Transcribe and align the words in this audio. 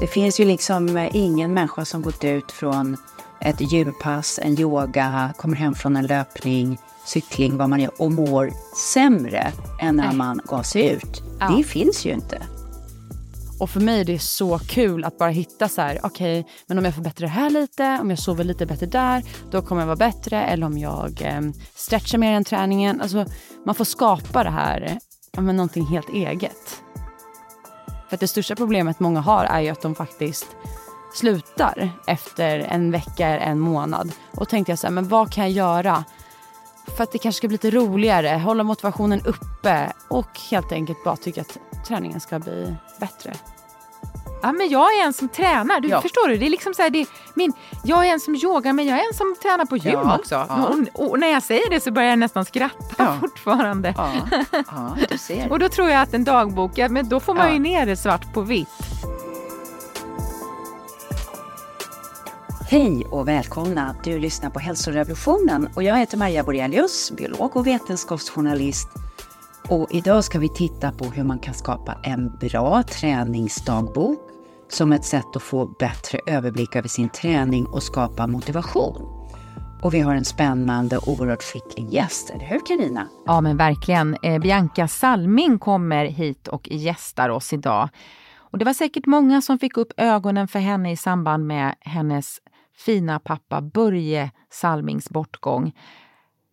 Det 0.00 0.06
finns 0.06 0.40
ju 0.40 0.44
liksom 0.44 1.08
ingen 1.12 1.54
människa 1.54 1.84
som 1.84 2.02
gått 2.02 2.24
ut 2.24 2.52
från 2.52 2.96
ett 3.40 3.72
djurpass, 3.72 4.40
en 4.42 4.60
yoga, 4.60 5.34
kommer 5.36 5.56
hem 5.56 5.74
från 5.74 5.96
en 5.96 6.06
löpning, 6.06 6.78
cykling, 7.06 7.56
vad 7.56 7.68
man 7.68 7.80
gör 7.80 7.90
och 7.98 8.12
mår 8.12 8.50
sämre 8.92 9.52
än 9.80 9.96
när 9.96 10.06
Nej. 10.06 10.16
man 10.16 10.40
gav 10.44 10.62
sig 10.62 10.90
ut. 10.92 11.22
Ja. 11.40 11.48
Det 11.56 11.64
finns 11.64 12.06
ju 12.06 12.12
inte. 12.12 12.42
Och 13.60 13.70
för 13.70 13.80
mig 13.80 14.00
är 14.00 14.04
det 14.04 14.18
så 14.18 14.58
kul 14.58 15.04
att 15.04 15.18
bara 15.18 15.30
hitta 15.30 15.68
så 15.68 15.80
här, 15.80 16.00
okej, 16.02 16.46
men 16.66 16.78
om 16.78 16.84
jag 16.84 16.94
förbättrar 16.94 17.26
det 17.26 17.32
här 17.32 17.50
lite, 17.50 17.98
om 18.00 18.10
jag 18.10 18.18
sover 18.18 18.44
lite 18.44 18.66
bättre 18.66 18.86
där, 18.86 19.22
då 19.50 19.62
kommer 19.62 19.82
jag 19.82 19.86
vara 19.86 19.96
bättre. 19.96 20.42
Eller 20.42 20.66
om 20.66 20.78
jag 20.78 21.22
eh, 21.22 21.40
stretchar 21.74 22.18
mer 22.18 22.32
än 22.32 22.44
träningen. 22.44 23.00
Alltså, 23.00 23.26
man 23.66 23.74
får 23.74 23.84
skapa 23.84 24.44
det 24.44 24.50
här, 24.50 24.98
men 25.38 25.56
någonting 25.56 25.86
helt 25.86 26.08
eget. 26.08 26.82
För 28.08 28.16
att 28.16 28.20
det 28.20 28.28
största 28.28 28.54
problemet 28.56 29.00
många 29.00 29.20
har 29.20 29.44
är 29.44 29.60
ju 29.60 29.68
att 29.68 29.82
de 29.82 29.94
faktiskt 29.94 30.46
slutar 31.14 31.90
efter 32.06 32.58
en 32.58 32.90
vecka 32.90 33.28
eller 33.28 33.46
en 33.46 33.58
månad. 33.58 34.12
Och 34.30 34.48
tänkte 34.48 34.72
jag 34.72 34.78
så 34.78 34.86
här, 34.86 34.94
men 34.94 35.08
vad 35.08 35.32
kan 35.32 35.44
jag 35.44 35.52
göra 35.52 36.04
för 36.96 37.02
att 37.02 37.12
det 37.12 37.18
kanske 37.18 37.36
ska 37.36 37.48
bli 37.48 37.54
lite 37.54 37.70
roligare, 37.70 38.28
hålla 38.28 38.62
motivationen 38.62 39.20
uppe 39.24 39.92
och 40.08 40.40
helt 40.50 40.72
enkelt 40.72 41.04
bara 41.04 41.16
tycka 41.16 41.40
att 41.40 41.58
träningen 41.86 42.20
ska 42.20 42.38
bli 42.38 42.74
bättre. 43.00 43.32
Ja, 44.46 44.52
men 44.52 44.68
jag 44.68 44.98
är 44.98 45.04
en 45.06 45.12
som 45.12 45.28
tränar. 45.28 45.80
Du 45.80 45.88
Ja. 45.88 46.00
förstår 46.00 46.28
du? 46.28 46.36
Det 46.36 46.46
är 46.46 46.50
liksom 46.50 46.74
så 46.74 46.82
här, 46.82 46.90
det 46.90 47.00
är 47.00 47.06
min, 47.34 47.52
jag 47.84 48.06
är 48.06 48.12
en 48.12 48.20
som 48.20 48.34
yogar 48.34 48.72
men 48.72 48.86
jag 48.86 48.98
är 48.98 49.06
en 49.08 49.14
som 49.14 49.36
tränar 49.42 49.64
på 49.64 49.76
gym 49.76 49.92
Ja, 49.92 50.18
också. 50.18 50.34
ja. 50.48 50.66
Och, 50.94 51.10
och 51.10 51.18
när 51.18 51.28
jag 51.28 51.42
säger 51.42 51.70
det 51.70 51.80
så 51.80 51.90
börjar 51.90 52.08
jag 52.10 52.18
nästan 52.18 52.44
skratta 52.44 52.94
Ja. 52.98 53.16
fortfarande. 53.20 53.94
Ja, 53.96 54.12
ja 54.52 54.96
du 55.10 55.18
ser. 55.18 55.48
Och 55.52 55.58
då 55.58 55.68
tror 55.68 55.88
jag 55.90 56.00
att 56.02 56.14
en 56.14 56.24
dagbok, 56.24 56.70
ja, 56.74 56.88
men 56.88 57.08
då 57.08 57.20
får 57.20 57.34
man 57.34 57.46
Ja. 57.46 57.52
ju 57.52 57.58
ner 57.58 57.86
det 57.86 57.96
svart 57.96 58.32
på 58.34 58.40
vitt. 58.40 58.68
Hej 62.70 63.06
och 63.10 63.28
välkomna! 63.28 63.96
Du 64.04 64.18
lyssnar 64.18 64.50
på 64.50 64.58
Hälsorevolutionen 64.58 65.68
och 65.74 65.82
jag 65.82 65.96
heter 65.98 66.16
Maria 66.16 66.42
Borelius, 66.44 67.10
biolog 67.10 67.56
och 67.56 67.66
vetenskapsjournalist. 67.66 68.88
Och 69.68 69.86
idag 69.90 70.24
ska 70.24 70.38
vi 70.38 70.48
titta 70.48 70.92
på 70.92 71.04
hur 71.04 71.24
man 71.24 71.38
kan 71.38 71.54
skapa 71.54 71.94
en 72.02 72.36
bra 72.40 72.82
träningsdagbok 72.82 74.25
som 74.68 74.92
ett 74.92 75.04
sätt 75.04 75.36
att 75.36 75.42
få 75.42 75.66
bättre 75.66 76.18
överblick 76.26 76.76
över 76.76 76.88
sin 76.88 77.08
träning 77.08 77.66
och 77.66 77.82
skapa 77.82 78.26
motivation. 78.26 79.16
Och 79.82 79.94
vi 79.94 80.00
har 80.00 80.14
en 80.14 80.24
spännande 80.24 80.96
och 80.98 81.08
oerhört 81.08 81.42
skicklig 81.42 81.94
gäst, 81.94 82.30
eller 82.30 82.44
hur 82.44 82.60
Karina? 82.66 83.08
Ja 83.26 83.40
men 83.40 83.56
verkligen. 83.56 84.16
Eh, 84.22 84.38
Bianca 84.38 84.88
Salming 84.88 85.58
kommer 85.58 86.04
hit 86.04 86.48
och 86.48 86.68
gästar 86.70 87.28
oss 87.28 87.52
idag. 87.52 87.88
Och 88.36 88.58
det 88.58 88.64
var 88.64 88.72
säkert 88.72 89.06
många 89.06 89.42
som 89.42 89.58
fick 89.58 89.76
upp 89.76 89.92
ögonen 89.96 90.48
för 90.48 90.58
henne 90.58 90.92
i 90.92 90.96
samband 90.96 91.46
med 91.46 91.74
hennes 91.80 92.38
fina 92.76 93.18
pappa 93.18 93.60
Börje 93.60 94.30
Salmings 94.50 95.10
bortgång. 95.10 95.72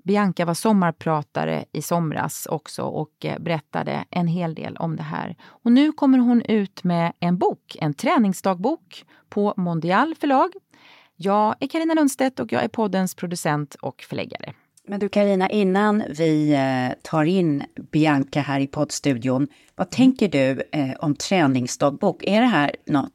Bianca 0.03 0.45
var 0.45 0.53
sommarpratare 0.53 1.65
i 1.71 1.81
somras 1.81 2.45
också 2.45 2.83
och 2.83 3.25
eh, 3.25 3.39
berättade 3.39 4.05
en 4.09 4.27
hel 4.27 4.55
del 4.55 4.77
om 4.77 4.95
det 4.95 5.03
här. 5.03 5.35
Och 5.43 5.71
nu 5.71 5.91
kommer 5.91 6.17
hon 6.17 6.41
ut 6.41 6.83
med 6.83 7.13
en 7.19 7.37
bok, 7.37 7.77
en 7.79 7.93
träningsdagbok 7.93 9.05
på 9.29 9.53
Mondial 9.57 10.15
förlag. 10.15 10.49
Jag 11.15 11.55
är 11.59 11.67
Karina 11.67 11.93
Lundstedt 11.93 12.39
och 12.39 12.51
jag 12.51 12.63
är 12.63 12.67
poddens 12.67 13.15
producent 13.15 13.75
och 13.75 14.01
förläggare. 14.09 14.53
Men 14.87 14.99
du 14.99 15.09
Karina, 15.09 15.49
innan 15.49 16.03
vi 16.09 16.53
eh, 16.53 16.99
tar 17.03 17.23
in 17.23 17.63
Bianca 17.91 18.41
här 18.41 18.59
i 18.59 18.67
poddstudion, 18.67 19.47
vad 19.75 19.91
tänker 19.91 20.27
du 20.27 20.63
eh, 20.71 20.91
om 20.99 21.15
träningsdagbok? 21.15 22.23
Är 22.23 22.41
det 22.41 22.47
här 22.47 22.75
något 22.85 23.11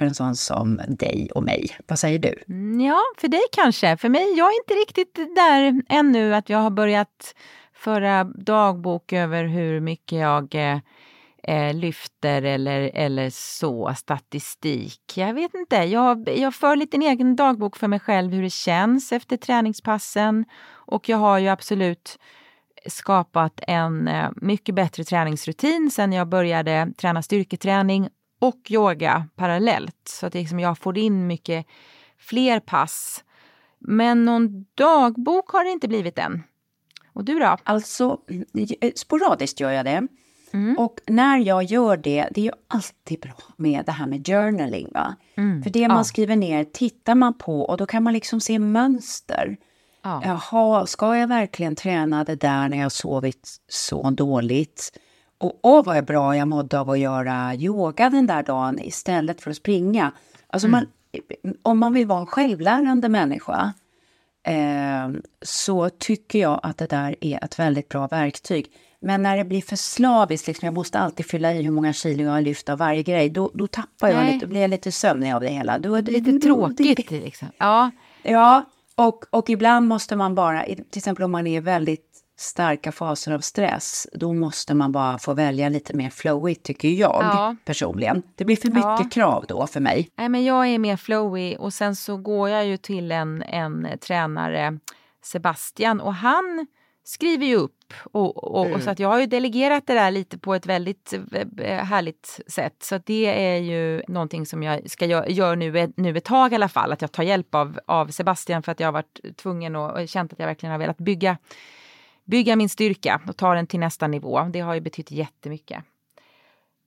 för 0.00 0.06
en 0.06 0.14
sån 0.14 0.36
som 0.36 0.80
dig 0.88 1.30
och 1.34 1.42
mig? 1.42 1.76
Vad 1.86 1.98
säger 1.98 2.18
du? 2.18 2.34
Mm, 2.48 2.80
ja, 2.80 3.00
för 3.18 3.28
dig 3.28 3.42
kanske. 3.52 3.96
För 3.96 4.08
mig, 4.08 4.34
jag 4.36 4.48
är 4.48 4.56
inte 4.56 4.74
riktigt 4.74 5.14
där 5.36 5.82
ännu 5.88 6.34
att 6.34 6.48
jag 6.48 6.58
har 6.58 6.70
börjat 6.70 7.34
föra 7.74 8.24
dagbok 8.24 9.12
över 9.12 9.44
hur 9.44 9.80
mycket 9.80 10.18
jag 10.18 10.54
eh, 10.54 10.78
eh, 11.42 11.74
lyfter 11.74 12.42
eller, 12.42 12.90
eller 12.94 13.30
så, 13.30 13.94
statistik. 13.96 15.12
Jag 15.14 15.34
vet 15.34 15.54
inte, 15.54 15.76
jag, 15.76 16.38
jag 16.38 16.54
för 16.54 16.76
lite 16.76 16.96
en 16.96 17.02
egen 17.02 17.36
dagbok 17.36 17.76
för 17.76 17.88
mig 17.88 18.00
själv 18.00 18.32
hur 18.32 18.42
det 18.42 18.50
känns 18.50 19.12
efter 19.12 19.36
träningspassen. 19.36 20.44
Och 20.70 21.08
jag 21.08 21.16
har 21.16 21.38
ju 21.38 21.48
absolut 21.48 22.18
skapat 22.86 23.60
en 23.66 24.08
eh, 24.08 24.30
mycket 24.36 24.74
bättre 24.74 25.04
träningsrutin 25.04 25.90
sen 25.90 26.12
jag 26.12 26.28
började 26.28 26.92
träna 26.96 27.22
styrketräning 27.22 28.08
och 28.40 28.70
yoga 28.70 29.26
parallellt. 29.36 30.08
Så 30.08 30.26
att 30.26 30.34
liksom 30.34 30.60
jag 30.60 30.78
får 30.78 30.98
in 30.98 31.26
mycket 31.26 31.66
fler 32.18 32.60
pass. 32.60 33.24
Men 33.78 34.24
någon 34.24 34.64
dagbok 34.74 35.50
har 35.50 35.64
det 35.64 35.70
inte 35.70 35.88
blivit 35.88 36.18
än. 36.18 36.42
Och 37.12 37.24
du 37.24 37.38
då? 37.38 37.56
Alltså, 37.62 38.18
eh, 38.80 38.90
sporadiskt 38.96 39.60
gör 39.60 39.70
jag 39.70 39.84
det. 39.84 40.06
Mm. 40.52 40.78
Och 40.78 41.00
när 41.06 41.38
jag 41.38 41.62
gör 41.62 41.96
det, 41.96 42.28
det 42.30 42.40
är 42.40 42.44
ju 42.44 42.52
alltid 42.68 43.20
bra 43.20 43.36
med 43.56 43.84
det 43.86 43.92
här 43.92 44.06
med 44.06 44.26
journaling. 44.26 44.88
Va? 44.94 45.16
För 45.34 45.70
det 45.70 45.88
man 45.88 45.96
Ja. 45.96 46.04
skriver 46.04 46.36
ner 46.36 46.64
tittar 46.64 47.14
man 47.14 47.38
på 47.38 47.60
och 47.62 47.76
då 47.76 47.86
kan 47.86 48.02
man 48.02 48.12
liksom 48.12 48.40
se 48.40 48.58
mönster. 48.58 49.56
Ja. 50.02 50.22
Jaha, 50.24 50.86
ska 50.86 51.16
jag 51.16 51.28
verkligen 51.28 51.76
träna 51.76 52.24
det 52.24 52.34
där 52.36 52.68
när 52.68 52.76
jag 52.78 52.92
sovit 52.92 53.48
så 53.68 54.10
dåligt? 54.10 54.98
Och 55.40 55.60
åh 55.62 55.84
vad 55.84 56.04
bra 56.04 56.36
jag 56.36 56.48
mådde 56.48 56.80
av 56.80 56.90
att 56.90 56.98
göra 56.98 57.54
yoga 57.54 58.10
den 58.10 58.26
där 58.26 58.42
dagen 58.42 58.78
istället 58.78 59.40
för 59.40 59.50
att 59.50 59.56
springa. 59.56 60.12
Alltså 60.46 60.68
man, 60.68 60.86
om 61.62 61.78
man 61.78 61.92
vill 61.92 62.06
vara 62.06 62.20
en 62.20 62.26
självlärande 62.26 63.08
människa 63.08 63.72
eh, 64.46 65.10
så 65.42 65.88
tycker 65.88 66.38
jag 66.38 66.60
att 66.62 66.78
det 66.78 66.86
där 66.86 67.16
är 67.20 67.44
ett 67.44 67.58
väldigt 67.58 67.88
bra 67.88 68.06
verktyg. 68.06 68.66
Men 69.00 69.22
när 69.22 69.36
det 69.36 69.44
blir 69.44 69.62
för 69.62 69.76
slaviskt, 69.76 70.46
liksom, 70.46 70.66
jag 70.66 70.74
måste 70.74 70.98
alltid 70.98 71.26
fylla 71.26 71.54
i 71.54 71.62
hur 71.62 71.70
många 71.70 71.92
kilo 71.92 72.22
jag 72.22 72.30
har 72.30 72.40
lyft 72.40 72.68
av 72.68 72.78
varje 72.78 73.02
grej, 73.02 73.30
då, 73.30 73.50
då 73.54 73.66
tappar 73.66 74.08
jag 74.08 74.16
Nej. 74.16 74.34
lite, 74.34 74.46
blir 74.46 74.60
jag 74.60 74.70
lite 74.70 74.92
sömnig 74.92 75.32
av 75.32 75.40
det 75.40 75.48
hela. 75.48 75.78
Då 75.78 75.94
är 75.94 76.02
det 76.02 76.12
Lite 76.12 76.38
tråkigt 76.38 77.10
liksom. 77.10 77.48
Ja. 77.58 77.90
Ja, 78.22 78.64
och, 78.94 79.24
och 79.30 79.50
ibland 79.50 79.88
måste 79.88 80.16
man 80.16 80.34
bara, 80.34 80.64
till 80.64 80.84
exempel 80.94 81.24
om 81.24 81.30
man 81.30 81.46
är 81.46 81.60
väldigt 81.60 82.19
starka 82.40 82.92
faser 82.92 83.32
av 83.32 83.40
stress, 83.40 84.06
då 84.12 84.32
måste 84.32 84.74
man 84.74 84.92
bara 84.92 85.18
få 85.18 85.34
välja 85.34 85.68
lite 85.68 85.96
mer 85.96 86.10
flowigt 86.10 86.62
tycker 86.66 86.88
jag 86.88 87.20
Ja. 87.22 87.56
personligen. 87.64 88.22
Det 88.34 88.44
blir 88.44 88.56
för 88.56 88.68
mycket 88.68 88.82
Ja. 88.84 89.08
krav 89.12 89.44
då 89.48 89.66
för 89.66 89.80
mig. 89.80 90.10
Nej, 90.16 90.28
men 90.28 90.44
jag 90.44 90.66
är 90.68 90.78
mer 90.78 90.96
flowy 90.96 91.56
och 91.56 91.72
sen 91.72 91.96
så 91.96 92.16
går 92.16 92.48
jag 92.48 92.66
ju 92.66 92.76
till 92.76 93.12
en, 93.12 93.42
en 93.42 93.88
tränare, 94.00 94.78
Sebastian, 95.24 96.00
och 96.00 96.14
han 96.14 96.66
skriver 97.04 97.46
ju 97.46 97.56
upp. 97.56 97.76
Och, 98.12 98.36
och, 98.44 98.70
och 98.70 98.82
så 98.82 98.90
att 98.90 98.98
jag 98.98 99.08
har 99.08 99.20
ju 99.20 99.26
delegerat 99.26 99.86
det 99.86 99.94
där 99.94 100.10
lite 100.10 100.38
på 100.38 100.54
ett 100.54 100.66
väldigt 100.66 101.14
eh, 101.62 101.84
härligt 101.84 102.40
sätt. 102.46 102.76
Så 102.82 102.94
att 102.94 103.06
det 103.06 103.26
är 103.52 103.56
ju 103.56 104.02
någonting 104.08 104.46
som 104.46 104.62
jag 104.62 104.90
ska 104.90 105.06
göra 105.06 105.28
gör 105.28 105.56
nu, 105.56 105.78
ett- 105.78 105.96
nu 105.96 106.16
ett 106.16 106.24
tag 106.24 106.52
i 106.52 106.54
alla 106.54 106.68
fall. 106.68 106.92
Att 106.92 107.00
jag 107.02 107.12
tar 107.12 107.22
hjälp 107.22 107.54
av, 107.54 107.80
av 107.86 108.06
Sebastian 108.08 108.62
för 108.62 108.72
att 108.72 108.80
jag 108.80 108.86
har 108.86 108.92
varit 108.92 109.36
tvungen 109.36 109.76
och, 109.76 109.90
och 110.00 110.08
känt 110.08 110.32
att 110.32 110.38
jag 110.38 110.46
verkligen 110.46 110.70
har 110.72 110.78
velat 110.78 110.98
bygga, 110.98 111.36
bygga 112.30 112.56
min 112.56 112.68
styrka 112.68 113.20
och 113.28 113.36
ta 113.36 113.54
den 113.54 113.66
till 113.66 113.80
nästa 113.80 114.06
nivå. 114.06 114.40
Det 114.52 114.60
har 114.60 114.74
ju 114.74 114.80
betytt 114.80 115.10
jättemycket. 115.10 115.84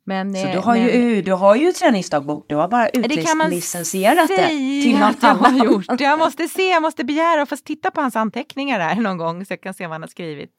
Men, 0.06 0.34
Så 0.36 0.48
eh, 0.48 0.52
du 0.54 0.60
har, 0.60 0.76
men- 0.76 0.86
ju, 0.86 1.22
du 1.22 1.32
har 1.34 1.56
ju 1.56 1.72
träningsdagbok, 1.72 2.46
du 2.50 2.56
har 2.56 2.68
bara 2.68 2.90
det 2.94 2.98
utlicensierat 3.46 4.28
det 4.28 4.48
till 4.48 4.84
säga 4.84 5.08
något 5.08 5.16
att 5.16 5.24
jag 5.24 5.46
annat. 5.46 5.66
gjort. 5.66 6.02
Jag 6.02 6.20
måste 6.20 6.48
se, 6.48 6.70
jag 6.70 6.82
måste 6.82 7.04
begära 7.04 7.42
att 7.42 7.50
få 7.50 7.56
titta 7.58 7.92
på 7.92 8.02
hans 8.02 8.16
anteckningar 8.16 8.80
där 8.80 8.96
någon 8.96 9.18
gång 9.18 9.46
så 9.46 9.54
jag 9.54 9.62
kan 9.62 9.74
se 9.74 9.84
vad 9.88 9.92
han 9.92 10.02
har 10.02 10.08
skrivit. 10.08 10.50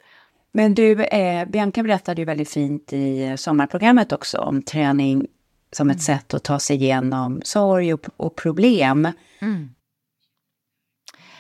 Men 0.53 0.75
du, 0.75 1.05
eh, 1.05 1.49
Bianca 1.49 1.83
berättade 1.83 2.21
ju 2.21 2.25
väldigt 2.25 2.51
fint 2.51 2.93
i 2.93 3.35
sommarprogrammet 3.39 4.13
också 4.13 4.39
om 4.39 4.63
träning 4.63 5.27
som 5.73 5.87
Mm. 5.87 5.97
ett 5.97 6.03
sätt 6.03 6.35
att 6.35 6.45
ta 6.45 6.59
sig 6.59 6.77
igenom 6.77 7.41
sorg 7.45 7.95
och, 7.95 8.07
och 8.17 8.37
problem. 8.37 9.09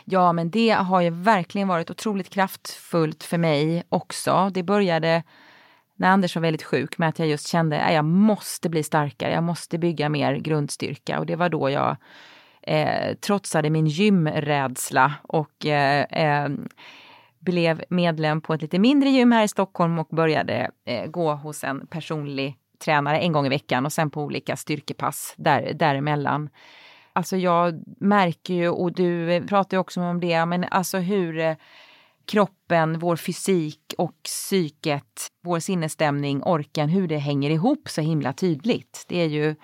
Ja, 0.04 0.32
men 0.32 0.50
det 0.50 0.70
har 0.70 1.00
ju 1.00 1.10
verkligen 1.10 1.68
varit 1.68 1.90
otroligt 1.90 2.30
kraftfullt 2.30 3.24
för 3.24 3.38
mig 3.38 3.82
också. 3.88 4.50
Det 4.54 4.62
började 4.62 5.22
när 5.96 6.08
Anders 6.08 6.34
var 6.36 6.42
väldigt 6.42 6.62
sjuk 6.62 6.98
med 6.98 7.08
att 7.08 7.18
jag 7.18 7.28
just 7.28 7.48
kände 7.48 7.80
att 7.80 7.94
jag 7.94 8.04
måste 8.04 8.68
bli 8.68 8.82
starkare, 8.82 9.32
jag 9.32 9.42
måste 9.42 9.78
bygga 9.78 10.08
mer 10.08 10.36
grundstyrka 10.36 11.18
och 11.18 11.26
det 11.26 11.36
var 11.36 11.48
då 11.48 11.70
jag 11.70 11.96
eh, 12.62 13.14
trotsade 13.14 13.70
min 13.70 13.86
gymrädsla 13.86 15.14
och 15.22 15.66
eh, 15.66 16.02
eh, 16.02 16.48
blev 17.38 17.84
medlem 17.88 18.40
på 18.40 18.54
ett 18.54 18.62
lite 18.62 18.78
mindre 18.78 19.08
gym 19.08 19.32
här 19.32 19.44
i 19.44 19.48
Stockholm 19.48 19.98
och 19.98 20.08
började 20.10 20.70
eh, 20.84 21.06
gå 21.06 21.34
hos 21.34 21.64
en 21.64 21.86
personlig 21.86 22.56
tränare 22.84 23.18
en 23.18 23.32
gång 23.32 23.46
i 23.46 23.48
veckan 23.48 23.86
och 23.86 23.92
sen 23.92 24.10
på 24.10 24.22
olika 24.22 24.56
styrkepass 24.56 25.34
där, 25.36 25.72
däremellan. 25.74 26.48
Alltså 27.16 27.37
jag 27.37 27.82
märker 28.00 28.55
ju, 28.55 28.69
och 28.69 28.93
du 28.93 29.43
pratar 29.49 29.76
ju 29.76 29.81
också 29.81 30.00
om 30.00 30.20
det, 30.20 30.46
men 30.46 30.64
alltså 30.64 30.99
hur 30.99 31.38
eh, 31.38 31.56
kroppen, 32.26 32.99
vår 32.99 33.16
fysik 33.16 33.94
och 33.99 34.22
psyket, 34.22 35.28
vår 35.43 35.58
sinnesstämning, 35.58 36.43
orken, 36.43 36.88
hur 36.88 37.08
det 37.08 37.19
hänger 37.19 37.50
ihop 37.50 37.88
så 37.88 38.00
himla 38.00 38.32
tydligt. 38.32 39.05
Det 39.08 39.20
är 39.20 39.28
ju 39.28 39.55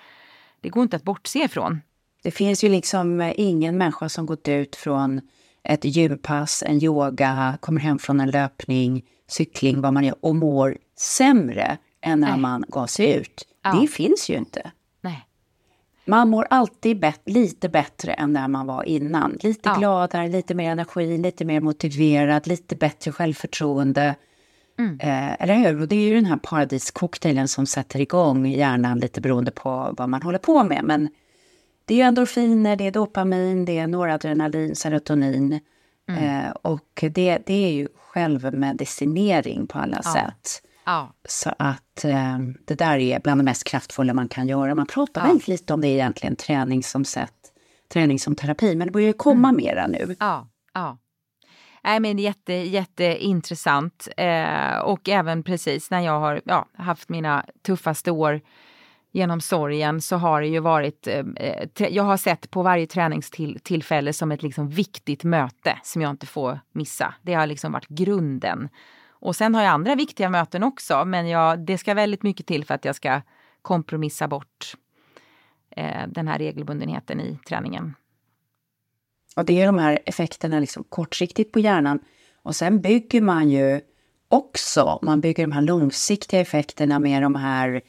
det 0.61 0.69
går 0.69 0.83
inte 0.83 0.97
att 0.97 1.03
bortse 1.03 1.39
ifrån. 1.39 1.81
Det 2.23 2.31
finns 2.31 2.65
ju 2.65 2.69
liksom 2.69 3.21
eh, 3.21 3.33
ingen 3.37 3.79
människa 3.79 4.09
som 4.09 4.27
gått 4.27 4.49
ut 4.49 4.77
från 4.77 5.21
ett 5.63 5.85
gympass, 5.85 6.63
en 6.67 6.85
yoga, 6.85 7.59
kommer 7.61 7.81
hem 7.81 7.99
från 7.99 8.21
en 8.21 8.31
löpning, 8.31 9.05
cykling, 9.29 9.81
vad 9.81 9.93
man 9.93 10.05
gör 10.05 10.15
och 10.21 10.37
mår 10.37 10.79
sämre 10.97 11.79
än 12.03 12.21
när 12.21 12.31
Nej. 12.31 12.41
man 12.41 12.65
gav 12.69 12.87
sig 12.87 13.15
ut. 13.17 13.47
Ja. 13.63 13.81
Det 13.81 13.87
finns 13.87 14.31
ju 14.31 14.35
inte. 14.35 14.71
Man 16.11 16.29
mår 16.29 16.47
alltid 16.51 17.01
bet 17.01 17.21
lite 17.25 17.69
bättre 17.69 18.13
än 18.13 18.33
när 18.33 18.49
man 18.49 18.67
var 18.67 18.85
innan. 18.85 19.39
Lite 19.41 19.69
ja. 19.69 19.75
gladare, 19.75 20.29
lite 20.29 20.55
mer 20.55 20.71
energi, 20.71 21.19
lite 21.19 21.45
mer 21.45 21.61
motiverad, 21.61 22.47
lite 22.47 22.77
bättre 22.77 23.13
självförtroende. 23.13 24.15
Mm. 24.79 25.01
Eh, 25.01 25.43
eller 25.43 25.55
hur? 25.55 25.81
Och 25.81 25.89
det 25.89 25.97
är 25.97 26.09
ju 26.09 26.15
den 26.15 26.25
här 26.25 26.37
paradiscocktailen 26.37 27.49
som 27.49 27.67
sätter 27.67 28.01
igång 28.01 28.47
hjärnan 28.47 28.99
lite 28.99 29.21
beroende 29.21 29.51
på 29.51 29.95
vad 29.99 30.09
man 30.09 30.23
håller 30.23 30.39
på 30.39 30.65
med. 30.65 30.85
Men 30.85 31.09
det 31.85 32.01
är 32.01 32.07
endorfiner, 32.07 32.77
det 32.77 32.87
är 32.87 32.93
dopamin, 32.93 33.65
det 33.65 33.79
är 33.79 33.87
noradrenalin, 33.87 34.77
serotonin. 34.77 35.61
Mm. 36.09 36.25
Eh, 36.25 36.51
och 36.51 37.05
det, 37.13 37.39
det 37.47 37.65
är 37.67 37.73
ju 37.73 37.89
självmedicinering 37.97 39.67
på 39.67 39.79
alla 39.79 40.01
ja. 40.05 40.13
sätt. 40.13 40.63
Ja. 40.91 41.13
Så 41.29 41.53
att 41.59 42.05
eh, 42.05 42.39
det 42.67 42.75
där 42.75 42.99
är 42.99 43.21
bland 43.21 43.41
det 43.41 43.45
mest 43.45 43.65
kraftfulla 43.65 44.15
man 44.15 44.29
kan 44.29 44.49
göra. 44.49 44.75
Man 44.75 44.87
pratar 44.87 45.21
ja. 45.21 45.27
väldigt 45.27 45.49
lite 45.49 45.75
om 45.75 45.81
det 45.81 45.89
egentligen, 45.89 46.37
träning 46.37 46.83
som 46.83 47.05
sätt, 47.05 47.53
träning 47.93 48.19
som 48.19 48.35
terapi, 48.35 48.77
men 48.77 48.87
det 48.87 48.93
börjar 48.93 49.07
ju 49.07 49.13
komma 49.13 49.49
mm. 49.49 49.57
mera 49.65 49.87
nu. 49.87 50.17
Ja, 50.21 50.49
ja. 50.75 50.99
Nej, 51.85 52.01
men 52.01 52.19
jätte, 52.19 52.53
jätteintressant. 52.53 54.09
Eh, 54.17 54.79
och 54.79 55.09
även 55.09 55.43
precis 55.43 55.91
när 55.91 56.01
jag 56.01 56.21
har 56.21 56.41
ja, 56.45 56.69
haft 56.75 57.09
mina 57.09 57.45
tuffaste 57.63 58.11
år 58.11 58.41
genom 59.13 59.41
sorgen 59.41 60.01
så 60.01 60.17
har 60.17 60.41
det 60.41 60.49
ju 60.49 60.61
varit, 60.61 61.07
eh, 61.07 61.25
jag 61.77 62.03
har 62.03 62.17
sett 62.17 62.51
på 62.51 62.63
varje 62.63 62.87
träningstillfälle 62.87 64.13
som 64.13 64.33
ett 64.33 64.43
liksom 64.43 64.69
viktigt 64.69 65.25
möte 65.25 65.79
som 65.83 66.03
jag 66.03 66.11
inte 66.11 66.27
får 66.27 66.61
missa. 66.73 67.15
Det 67.23 67.35
har 67.35 67.47
liksom 67.47 67.73
varit 67.73 67.89
grunden. 67.89 68.69
Och 69.21 69.37
sen 69.37 69.55
har 69.55 69.63
jag 69.63 69.71
andra 69.71 69.95
viktiga 69.95 70.29
möten 70.29 70.63
också 70.63 71.05
men 71.05 71.29
jag, 71.29 71.59
det 71.59 71.79
ska 71.79 71.95
väldigt 71.95 72.23
mycket 72.23 72.47
till 72.47 72.65
för 72.65 72.75
att 72.75 72.85
jag 72.85 72.97
ska 72.97 73.21
kompromissa 73.63 74.29
bort 74.29 74.75
eh, 75.71 76.07
den 76.09 76.29
här 76.29 76.39
regelbundenheten 76.39 77.21
i 77.21 77.39
träningen. 77.49 77.95
Och 79.37 79.45
det 79.45 79.63
är 79.63 79.67
de 79.67 79.79
här 79.79 79.99
effekterna 80.07 80.61
liksom 80.61 80.85
kortsiktigt 80.85 81.53
på 81.53 81.61
hjärnan. 81.61 81.99
Och 82.43 82.57
sen 82.57 82.81
bygger 82.81 83.21
man 83.21 83.51
ju 83.51 83.81
också, 84.29 84.99
man 85.03 85.21
bygger 85.21 85.47
de 85.47 85.53
här 85.53 85.63
långsiktiga 85.63 86.41
effekterna 86.41 86.99
med 86.99 87.23
de 87.23 87.35
här 87.35 87.81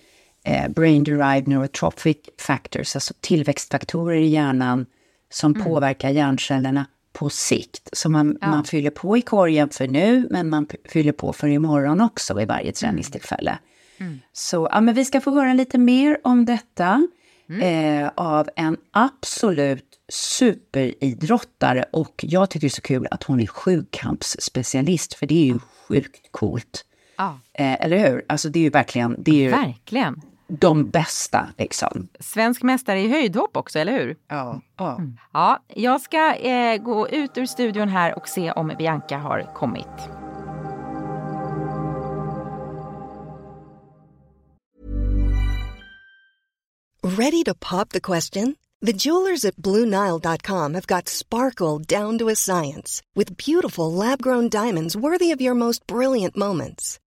eh, 0.46 0.70
brain 0.70 1.04
derived 1.04 1.48
neurotrophic 1.48 2.18
factors, 2.38 2.96
alltså 2.96 3.14
tillväxtfaktorer 3.20 4.16
i 4.16 4.28
hjärnan 4.28 4.86
som 5.30 5.56
mm. 5.56 5.68
påverkar 5.68 6.10
hjärncellerna 6.10 6.86
på 7.14 7.30
sikt. 7.30 7.90
Så 7.94 8.10
man, 8.10 8.38
ja. 8.42 8.48
man 8.48 8.64
fyller 8.64 8.90
på 8.90 9.18
i 9.18 9.22
korgen 9.22 9.70
för 9.70 9.88
nu, 9.88 10.28
men 10.32 10.50
man 10.50 10.68
fyller 10.86 11.12
på 11.12 11.34
för 11.34 11.48
imorgon 11.48 12.02
också 12.02 12.34
vid 12.34 12.48
varje 12.48 12.72
träningstillfälle. 12.72 13.58
Mm. 13.98 14.20
Så 14.34 14.70
ja, 14.72 14.82
men 14.82 14.96
vi 14.96 15.06
ska 15.06 15.22
få 15.22 15.32
höra 15.32 15.54
lite 15.54 15.78
mer 15.78 16.18
om 16.24 16.46
detta 16.46 17.08
mm. 17.50 18.04
eh, 18.04 18.12
av 18.16 18.50
en 18.56 18.78
absolut 18.92 19.86
superidrottare 20.12 21.86
och 21.92 22.26
jag 22.28 22.50
tycker 22.50 22.62
det 22.62 22.68
är 22.68 22.76
så 22.76 22.82
kul 22.82 23.08
att 23.12 23.24
hon 23.24 23.40
är 23.40 23.48
sjukampsspecialist 23.48 25.14
för 25.14 25.26
det 25.26 25.42
är 25.42 25.46
ju 25.46 25.60
sjukt 25.60 26.32
coolt. 26.32 26.86
Ja. 27.18 27.40
Eh, 27.54 27.86
eller 27.86 28.10
hur? 28.10 28.26
Alltså 28.30 28.50
det 28.50 28.60
är 28.60 28.64
ju 28.64 28.70
verkligen, 28.70 29.16
det 29.20 29.32
är 29.32 29.36
ju 29.36 29.50
verkligen. 29.50 30.22
De 30.60 30.90
bästa 30.90 31.48
liksom. 31.58 32.08
Svensk 32.20 32.64
mästare 32.64 33.00
i 33.00 33.08
höjdhopp 33.08 33.58
också, 33.58 33.80
eller 33.80 33.94
hur? 33.94 34.18
Ja. 34.28 34.62
Ja, 34.78 34.96
mm. 34.96 35.18
ja 35.34 35.64
jag 35.68 36.02
ska 36.02 36.36
eh, 36.36 36.78
gå 36.78 37.10
ut 37.10 37.38
ur 37.38 37.46
studion 37.46 37.90
här 37.90 38.18
och 38.18 38.28
se 38.28 38.52
om 38.52 38.74
Bianca 38.78 39.18
har 39.18 39.54
kommit. 39.54 39.88
Ready 47.04 47.44
to 47.44 47.54
pop 47.70 47.90
the 47.90 48.00
question? 48.00 48.56
The 48.86 48.94
jewelers 48.94 49.46
at 49.46 49.56
BlueNile.com 49.58 50.74
have 50.74 50.88
got 50.88 51.10
sparkle 51.10 51.80
down 52.00 52.18
to 52.18 52.30
a 52.30 52.36
science 52.36 53.02
with 53.16 53.38
beautiful 53.38 53.92
lab-grown 53.92 54.50
diamonds 54.50 54.96
worthy 54.96 55.32
of 55.32 55.42
your 55.42 55.54
most 55.56 55.86
brilliant 55.88 56.36
moments. 56.36 57.00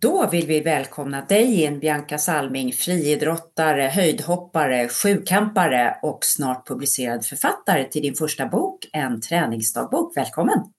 Då 0.00 0.26
vill 0.26 0.46
vi 0.46 0.60
välkomna 0.60 1.20
dig 1.24 1.62
in, 1.62 1.78
Bianca 1.78 2.18
Salming, 2.18 2.72
friidrottare, 2.72 3.82
höjdhoppare, 3.82 4.88
sjukampare 4.88 5.98
och 6.02 6.18
snart 6.24 6.68
publicerad 6.68 7.26
författare 7.26 7.84
till 7.84 8.02
din 8.02 8.14
första 8.14 8.46
bok, 8.46 8.86
En 8.92 9.20
träningsdagbok. 9.20 10.16
Välkommen! 10.16 10.72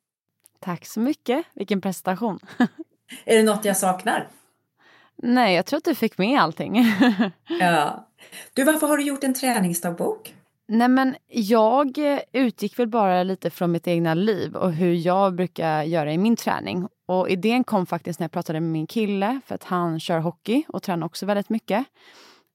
Tack 0.60 0.86
så 0.86 1.00
mycket, 1.00 1.46
vilken 1.54 1.82
presentation. 1.82 2.40
Är 3.26 3.38
det 3.38 3.44
något 3.44 3.66
jag 3.66 3.78
saknar? 3.78 4.28
Nej, 5.16 5.56
jag 5.56 5.66
tror 5.66 5.78
att 5.78 5.86
du 5.86 5.96
fick 5.96 6.18
med 6.18 6.42
allting. 6.42 6.86
ja. 7.60 8.08
Du, 8.54 8.64
varför 8.64 8.88
har 8.88 8.98
du 8.98 9.04
gjort 9.04 9.24
en 9.24 9.34
träningsdagbok? 9.34 10.36
Nej 10.72 10.88
men 10.88 11.16
jag 11.28 11.98
eh, 11.98 12.20
utgick 12.34 12.80
väl 12.80 12.88
bara 12.88 13.24
lite 13.24 13.50
från 13.50 13.72
mitt 13.72 13.88
egna 13.88 14.14
liv 14.14 14.56
och 14.56 14.74
hur 14.74 14.94
jag 14.94 15.36
brukar 15.36 15.84
göra 15.84 16.14
i 16.14 16.18
min 16.18 16.36
träning. 16.36 16.88
Och 17.08 17.30
idén 17.30 17.64
kom 17.64 17.86
faktiskt 17.86 18.20
när 18.20 18.24
jag 18.24 18.32
pratade 18.32 18.60
med 18.60 18.72
min 18.72 18.88
kille 18.88 19.40
för 19.46 19.56
att 19.56 19.64
han 19.64 20.00
kör 20.00 20.20
hockey 20.20 20.64
och 20.68 20.84
tränar 20.84 21.06
också 21.06 21.26
väldigt 21.26 21.50
mycket. 21.50 21.86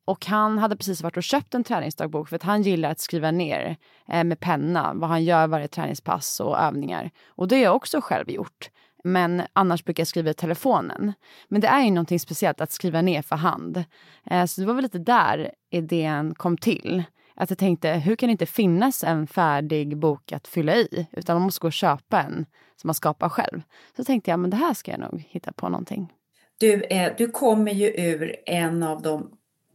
Och 0.04 0.26
han 0.26 0.58
hade 0.58 0.76
precis 0.76 1.02
varit 1.02 1.16
och 1.16 1.22
köpt 1.22 1.54
en 1.54 1.64
träningsdagbok 1.64 2.28
för 2.28 2.36
att 2.36 2.42
han 2.42 2.62
gillar 2.62 2.90
att 2.90 3.00
skriva 3.00 3.30
ner 3.30 3.76
eh, 4.08 4.24
med 4.24 4.40
penna 4.40 4.92
vad 4.94 5.10
han 5.10 5.24
gör 5.24 5.46
varje 5.46 5.68
träningspass 5.68 6.40
och 6.40 6.58
övningar. 6.58 7.10
Och 7.28 7.48
det 7.48 7.56
har 7.56 7.62
jag 7.62 7.76
också 7.76 8.00
själv 8.00 8.30
gjort. 8.30 8.70
Men 9.04 9.42
annars 9.52 9.84
brukar 9.84 10.00
jag 10.00 10.08
skriva 10.08 10.30
i 10.30 10.34
telefonen. 10.34 11.12
Men 11.48 11.60
det 11.60 11.68
är 11.68 11.82
ju 11.82 11.90
någonting 11.90 12.20
speciellt 12.20 12.60
att 12.60 12.72
skriva 12.72 13.02
ner 13.02 13.22
för 13.22 13.36
hand. 13.36 13.84
Eh, 14.30 14.44
så 14.44 14.60
det 14.60 14.66
var 14.66 14.74
väl 14.74 14.82
lite 14.82 14.98
där 14.98 15.50
idén 15.70 16.34
kom 16.34 16.56
till. 16.56 17.04
Att 17.36 17.50
jag 17.50 17.58
tänkte, 17.58 17.92
hur 17.92 18.16
kan 18.16 18.26
det 18.26 18.32
inte 18.32 18.46
finnas 18.46 19.04
en 19.04 19.26
färdig 19.26 19.96
bok 19.96 20.32
att 20.32 20.48
fylla 20.48 20.76
i? 20.76 21.06
Utan 21.12 21.36
man 21.36 21.42
måste 21.42 21.60
gå 21.60 21.66
och 21.66 21.72
köpa 21.72 22.22
en 22.22 22.46
som 22.76 22.88
man 22.88 22.94
skapar 22.94 23.28
själv. 23.28 23.62
Så 23.96 24.04
tänkte 24.04 24.30
jag, 24.30 24.40
men 24.40 24.50
det 24.50 24.56
här 24.56 24.74
ska 24.74 24.90
jag 24.90 25.00
nog 25.00 25.24
hitta 25.28 25.52
på 25.52 25.68
någonting. 25.68 26.12
Du, 26.58 26.82
eh, 26.82 27.12
du 27.18 27.30
kommer 27.30 27.72
ju 27.72 27.86
ur 27.86 28.36
en 28.46 28.82
av 28.82 29.02
de 29.02 29.30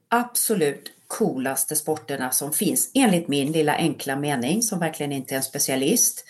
absolut 0.09 0.91
coolaste 1.07 1.75
sporterna 1.75 2.31
som 2.31 2.51
finns, 2.51 2.91
enligt 2.93 3.27
min 3.27 3.51
lilla 3.51 3.75
enkla 3.75 4.15
mening, 4.15 4.61
som 4.61 4.79
verkligen 4.79 5.11
inte 5.11 5.33
är 5.33 5.37
en 5.37 5.43
specialist. 5.43 6.25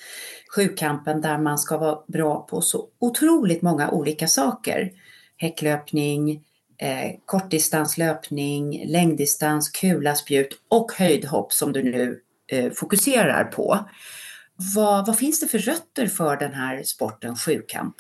Sjukampen 0.55 1.21
där 1.21 1.37
man 1.37 1.57
ska 1.57 1.77
vara 1.77 1.99
bra 2.07 2.47
på 2.49 2.61
så 2.61 2.87
otroligt 2.99 3.61
många 3.61 3.91
olika 3.91 4.27
saker. 4.27 4.91
Häcklöpning, 5.37 6.43
eh, 6.81 7.11
kortdistanslöpning, 7.25 8.85
längddistans, 8.87 9.69
kula, 9.69 10.15
spjut 10.15 10.61
och 10.69 10.91
höjdhopp 10.97 11.53
som 11.53 11.73
du 11.73 11.83
nu 11.83 12.19
eh, 12.51 12.71
fokuserar 12.71 13.43
på. 13.43 13.79
Vad, 14.75 15.07
vad 15.07 15.17
finns 15.17 15.39
det 15.39 15.47
för 15.47 15.59
rötter 15.59 16.07
för 16.07 16.37
den 16.37 16.53
här 16.53 16.83
sporten 16.83 17.35
sjukamp? 17.35 17.95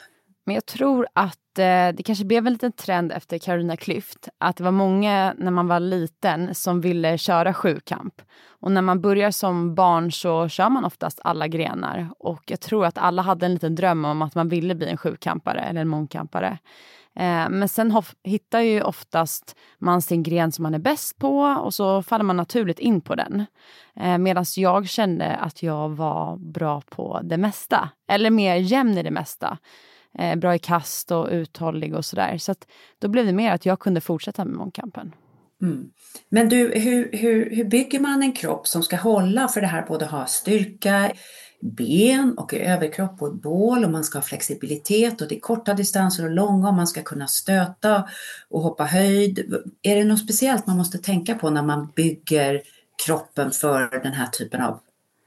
Men 0.45 0.55
jag 0.55 0.65
tror 0.65 1.07
att 1.13 1.59
eh, 1.59 1.89
det 1.95 2.03
kanske 2.05 2.25
blev 2.25 2.47
en 2.47 2.53
liten 2.53 2.71
trend 2.71 3.11
efter 3.11 3.37
Carolina 3.37 3.75
Klüft. 3.75 4.29
Att 4.37 4.57
det 4.57 4.63
var 4.63 4.71
många 4.71 5.33
när 5.37 5.51
man 5.51 5.67
var 5.67 5.79
liten 5.79 6.55
som 6.55 6.81
ville 6.81 7.17
köra 7.17 7.53
sjukamp. 7.53 8.21
Och 8.61 8.71
när 8.71 8.81
man 8.81 9.01
börjar 9.01 9.31
som 9.31 9.75
barn 9.75 10.11
så 10.11 10.49
kör 10.49 10.69
man 10.69 10.85
oftast 10.85 11.19
alla 11.23 11.47
grenar. 11.47 12.09
Och 12.19 12.43
jag 12.45 12.59
tror 12.59 12.85
att 12.85 12.97
alla 12.97 13.21
hade 13.21 13.45
en 13.45 13.53
liten 13.53 13.75
dröm 13.75 14.05
om 14.05 14.21
att 14.21 14.35
man 14.35 14.49
ville 14.49 14.75
bli 14.75 14.89
en 14.89 14.97
sjukampare 14.97 15.61
eller 15.61 15.81
en 15.81 15.87
mångkampare. 15.87 16.57
Eh, 17.19 17.49
men 17.49 17.69
sen 17.69 18.01
hittar 18.23 18.59
ju 18.59 18.81
oftast 18.81 19.55
man 19.77 20.01
sin 20.01 20.23
gren 20.23 20.51
som 20.51 20.63
man 20.63 20.73
är 20.73 20.79
bäst 20.79 21.17
på 21.17 21.39
och 21.39 21.73
så 21.73 22.03
faller 22.03 22.23
man 22.23 22.37
naturligt 22.37 22.79
in 22.79 23.01
på 23.01 23.15
den. 23.15 23.45
Eh, 23.95 24.17
Medan 24.17 24.45
jag 24.55 24.89
kände 24.89 25.35
att 25.35 25.63
jag 25.63 25.89
var 25.89 26.37
bra 26.37 26.81
på 26.81 27.19
det 27.23 27.37
mesta. 27.37 27.89
Eller 28.07 28.29
mer 28.29 28.55
jämn 28.55 28.97
i 28.97 29.03
det 29.03 29.11
mesta 29.11 29.57
eh, 30.19 30.35
bra 30.35 30.55
i 30.55 30.59
kast 30.59 31.11
och 31.11 31.27
uthållig 31.31 31.95
och 31.95 32.05
sådär. 32.05 32.37
Så 32.37 32.51
att 32.51 32.67
då 32.99 33.07
blev 33.07 33.25
det 33.25 33.33
mer 33.33 33.53
att 33.53 33.65
jag 33.65 33.79
kunde 33.79 34.01
fortsätta 34.01 34.45
med 34.45 34.55
mångkampen. 34.55 35.11
Mm. 35.61 35.89
Men 36.29 36.49
du, 36.49 36.57
hur, 36.75 37.09
hur, 37.17 37.55
hur 37.55 37.63
bygger 37.63 37.99
man 37.99 38.23
en 38.23 38.33
kropp 38.33 38.67
som 38.67 38.83
ska 38.83 38.95
hålla 38.95 39.47
för 39.47 39.61
det 39.61 39.67
här 39.67 39.85
både 39.87 40.05
ha 40.05 40.25
styrka, 40.25 41.11
ben 41.61 42.37
och 42.37 42.53
överkropp 42.53 43.17
på 43.17 43.27
ett 43.27 43.33
bål 43.33 43.85
och 43.85 43.91
man 43.91 44.03
ska 44.03 44.17
ha 44.17 44.23
flexibilitet 44.23 45.21
och 45.21 45.27
det 45.27 45.35
är 45.35 45.39
korta 45.39 45.73
distanser 45.73 46.25
och 46.25 46.31
långa 46.31 46.67
och 46.67 46.73
man 46.73 46.87
ska 46.87 47.01
kunna 47.01 47.27
stöta 47.27 48.09
och 48.49 48.61
hoppa 48.61 48.85
höjd. 48.85 49.53
Är 49.81 49.95
det 49.95 50.03
något 50.03 50.23
speciellt 50.23 50.67
man 50.67 50.77
måste 50.77 50.97
tänka 50.97 51.35
på 51.35 51.49
när 51.49 51.63
man 51.63 51.91
bygger 51.95 52.61
kroppen 53.05 53.51
för 53.51 53.99
den 54.03 54.13
här 54.13 54.27
typen 54.27 54.61
av 54.61 54.79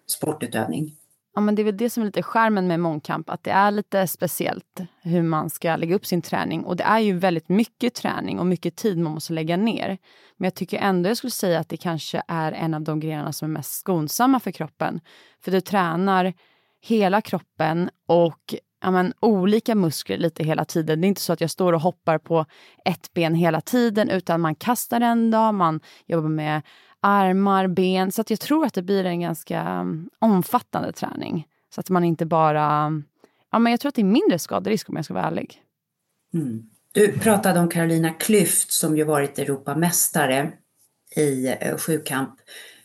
sportutövning? 0.06 0.96
Ja, 1.34 1.40
men 1.40 1.54
det 1.54 1.62
är 1.62 1.64
väl 1.64 1.76
det 1.76 1.90
som 1.90 2.02
är 2.02 2.06
lite 2.06 2.22
skärmen 2.22 2.66
med 2.66 2.80
mångkamp, 2.80 3.30
att 3.30 3.44
det 3.44 3.50
är 3.50 3.70
lite 3.70 4.06
speciellt 4.06 4.80
hur 5.02 5.22
man 5.22 5.50
ska 5.50 5.76
lägga 5.76 5.94
upp 5.94 6.06
sin 6.06 6.22
träning. 6.22 6.64
Och 6.64 6.76
det 6.76 6.84
är 6.84 6.98
ju 6.98 7.18
väldigt 7.18 7.48
mycket 7.48 7.94
träning 7.94 8.38
och 8.38 8.46
mycket 8.46 8.76
tid 8.76 8.98
man 8.98 9.12
måste 9.12 9.32
lägga 9.32 9.56
ner. 9.56 9.98
Men 10.36 10.46
jag 10.46 10.54
tycker 10.54 10.78
ändå 10.78 11.10
jag 11.10 11.16
skulle 11.16 11.30
säga 11.30 11.58
att 11.60 11.68
det 11.68 11.76
kanske 11.76 12.22
är 12.28 12.52
en 12.52 12.74
av 12.74 12.82
de 12.82 13.00
grenarna 13.00 13.32
som 13.32 13.50
är 13.50 13.52
mest 13.52 13.72
skonsamma 13.72 14.40
för 14.40 14.50
kroppen. 14.50 15.00
För 15.44 15.50
du 15.50 15.60
tränar 15.60 16.34
hela 16.80 17.20
kroppen 17.20 17.90
och 18.08 18.54
ja, 18.82 18.90
men, 18.90 19.12
olika 19.20 19.74
muskler 19.74 20.18
lite 20.18 20.44
hela 20.44 20.64
tiden. 20.64 21.00
Det 21.00 21.06
är 21.06 21.08
inte 21.08 21.20
så 21.20 21.32
att 21.32 21.40
jag 21.40 21.50
står 21.50 21.72
och 21.72 21.80
hoppar 21.80 22.18
på 22.18 22.46
ett 22.84 23.14
ben 23.14 23.34
hela 23.34 23.60
tiden 23.60 24.10
utan 24.10 24.40
man 24.40 24.54
kastar 24.54 25.00
en 25.00 25.30
dag, 25.30 25.54
man 25.54 25.80
jobbar 26.06 26.28
med 26.28 26.62
armar, 27.02 27.66
ben. 27.66 28.12
Så 28.12 28.20
att 28.20 28.30
jag 28.30 28.40
tror 28.40 28.66
att 28.66 28.74
det 28.74 28.82
blir 28.82 29.04
en 29.04 29.20
ganska 29.20 29.60
mm, 29.60 30.10
omfattande 30.18 30.92
träning. 30.92 31.46
Så 31.74 31.80
att 31.80 31.90
man 31.90 32.04
inte 32.04 32.26
bara... 32.26 33.02
Ja, 33.50 33.58
men 33.58 33.70
jag 33.70 33.80
tror 33.80 33.88
att 33.88 33.94
det 33.94 34.02
är 34.02 34.04
mindre 34.04 34.38
skaderisk 34.38 34.88
om 34.88 34.96
jag 34.96 35.04
ska 35.04 35.14
vara 35.14 35.24
ärlig. 35.24 35.62
Mm. 36.34 36.62
Du 36.92 37.18
pratade 37.18 37.60
om 37.60 37.68
Carolina 37.68 38.08
Klüft 38.08 38.70
som 38.70 38.96
ju 38.96 39.04
varit 39.04 39.38
Europamästare 39.38 40.52
i 41.16 41.46
eh, 41.60 41.76
sjukamp 41.76 42.34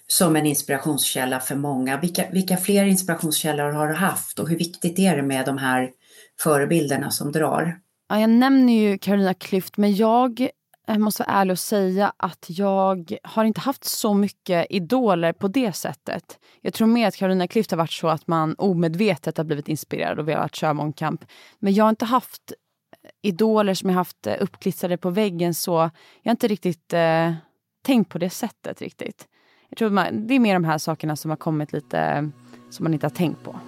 som 0.08 0.36
en 0.36 0.46
inspirationskälla 0.46 1.40
för 1.40 1.56
många. 1.56 1.98
Vilka, 2.00 2.30
vilka 2.32 2.58
fler 2.58 2.86
inspirationskällor 2.86 3.72
har 3.72 3.88
du 3.88 3.94
haft 3.94 4.40
och 4.40 4.50
hur 4.50 4.58
viktigt 4.58 5.00
är 5.00 5.16
det 5.16 5.24
med 5.24 5.46
de 5.46 5.58
här 5.58 5.92
förebilderna 6.40 7.12
som 7.12 7.32
drar? 7.32 7.80
Ja, 8.10 8.20
jag 8.20 8.30
nämner 8.30 8.74
ju 8.74 8.98
Carolina 8.98 9.34
Klüft, 9.34 9.74
men 9.76 9.96
jag 9.96 10.50
jag 10.94 11.02
måste 11.02 11.24
vara 11.24 11.38
ärlig 11.38 11.52
och 11.52 11.60
säga 11.60 12.14
att 12.18 12.46
jag 12.50 13.18
har 13.24 13.46
inte 13.46 13.62
haft 13.62 13.86
så 13.86 14.14
mycket 14.14 14.68
idoler 14.70 15.34
på 15.34 15.48
det 15.48 15.74
sättet. 15.74 16.40
Jag 16.62 16.74
tror 16.74 16.88
mer 16.88 17.08
att 17.08 17.16
Carolina 17.16 17.46
Klüft 17.46 17.72
har 17.72 17.78
varit 17.78 17.92
så 17.92 18.08
att 18.08 18.28
man 18.28 18.56
omedvetet 18.58 19.38
har 19.38 19.44
blivit 19.44 19.68
inspirerad 19.68 20.20
och 20.20 20.28
velat 20.28 20.56
köra 20.56 20.74
mångkamp. 20.74 21.26
Men 21.60 21.74
jag 21.74 21.86
har 21.86 21.90
inte 21.90 22.06
haft 22.06 22.52
eh, 22.52 23.10
idoler 23.22 23.74
som 23.74 23.90
jag 23.90 23.96
haft 23.96 24.28
eh, 24.28 24.36
uppklistrade 24.40 24.98
på 24.98 25.10
väggen 25.10 25.54
så. 25.54 25.72
Jag 26.22 26.30
har 26.30 26.32
inte 26.32 26.48
riktigt 26.48 26.94
eh, 26.94 27.34
tänkt 27.86 28.10
på 28.10 28.18
det 28.18 28.30
sättet 28.30 28.82
riktigt. 28.82 29.28
Jag 29.70 29.78
tror 29.78 29.90
man, 29.90 30.28
det 30.28 30.34
är 30.34 30.40
mer 30.40 30.54
de 30.54 30.64
här 30.64 30.78
sakerna 30.78 31.16
som 31.16 31.32
har 31.32 31.38
kommit 31.38 31.74
lite 31.74 32.00
eh, 32.00 32.24
som 32.70 32.84
man 32.84 32.94
inte 32.94 33.06
har 33.06 33.12
tänkt 33.12 33.44
på. 33.44 33.60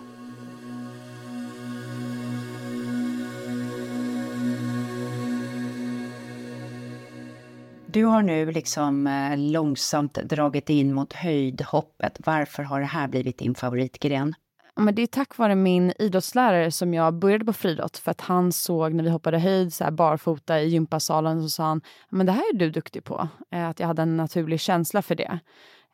Du 7.92 8.06
har 8.06 8.22
nu 8.22 8.52
liksom 8.52 9.08
eh, 9.08 9.38
långsamt 9.38 10.14
dragit 10.14 10.70
in 10.70 10.94
mot 10.94 11.14
höjdhoppet. 11.14 12.18
Varför 12.26 12.64
har 12.64 12.80
det 12.80 12.86
här 12.86 13.08
blivit 13.08 13.38
din 13.38 13.56
favoritgren? 13.56 14.34
men 14.76 14.96
det 14.96 15.02
är 15.02 15.08
tack 15.08 15.38
vare 15.38 15.56
min 15.56 15.94
idrottslärare 16.00 16.72
som 16.72 16.94
jag 16.94 17.14
började 17.14 17.46
på 17.46 17.54
friidrott. 17.54 17.98
För 17.98 18.12
att 18.12 18.22
han 18.22 18.52
såg 18.52 18.94
när 18.94 19.04
vi 19.04 19.10
hoppade 19.10 19.40
höjd 19.40 19.74
så 19.74 19.84
här 19.84 19.92
barfota 19.92 20.62
i 20.62 20.68
gympasalen 20.68 21.42
så 21.42 21.50
sa 21.50 21.64
han 21.64 21.82
men 22.10 22.26
det 22.26 22.32
här 22.32 22.54
är 22.54 22.58
du 22.58 22.70
duktig 22.70 23.04
på. 23.04 23.28
Eh, 23.52 23.70
att 23.70 23.80
jag 23.80 23.88
hade 23.88 24.02
en 24.02 24.18
naturlig 24.18 24.60
känsla 24.60 25.02
för 25.02 25.16
det. 25.16 25.40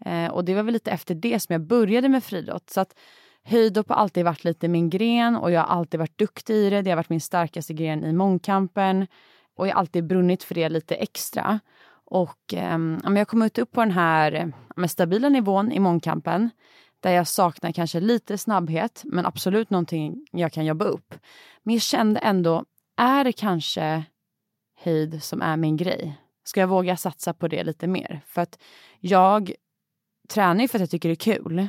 Eh, 0.05 0.27
och 0.27 0.45
det 0.45 0.55
var 0.55 0.63
väl 0.63 0.73
lite 0.73 0.91
efter 0.91 1.15
det 1.15 1.39
som 1.39 1.53
jag 1.53 1.61
började 1.61 2.09
med 2.09 2.23
friidrott. 2.23 2.69
Så 2.69 2.81
att 2.81 2.95
höjdhopp 3.43 3.89
har 3.89 3.95
alltid 3.95 4.25
varit 4.25 4.43
lite 4.43 4.67
min 4.67 4.89
gren 4.89 5.35
och 5.35 5.51
jag 5.51 5.61
har 5.61 5.67
alltid 5.67 5.99
varit 5.99 6.17
duktig 6.17 6.55
i 6.55 6.69
det. 6.69 6.81
Det 6.81 6.89
har 6.89 6.97
varit 6.97 7.09
min 7.09 7.21
starkaste 7.21 7.73
gren 7.73 8.03
i 8.03 8.13
mångkampen. 8.13 9.07
Och 9.55 9.67
jag 9.67 9.73
har 9.73 9.79
alltid 9.79 10.07
brunnit 10.07 10.43
för 10.43 10.55
det 10.55 10.69
lite 10.69 10.95
extra. 10.95 11.59
Och 12.05 12.53
eh, 12.53 12.79
jag 13.15 13.27
kom 13.27 13.41
ut 13.41 13.57
upp 13.57 13.71
på 13.71 13.81
den 13.81 13.91
här 13.91 14.53
eh, 14.77 14.87
stabila 14.87 15.29
nivån 15.29 15.71
i 15.71 15.79
mångkampen 15.79 16.49
där 16.99 17.11
jag 17.11 17.27
saknar 17.27 17.71
kanske 17.71 17.99
lite 17.99 18.37
snabbhet, 18.37 19.01
men 19.05 19.25
absolut 19.25 19.69
någonting 19.69 20.27
jag 20.31 20.51
kan 20.51 20.65
jobba 20.65 20.85
upp. 20.85 21.15
Men 21.63 21.73
jag 21.73 21.81
kände 21.81 22.19
ändå, 22.19 22.65
är 22.97 23.23
det 23.23 23.31
kanske 23.31 24.03
höjd 24.75 25.23
som 25.23 25.41
är 25.41 25.57
min 25.57 25.77
grej? 25.77 26.21
Ska 26.43 26.59
jag 26.59 26.67
våga 26.67 26.97
satsa 26.97 27.33
på 27.33 27.47
det 27.47 27.63
lite 27.63 27.87
mer? 27.87 28.21
För 28.25 28.41
att 28.41 28.59
jag 28.99 29.51
tränar 30.29 30.61
ju 30.61 30.67
för 30.67 30.77
att 30.77 30.81
jag 30.81 30.89
tycker 30.89 31.09
det 31.09 31.13
är 31.13 31.35
kul. 31.35 31.59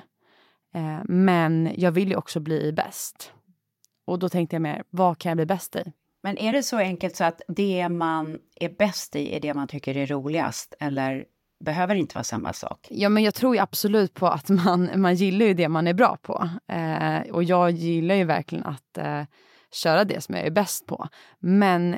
Eh, 0.74 1.00
men 1.04 1.72
jag 1.76 1.92
vill 1.92 2.08
ju 2.08 2.16
också 2.16 2.40
bli 2.40 2.72
bäst. 2.72 3.32
Och 4.04 4.18
då 4.18 4.28
tänkte 4.28 4.56
jag 4.56 4.62
mer, 4.62 4.84
vad 4.90 5.18
kan 5.18 5.30
jag 5.30 5.36
bli 5.36 5.46
bäst 5.46 5.76
i? 5.76 5.92
Men 6.26 6.38
är 6.38 6.52
det 6.52 6.62
så 6.62 6.76
enkelt 6.76 7.16
så 7.16 7.25
att 7.25 7.40
det 7.49 7.88
man 7.88 8.38
är 8.61 8.68
bäst 8.68 9.16
i 9.16 9.37
är 9.37 9.40
det 9.40 9.54
man 9.54 9.68
tycker 9.68 9.97
är 9.97 10.06
roligast? 10.06 10.75
Eller 10.80 11.25
behöver 11.64 11.95
det 11.95 12.00
inte 12.00 12.14
vara 12.14 12.25
samma 12.25 12.52
sak? 12.52 12.87
Ja, 12.90 13.09
men 13.09 13.23
jag 13.23 13.35
tror 13.35 13.54
ju 13.54 13.61
absolut 13.61 14.14
på 14.14 14.26
att 14.26 14.49
man, 14.49 14.90
man 15.00 15.14
gillar 15.14 15.47
ju 15.47 15.54
det 15.54 15.68
man 15.68 15.87
är 15.87 15.95
bra 15.95 16.16
på. 16.23 16.49
Eh, 16.68 17.21
och 17.33 17.45
jag 17.45 17.71
gillar 17.71 18.14
ju 18.14 18.25
verkligen 18.25 18.64
att 18.64 18.99
eh, 18.99 19.23
köra 19.73 20.04
det 20.04 20.21
som 20.21 20.35
jag 20.35 20.47
är 20.47 20.50
bäst 20.50 20.87
på. 20.87 21.09
Men 21.38 21.97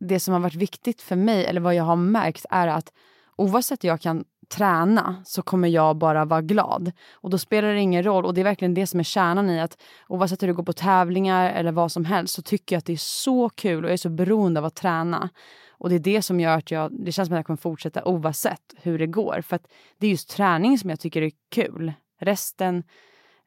det 0.00 0.20
som 0.20 0.34
har 0.34 0.40
varit 0.40 0.54
viktigt 0.54 1.02
för 1.02 1.16
mig, 1.16 1.44
eller 1.44 1.60
vad 1.60 1.74
jag 1.74 1.84
har 1.84 1.96
märkt, 1.96 2.46
är 2.50 2.68
att 2.68 2.92
oavsett 3.36 3.84
jag 3.84 4.00
kan 4.00 4.24
träna 4.50 5.22
så 5.24 5.42
kommer 5.42 5.68
jag 5.68 5.96
bara 5.96 6.24
vara 6.24 6.42
glad. 6.42 6.92
Och 7.12 7.30
då 7.30 7.38
spelar 7.38 7.68
det 7.74 7.80
ingen 7.80 8.02
roll. 8.02 8.24
Och 8.24 8.34
det 8.34 8.40
är 8.40 8.44
verkligen 8.44 8.74
det 8.74 8.86
som 8.86 9.00
är 9.00 9.04
kärnan 9.04 9.50
i 9.50 9.60
att 9.60 9.82
oavsett 10.08 10.42
hur 10.42 10.48
du 10.48 10.54
går 10.54 10.62
på 10.62 10.72
tävlingar 10.72 11.50
eller 11.50 11.72
vad 11.72 11.92
som 11.92 12.04
helst 12.04 12.34
så 12.34 12.42
tycker 12.42 12.74
jag 12.74 12.78
att 12.78 12.86
det 12.86 12.92
är 12.92 12.96
så 12.96 13.48
kul 13.48 13.84
och 13.84 13.90
jag 13.90 13.92
är 13.92 13.96
så 13.96 14.08
beroende 14.08 14.60
av 14.60 14.66
att 14.66 14.74
träna. 14.74 15.28
Och 15.70 15.88
det 15.88 15.94
är 15.94 15.98
det 15.98 16.22
som 16.22 16.40
gör 16.40 16.58
att 16.58 16.70
jag, 16.70 16.92
det 16.92 17.12
känns 17.12 17.28
som 17.28 17.34
att 17.34 17.38
jag 17.38 17.46
kommer 17.46 17.56
fortsätta 17.56 18.04
oavsett 18.04 18.74
hur 18.82 18.98
det 18.98 19.06
går. 19.06 19.42
För 19.46 19.56
att 19.56 19.66
det 19.98 20.06
är 20.06 20.10
just 20.10 20.30
träning 20.30 20.78
som 20.78 20.90
jag 20.90 21.00
tycker 21.00 21.22
är 21.22 21.32
kul. 21.48 21.92
Resten, 22.20 22.82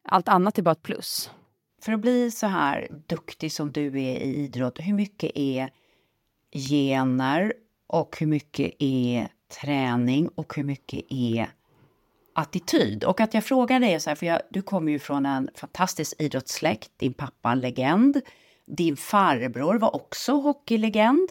allt 0.04 0.28
annat 0.28 0.58
är 0.58 0.62
bara 0.62 0.72
ett 0.72 0.84
plus. 0.84 1.32
För 1.82 1.92
att 1.92 2.00
bli 2.00 2.32
så 2.32 2.48
här 2.48 2.88
duktig 3.08 3.52
som 3.52 3.72
du 3.72 3.88
är 3.88 4.20
i 4.20 4.36
idrott, 4.36 4.80
hur 4.80 4.94
mycket 4.94 5.32
är 5.36 5.70
gener 6.52 7.54
och 7.88 8.18
hur 8.20 8.28
mycket 8.28 8.74
är 8.80 9.28
träning 9.62 10.30
och 10.36 10.56
hur 10.56 10.64
mycket 10.64 11.06
är 11.10 11.50
attityd? 12.34 13.04
Och 13.04 13.22
att 13.22 13.34
jag 13.34 13.44
frågar 13.44 13.80
dig 13.80 14.00
så 14.00 14.10
här, 14.10 14.16
för 14.16 14.26
jag, 14.26 14.42
du 14.50 14.62
kommer 14.62 14.92
ju 14.92 15.00
från 15.00 15.26
en 15.26 15.50
fantastisk 15.56 16.22
idrottssläkt, 16.22 16.92
din 16.98 17.14
pappa 17.14 17.52
en 17.52 17.60
legend, 17.60 18.22
din 18.66 18.98
farbror 18.98 19.76
var 19.76 19.96
också 19.96 20.32
hockeylegend, 20.32 21.30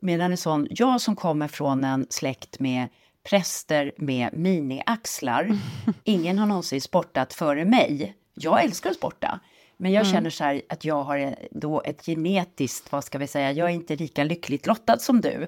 medan 0.00 0.30
en 0.30 0.36
sån, 0.36 0.66
jag 0.70 1.00
som 1.00 1.16
kommer 1.16 1.48
från 1.48 1.84
en 1.84 2.06
släkt 2.10 2.60
med 2.60 2.88
präster 3.28 3.92
med 3.96 4.30
miniaxlar, 4.32 5.58
ingen 6.04 6.38
har 6.38 6.46
någonsin 6.46 6.80
sportat 6.80 7.34
före 7.34 7.64
mig. 7.64 8.16
Jag 8.34 8.64
älskar 8.64 8.90
att 8.90 8.96
sporta, 8.96 9.40
men 9.76 9.92
jag 9.92 10.02
mm. 10.02 10.12
känner 10.14 10.30
så 10.30 10.44
här 10.44 10.62
att 10.68 10.84
jag 10.84 11.02
har 11.02 11.36
då 11.50 11.82
ett 11.82 12.06
genetiskt, 12.06 12.92
vad 12.92 13.04
ska 13.04 13.18
vi 13.18 13.26
säga, 13.26 13.52
jag 13.52 13.70
är 13.70 13.74
inte 13.74 13.96
lika 13.96 14.24
lyckligt 14.24 14.66
lottad 14.66 14.98
som 14.98 15.20
du 15.20 15.46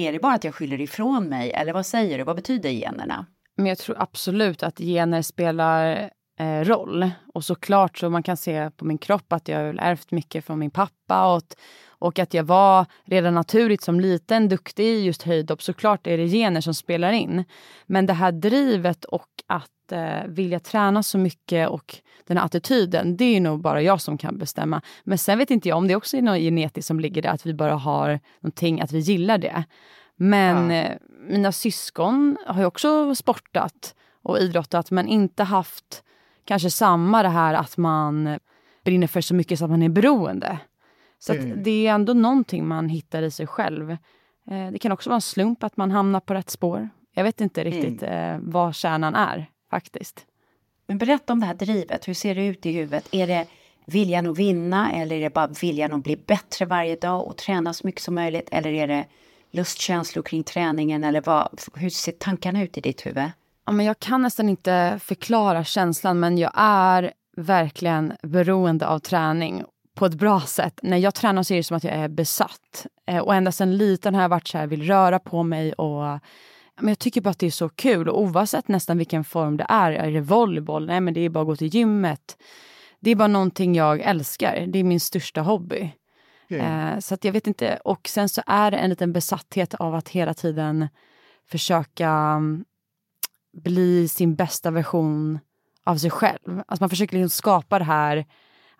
är 0.00 0.12
det 0.12 0.18
bara 0.18 0.34
att 0.34 0.44
jag 0.44 0.54
skyller 0.54 0.80
ifrån 0.80 1.28
mig 1.28 1.50
eller 1.50 1.72
vad 1.72 1.86
säger 1.86 2.18
du? 2.18 2.24
Vad 2.24 2.36
betyder 2.36 2.70
generna? 2.70 3.26
Men 3.56 3.66
jag 3.66 3.78
tror 3.78 3.96
absolut 3.98 4.62
att 4.62 4.78
gener 4.78 5.22
spelar 5.22 6.10
eh, 6.40 6.64
roll. 6.64 7.10
Och 7.34 7.44
såklart 7.44 7.98
så 7.98 8.10
man 8.10 8.22
kan 8.22 8.36
se 8.36 8.70
på 8.70 8.84
min 8.84 8.98
kropp 8.98 9.32
att 9.32 9.48
jag 9.48 9.58
har 9.58 9.74
ärvt 9.78 10.10
mycket 10.10 10.44
från 10.44 10.58
min 10.58 10.70
pappa 10.70 11.34
och, 11.34 11.42
och 11.86 12.18
att 12.18 12.34
jag 12.34 12.44
var 12.44 12.86
redan 13.04 13.34
naturligt 13.34 13.82
som 13.82 14.00
liten 14.00 14.48
duktig 14.48 14.84
i 14.84 15.04
just 15.04 15.22
höjdhopp. 15.22 15.62
Såklart 15.62 16.06
är 16.06 16.18
det 16.18 16.26
gener 16.26 16.60
som 16.60 16.74
spelar 16.74 17.12
in. 17.12 17.44
Men 17.86 18.06
det 18.06 18.12
här 18.12 18.32
drivet 18.32 19.04
och 19.04 19.28
att 19.46 19.92
eh, 19.92 20.26
vilja 20.26 20.60
träna 20.60 21.02
så 21.02 21.18
mycket 21.18 21.68
och 21.68 21.96
den 22.26 22.36
här 22.36 22.44
attityden, 22.44 23.16
det 23.16 23.24
är 23.24 23.40
nog 23.40 23.60
bara 23.60 23.82
jag 23.82 24.00
som 24.00 24.18
kan 24.18 24.38
bestämma. 24.38 24.82
Men 25.04 25.18
sen 25.18 25.38
vet 25.38 25.50
inte 25.50 25.68
jag 25.68 25.78
om 25.78 25.88
det 25.88 25.96
också 25.96 26.16
är 26.16 26.22
något 26.22 26.38
genetiskt 26.38 26.86
som 26.86 27.00
ligger 27.00 27.22
där, 27.22 27.30
att 27.30 27.46
vi 27.46 27.54
bara 27.54 27.74
har 27.74 28.20
någonting, 28.40 28.80
att 28.80 28.92
vi 28.92 28.98
gillar 28.98 29.38
det. 29.38 29.64
Men 30.16 30.70
ja. 30.70 30.82
eh, 30.82 30.96
mina 31.28 31.52
syskon 31.52 32.36
har 32.46 32.60
ju 32.60 32.66
också 32.66 33.14
sportat 33.14 33.94
och 34.22 34.38
idrottat 34.38 34.90
men 34.90 35.08
inte 35.08 35.42
haft 35.42 36.02
kanske 36.44 36.70
samma 36.70 37.22
det 37.22 37.28
här 37.28 37.54
att 37.54 37.76
man 37.76 38.38
brinner 38.84 39.06
för 39.06 39.20
så 39.20 39.34
mycket 39.34 39.58
så 39.58 39.64
att 39.64 39.70
man 39.70 39.82
är 39.82 39.88
beroende. 39.88 40.58
Så 41.18 41.32
mm. 41.32 41.62
det 41.62 41.86
är 41.86 41.94
ändå 41.94 42.12
någonting 42.12 42.68
man 42.68 42.88
hittar 42.88 43.22
i 43.22 43.30
sig 43.30 43.46
själv. 43.46 43.90
Eh, 44.50 44.70
det 44.72 44.78
kan 44.78 44.92
också 44.92 45.10
vara 45.10 45.16
en 45.16 45.20
slump 45.20 45.64
att 45.64 45.76
man 45.76 45.90
hamnar 45.90 46.20
på 46.20 46.34
rätt 46.34 46.50
spår. 46.50 46.88
Jag 47.14 47.24
vet 47.24 47.40
inte 47.40 47.64
riktigt 47.64 48.02
mm. 48.02 48.34
eh, 48.34 48.40
vad 48.42 48.74
kärnan 48.74 49.14
är 49.14 49.46
faktiskt. 49.70 50.26
Men 50.86 50.98
berätta 50.98 51.32
om 51.32 51.40
det 51.40 51.46
här 51.46 51.54
drivet. 51.54 52.08
Hur 52.08 52.14
ser 52.14 52.34
det 52.34 52.46
ut 52.46 52.66
i 52.66 52.72
huvudet? 52.72 53.08
Är 53.12 53.26
det 53.26 53.46
viljan 53.86 54.26
att 54.26 54.38
vinna 54.38 54.92
eller 54.92 55.16
är 55.16 55.20
det 55.20 55.30
bara 55.30 55.46
viljan 55.46 55.92
att 55.92 56.04
bli 56.04 56.16
bättre 56.16 56.64
varje 56.64 56.96
dag 56.96 57.26
och 57.26 57.36
träna 57.36 57.72
så 57.72 57.86
mycket 57.86 58.02
som 58.02 58.14
möjligt? 58.14 58.48
Eller 58.52 58.70
är 58.70 58.86
det 58.86 59.06
lustkänslor 59.50 60.22
kring 60.22 60.42
träningen? 60.42 61.04
Eller 61.04 61.20
vad, 61.20 61.60
hur 61.74 61.90
ser 61.90 62.12
tankarna 62.12 62.62
ut 62.62 62.78
i 62.78 62.80
ditt 62.80 63.06
huvud? 63.06 63.30
Ja, 63.70 63.74
men 63.74 63.86
jag 63.86 63.98
kan 63.98 64.22
nästan 64.22 64.48
inte 64.48 65.00
förklara 65.02 65.64
känslan 65.64 66.20
men 66.20 66.38
jag 66.38 66.52
är 66.54 67.12
verkligen 67.36 68.12
beroende 68.22 68.86
av 68.86 68.98
träning 68.98 69.64
på 69.94 70.06
ett 70.06 70.14
bra 70.14 70.40
sätt. 70.40 70.80
När 70.82 70.96
jag 70.96 71.14
tränar 71.14 71.42
så 71.42 71.54
är 71.54 71.56
det 71.56 71.64
som 71.64 71.76
att 71.76 71.84
jag 71.84 71.94
är 71.94 72.08
besatt. 72.08 72.86
Eh, 73.06 73.18
och 73.18 73.34
ända 73.34 73.52
sedan 73.52 73.76
liten 73.76 74.14
har 74.14 74.22
jag 74.22 74.28
varit 74.28 74.48
så 74.48 74.58
här, 74.58 74.66
vill 74.66 74.82
röra 74.82 75.18
på 75.18 75.42
mig 75.42 75.72
och 75.72 76.02
men 76.80 76.88
jag 76.88 76.98
tycker 76.98 77.20
bara 77.20 77.30
att 77.30 77.38
det 77.38 77.46
är 77.46 77.50
så 77.50 77.68
kul 77.68 78.08
och 78.08 78.20
oavsett 78.20 78.68
nästan 78.68 78.98
vilken 78.98 79.24
form 79.24 79.56
det 79.56 79.66
är. 79.68 79.92
Är 79.92 80.10
det 80.10 80.20
volleyboll? 80.20 80.86
Nej 80.86 81.00
men 81.00 81.14
det 81.14 81.20
är 81.20 81.28
bara 81.28 81.40
att 81.40 81.46
gå 81.46 81.56
till 81.56 81.74
gymmet. 81.74 82.36
Det 83.00 83.10
är 83.10 83.16
bara 83.16 83.28
någonting 83.28 83.74
jag 83.74 84.00
älskar. 84.00 84.66
Det 84.66 84.78
är 84.78 84.84
min 84.84 85.00
största 85.00 85.40
hobby. 85.40 85.92
Mm. 86.48 86.92
Eh, 86.94 86.98
så 86.98 87.14
att 87.14 87.24
jag 87.24 87.32
vet 87.32 87.46
inte. 87.46 87.78
Och 87.84 88.08
sen 88.08 88.28
så 88.28 88.42
är 88.46 88.70
det 88.70 88.76
en 88.76 88.90
liten 88.90 89.12
besatthet 89.12 89.74
av 89.74 89.94
att 89.94 90.08
hela 90.08 90.34
tiden 90.34 90.88
försöka 91.50 92.08
mm, 92.10 92.64
bli 93.52 94.08
sin 94.08 94.34
bästa 94.34 94.70
version 94.70 95.38
av 95.84 95.96
sig 95.96 96.10
själv. 96.10 96.62
Alltså 96.66 96.82
man 96.82 96.90
försöker 96.90 97.16
liksom 97.16 97.30
skapa 97.30 97.78
det 97.78 97.84
här 97.84 98.26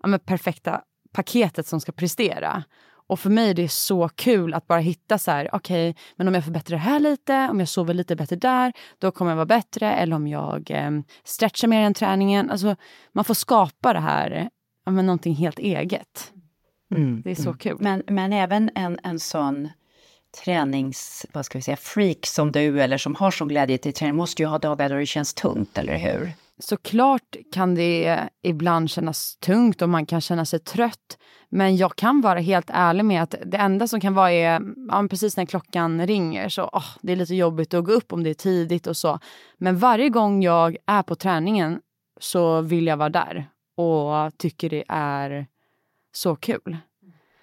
ja, 0.03 0.19
perfekta 0.19 0.81
paketet 1.13 1.67
som 1.67 1.81
ska 1.81 1.93
prestera. 1.93 2.65
Och 3.11 3.21
för 3.21 3.31
mig 3.31 3.51
är 3.51 3.55
det 3.55 3.69
så 3.69 4.09
kul 4.09 4.55
att 4.55 4.67
bara 4.67 4.79
hitta 4.79 5.19
så 5.19 5.31
här, 5.31 5.49
okej, 5.53 5.91
okay, 5.91 6.03
men 6.17 6.29
om 6.29 6.35
jag 6.35 6.45
förbättrar 6.45 6.77
det 6.77 6.83
här 6.83 7.01
lite, 7.01 7.49
om 7.51 7.59
jag 7.59 7.69
sover 7.69 7.95
lite 7.95 8.17
bättre 8.17 8.37
där, 8.37 8.73
då 8.99 9.11
kommer 9.11 9.31
jag 9.31 9.37
vara 9.37 9.47
bättre. 9.47 9.93
Eller 9.93 10.17
om 10.17 10.29
jag 10.29 10.71
eh, 10.71 10.91
stretchar 11.25 11.69
mer 11.69 11.83
än 11.83 11.95
träningen. 11.95 12.51
Alltså, 12.51 12.77
man 13.13 13.25
får 13.25 13.35
skapa 13.35 13.93
det 13.93 14.01
här, 14.01 14.51
ja, 14.85 14.93
men 14.93 15.07
någonting 15.07 15.35
helt 15.35 15.59
eget. 15.59 16.33
Mm, 16.95 17.23
det 17.23 17.31
är 17.31 17.35
så 17.35 17.49
mm. 17.49 17.59
kul. 17.59 17.77
Men, 17.81 18.03
men 18.07 18.33
även 18.33 18.71
en, 18.75 18.99
en 19.03 19.21
sån 19.21 19.69
tränings, 20.45 21.27
vad 21.33 21.45
ska 21.45 21.59
vi 21.59 21.63
säga, 21.63 21.77
freak 21.77 22.27
som 22.27 22.53
du 22.53 22.83
eller 22.83 22.99
som 22.99 23.15
har 23.15 23.31
sån 23.31 23.49
glädje 23.49 23.79
till 23.79 23.93
träning 23.93 24.17
måste 24.17 24.43
ju 24.43 24.49
ha 24.49 24.59
dagar 24.59 24.89
då 24.89 24.95
det 24.95 25.07
känns 25.07 25.35
tungt, 25.35 25.79
eller 25.79 25.99
hur? 25.99 26.33
Såklart 26.59 27.37
kan 27.53 27.75
det 27.75 28.21
ibland 28.43 28.91
kännas 28.91 29.37
tungt 29.37 29.83
och 29.83 29.89
man 29.89 30.07
kan 30.07 30.21
känna 30.21 30.45
sig 30.45 30.59
trött. 30.59 31.19
Men 31.49 31.77
jag 31.77 31.97
kan 31.97 32.21
vara 32.21 32.39
helt 32.39 32.71
ärlig 32.73 33.05
med 33.05 33.23
att 33.23 33.35
det 33.47 33.57
enda 33.57 33.89
som 33.89 34.01
kan 34.01 34.15
vara 34.15 34.33
är 34.33 34.61
ja, 34.89 35.07
precis 35.11 35.37
när 35.37 35.47
klockan 35.47 36.07
ringer 36.07 36.49
så 36.49 36.63
oh, 36.63 36.85
det 37.03 37.13
är 37.13 37.17
lite 37.17 37.35
jobbigt 37.35 37.75
att 37.75 37.85
gå 37.85 37.93
upp 37.93 38.13
om 38.13 38.23
det 38.23 38.31
är 38.31 38.35
tidigt 38.35 38.87
och 38.87 38.97
så. 38.97 39.19
Men 39.59 39.79
varje 39.79 40.09
gång 40.09 40.43
jag 40.43 40.77
är 40.87 41.03
på 41.03 41.15
träningen 41.15 41.81
så 42.21 42.61
vill 42.61 42.87
jag 42.87 42.97
vara 42.97 43.09
där 43.09 43.49
och 43.77 44.39
tycker 44.39 44.71
det 44.71 44.85
är 44.89 45.47
så 46.13 46.37
kul. 46.37 46.77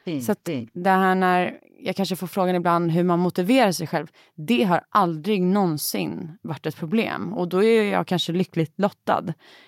Mm. 0.06 0.22
Så 0.22 0.36
det 0.74 0.90
här 0.90 1.16
när 1.16 1.60
jag 1.80 1.96
kanske 1.96 2.16
får 2.16 2.28
frågan 2.28 2.56
ibland 2.56 2.92
hur 2.92 3.04
man 3.04 3.20
motiverar 3.20 3.72
sig 3.72 3.88
själv. 3.88 4.08
Det 4.36 4.64
har 4.64 4.82
aldrig 4.90 5.42
någonsin 5.42 6.38
varit 6.42 6.66
ett 6.66 6.76
problem 6.76 7.34
och 7.34 7.48
då 7.48 7.64
är 7.64 7.84
jag 7.84 8.08
kanske 8.08 8.32
lyckligt 8.32 8.74
lottad. 8.76 9.24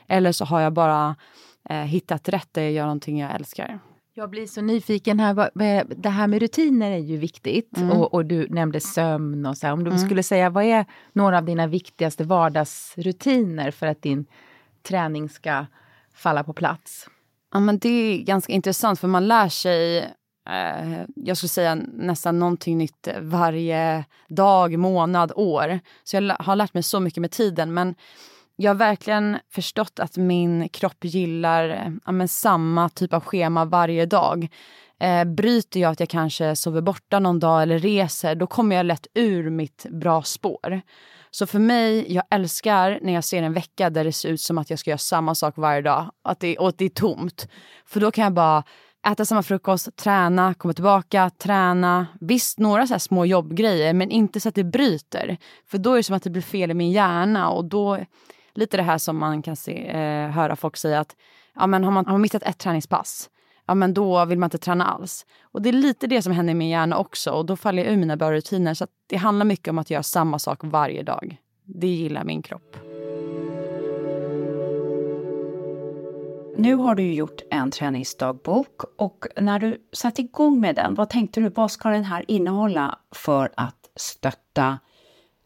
Eller 0.07 0.31
så 0.31 0.45
har 0.45 0.61
jag 0.61 0.73
bara 0.73 1.15
eh, 1.69 1.77
hittat 1.77 2.29
rätt 2.29 2.47
där 2.51 2.61
jag 2.61 2.71
gör 2.71 2.83
någonting 2.83 3.19
jag 3.19 3.35
älskar. 3.35 3.79
Jag 4.13 4.29
blir 4.29 4.47
så 4.47 4.61
nyfiken 4.61 5.19
här. 5.19 5.49
Det 5.95 6.09
här 6.09 6.27
med 6.27 6.41
rutiner 6.41 6.91
är 6.91 6.97
ju 6.97 7.17
viktigt. 7.17 7.77
Mm. 7.77 7.91
Och, 7.91 8.13
och, 8.13 8.25
du 8.25 8.47
nämnde 8.49 8.79
sömn 8.79 9.45
och 9.45 9.57
så. 9.57 9.67
Här. 9.67 9.73
Om 9.73 9.83
du 9.83 9.89
mm. 9.89 9.99
skulle 10.05 10.23
säga, 10.23 10.49
vad 10.49 10.63
är 10.63 10.85
några 11.13 11.37
av 11.37 11.45
dina 11.45 11.67
viktigaste 11.67 12.23
vardagsrutiner 12.23 13.71
för 13.71 13.87
att 13.87 14.01
din 14.01 14.25
träning 14.83 15.29
ska 15.29 15.65
falla 16.13 16.43
på 16.43 16.53
plats? 16.53 17.09
Ja, 17.53 17.59
men 17.59 17.79
det 17.79 17.89
är 17.89 18.23
ganska 18.23 18.53
intressant 18.53 18.99
för 18.99 19.07
man 19.07 19.27
lär 19.27 19.49
sig 19.49 20.13
Eh, 20.49 21.01
jag 21.15 21.37
skulle 21.37 21.49
säga 21.49 21.75
nästan 21.93 22.39
någonting 22.39 22.77
nytt 22.77 23.07
varje 23.21 24.05
dag, 24.27 24.77
månad, 24.77 25.31
år. 25.35 25.79
Så 26.03 26.15
jag 26.15 26.35
har 26.39 26.55
lärt 26.55 26.73
mig 26.73 26.83
så 26.83 26.99
mycket 26.99 27.21
med 27.21 27.31
tiden. 27.31 27.73
Men 27.73 27.95
jag 28.55 28.69
har 28.69 28.75
verkligen 28.75 29.37
förstått 29.51 29.99
att 29.99 30.17
min 30.17 30.69
kropp 30.69 30.97
gillar 31.05 31.69
eh, 31.69 31.91
ja, 32.05 32.11
men 32.11 32.27
samma 32.27 32.89
typ 32.89 33.13
av 33.13 33.23
schema 33.23 33.65
varje 33.65 34.05
dag. 34.05 34.47
Eh, 34.99 35.23
bryter 35.23 35.79
jag 35.79 35.91
att 35.91 35.99
jag 35.99 36.09
kanske 36.09 36.55
sover 36.55 36.81
borta 36.81 37.19
någon 37.19 37.39
dag 37.39 37.61
eller 37.61 37.79
reser, 37.79 38.35
då 38.35 38.47
kommer 38.47 38.75
jag 38.75 38.85
lätt 38.85 39.07
ur 39.13 39.49
mitt 39.49 39.85
bra 39.89 40.23
spår. 40.23 40.81
Så 41.31 41.47
för 41.47 41.59
mig, 41.59 42.13
jag 42.13 42.23
älskar 42.29 42.99
när 43.01 43.13
jag 43.13 43.23
ser 43.23 43.43
en 43.43 43.53
vecka 43.53 43.89
där 43.89 44.03
det 44.03 44.11
ser 44.13 44.29
ut 44.29 44.41
som 44.41 44.57
att 44.57 44.69
jag 44.69 44.79
ska 44.79 44.89
göra 44.89 44.97
samma 44.97 45.35
sak 45.35 45.57
varje 45.57 45.81
dag 45.81 46.11
att 46.23 46.39
det, 46.39 46.57
och 46.57 46.69
att 46.69 46.77
det 46.77 46.85
är 46.85 46.89
tomt. 46.89 47.47
För 47.85 47.99
då 47.99 48.11
kan 48.11 48.23
jag 48.23 48.33
bara 48.33 48.63
äta 49.11 49.25
samma 49.25 49.43
frukost, 49.43 49.95
träna, 49.95 50.53
komma 50.53 50.73
tillbaka, 50.73 51.29
träna. 51.29 52.07
Visst, 52.19 52.59
några 52.59 52.87
så 52.87 52.99
små 52.99 53.25
jobbgrejer, 53.25 53.93
men 53.93 54.11
inte 54.11 54.39
så 54.39 54.49
att 54.49 54.55
det 54.55 54.63
bryter. 54.63 55.37
För 55.67 55.77
då 55.77 55.93
är 55.93 55.97
det 55.97 56.03
som 56.03 56.15
att 56.15 56.23
det 56.23 56.29
blir 56.29 56.41
fel 56.41 56.71
i 56.71 56.73
min 56.73 56.91
hjärna 56.91 57.49
och 57.49 57.65
då, 57.65 57.97
lite 58.53 58.77
det 58.77 58.83
här 58.83 58.97
som 58.97 59.17
man 59.17 59.41
kan 59.41 59.55
se, 59.55 59.87
eh, 59.87 60.29
höra 60.29 60.55
folk 60.55 60.77
säga 60.77 60.99
att 60.99 61.15
ja, 61.55 61.67
men 61.67 61.83
har, 61.83 61.91
man, 61.91 62.05
har 62.05 62.13
man 62.13 62.21
missat 62.21 62.43
ett 62.43 62.57
träningspass, 62.57 63.29
ja 63.67 63.75
men 63.75 63.93
då 63.93 64.25
vill 64.25 64.39
man 64.39 64.47
inte 64.47 64.57
träna 64.57 64.85
alls. 64.85 65.25
Och 65.41 65.61
det 65.61 65.69
är 65.69 65.73
lite 65.73 66.07
det 66.07 66.21
som 66.21 66.33
händer 66.33 66.51
i 66.51 66.55
min 66.55 66.69
hjärna 66.69 66.97
också 66.97 67.31
och 67.31 67.45
då 67.45 67.55
faller 67.55 67.83
jag 67.83 67.93
ur 67.93 67.97
mina 67.97 68.17
bra 68.17 68.31
rutiner. 68.31 68.73
Så 68.73 68.87
det 69.07 69.15
handlar 69.15 69.45
mycket 69.45 69.67
om 69.67 69.77
att 69.77 69.89
göra 69.89 70.03
samma 70.03 70.39
sak 70.39 70.59
varje 70.61 71.03
dag. 71.03 71.37
Det 71.65 71.87
gillar 71.87 72.23
min 72.23 72.41
kropp. 72.41 72.88
Nu 76.59 76.75
har 76.75 76.95
du 76.95 77.13
gjort 77.13 77.41
en 77.51 77.71
träningsdagbok 77.71 78.81
och 78.97 79.25
när 79.35 79.59
du 79.59 79.77
satte 79.93 80.21
igång 80.21 80.59
med 80.59 80.75
den, 80.75 80.95
vad 80.95 81.09
tänkte 81.09 81.41
du, 81.41 81.49
vad 81.49 81.71
ska 81.71 81.89
den 81.89 82.03
här 82.03 82.25
innehålla 82.27 82.99
för 83.11 83.49
att 83.55 83.89
stötta, 83.95 84.79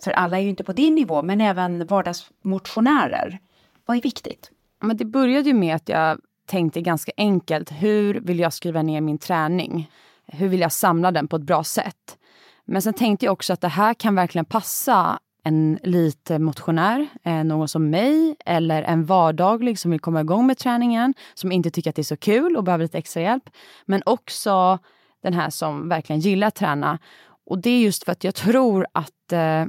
för 0.04 0.12
alla 0.12 0.38
är 0.38 0.42
ju 0.42 0.50
inte 0.50 0.64
på 0.64 0.74
din 0.74 0.96
nivå, 0.96 1.22
men 1.22 1.42
även 1.42 1.86
vardagsmotionärer. 1.88 3.40
Vad 3.86 3.98
är 3.98 4.02
viktigt? 4.02 4.52
Men 4.80 4.98
det 4.98 5.06
började 5.06 5.50
ju 5.50 5.54
med 5.54 5.76
att 5.76 5.90
jag 5.90 6.20
tänkte 6.46 6.82
ganska 6.82 7.12
enkelt, 7.18 7.72
hur 7.72 8.20
vill 8.20 8.40
jag 8.40 8.54
skriva 8.54 8.82
ner 8.82 9.02
min 9.02 9.18
träning? 9.18 9.92
Hur 10.26 10.48
vill 10.48 10.60
jag 10.60 10.72
samla 10.72 11.12
den 11.12 11.28
på 11.28 11.36
ett 11.36 11.42
bra 11.42 11.64
sätt? 11.64 12.18
Men 12.66 12.82
sen 12.82 12.94
tänkte 12.94 13.26
jag 13.26 13.34
också 13.34 13.54
att 13.54 13.62
det 13.62 13.68
här 13.68 13.94
kan 13.94 14.16
verkligen 14.16 14.46
passa 14.46 15.20
en 15.44 15.80
lite 15.84 16.40
motionär, 16.40 17.08
eh, 17.24 17.44
någon 17.44 17.68
som 17.68 17.90
mig 17.90 18.36
eller 18.46 18.84
en 18.84 19.06
vardaglig 19.06 19.80
som 19.80 19.92
vill 19.92 20.00
komma 20.00 20.22
igång 20.22 20.48
med 20.48 20.58
träningen, 20.58 21.14
som 21.34 21.52
inte 21.52 21.72
tycker 21.72 21.90
att 21.90 21.96
det 21.96 22.02
är 22.02 22.04
så 22.04 22.18
kul 22.18 22.58
och 22.58 22.64
behöver 22.64 22.86
lite 22.86 22.98
extra 22.98 23.22
hjälp. 23.22 23.50
Men 23.86 24.02
också 24.06 24.80
den 25.24 25.34
här 25.34 25.50
som 25.50 25.90
verkligen 25.90 26.20
gillar 26.20 26.48
att 26.48 26.56
träna. 26.56 27.00
Och 27.46 27.60
det 27.60 27.70
är 27.70 27.80
just 27.80 28.04
för 28.04 28.12
att 28.12 28.24
jag 28.24 28.36
tror 28.36 28.88
att 28.92 29.32
eh, 29.32 29.66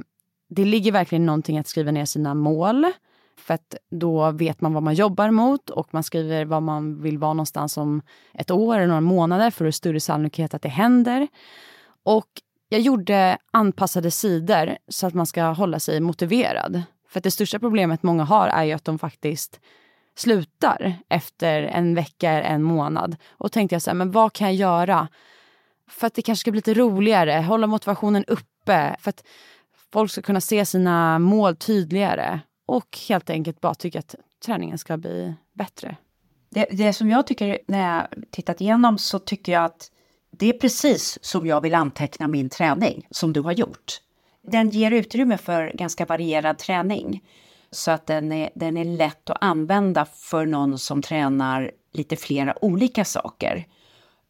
det 0.49 0.65
ligger 0.65 0.91
verkligen 0.91 1.25
någonting 1.25 1.57
att 1.57 1.67
skriva 1.67 1.91
ner 1.91 2.05
sina 2.05 2.33
mål. 2.33 2.85
För 3.37 3.53
att 3.53 3.75
då 3.91 4.31
vet 4.31 4.61
man 4.61 4.73
vad 4.73 4.83
man 4.83 4.93
jobbar 4.93 5.31
mot 5.31 5.69
och 5.69 5.93
man 5.93 6.03
skriver 6.03 6.45
vad 6.45 6.63
man 6.63 7.01
vill 7.01 7.17
vara 7.17 7.33
någonstans 7.33 7.77
om 7.77 8.01
ett 8.33 8.51
år 8.51 8.75
eller 8.75 8.87
några 8.87 9.01
månader 9.01 9.51
för 9.51 9.65
att 9.65 9.67
det 9.67 9.69
är 9.69 9.71
större 9.71 9.99
sannolikhet 9.99 10.53
att 10.53 10.61
det 10.61 10.69
händer. 10.69 11.27
Och 12.03 12.27
jag 12.69 12.81
gjorde 12.81 13.37
anpassade 13.51 14.11
sidor 14.11 14.77
så 14.87 15.07
att 15.07 15.13
man 15.13 15.25
ska 15.25 15.43
hålla 15.43 15.79
sig 15.79 15.99
motiverad. 15.99 16.83
För 17.09 17.21
det 17.21 17.31
största 17.31 17.59
problemet 17.59 18.03
många 18.03 18.23
har 18.23 18.47
är 18.47 18.63
ju 18.63 18.71
att 18.71 18.85
de 18.85 18.99
faktiskt 18.99 19.59
slutar 20.17 20.95
efter 21.09 21.63
en 21.63 21.95
vecka, 21.95 22.31
eller 22.31 22.49
en 22.49 22.63
månad. 22.63 23.15
Och 23.29 23.51
tänkte 23.51 23.75
jag 23.75 23.81
så 23.81 23.89
här, 23.89 23.95
men 23.95 24.11
vad 24.11 24.33
kan 24.33 24.47
jag 24.47 24.55
göra 24.55 25.07
för 25.89 26.07
att 26.07 26.13
det 26.13 26.21
kanske 26.21 26.41
ska 26.41 26.51
bli 26.51 26.57
lite 26.57 26.73
roligare, 26.73 27.31
hålla 27.31 27.67
motivationen 27.67 28.25
uppe 28.25 28.55
uppe. 28.65 28.95
För 28.99 29.09
att 29.09 29.23
folk 29.91 30.11
ska 30.11 30.21
kunna 30.21 30.41
se 30.41 30.65
sina 30.65 31.19
mål 31.19 31.55
tydligare 31.55 32.39
och 32.65 32.97
helt 33.09 33.29
enkelt 33.29 33.61
bara 33.61 33.75
tycka 33.75 33.99
att 33.99 34.15
träningen 34.45 34.77
ska 34.77 34.97
bli 34.97 35.33
bättre. 35.53 35.97
Det, 36.49 36.67
det 36.71 36.93
som 36.93 37.09
jag 37.09 37.27
tycker 37.27 37.59
när 37.67 37.95
jag 37.95 38.07
tittat 38.31 38.61
igenom 38.61 38.97
så 38.97 39.19
tycker 39.19 39.51
jag 39.51 39.65
att 39.65 39.91
det 40.39 40.49
är 40.49 40.53
precis 40.53 41.19
som 41.21 41.47
jag 41.47 41.61
vill 41.61 41.75
anteckna 41.75 42.27
min 42.27 42.49
träning 42.49 43.07
som 43.11 43.33
du 43.33 43.41
har 43.41 43.51
gjort. 43.51 44.01
Den 44.47 44.69
ger 44.69 44.91
utrymme 44.91 45.37
för 45.37 45.71
ganska 45.73 46.05
varierad 46.05 46.57
träning 46.57 47.23
så 47.71 47.91
att 47.91 48.05
den 48.07 48.31
är, 48.31 48.49
den 48.55 48.77
är 48.77 48.85
lätt 48.85 49.29
att 49.29 49.37
använda 49.41 50.05
för 50.05 50.45
någon 50.45 50.79
som 50.79 51.01
tränar 51.01 51.71
lite 51.93 52.15
flera 52.15 52.65
olika 52.65 53.05
saker. 53.05 53.67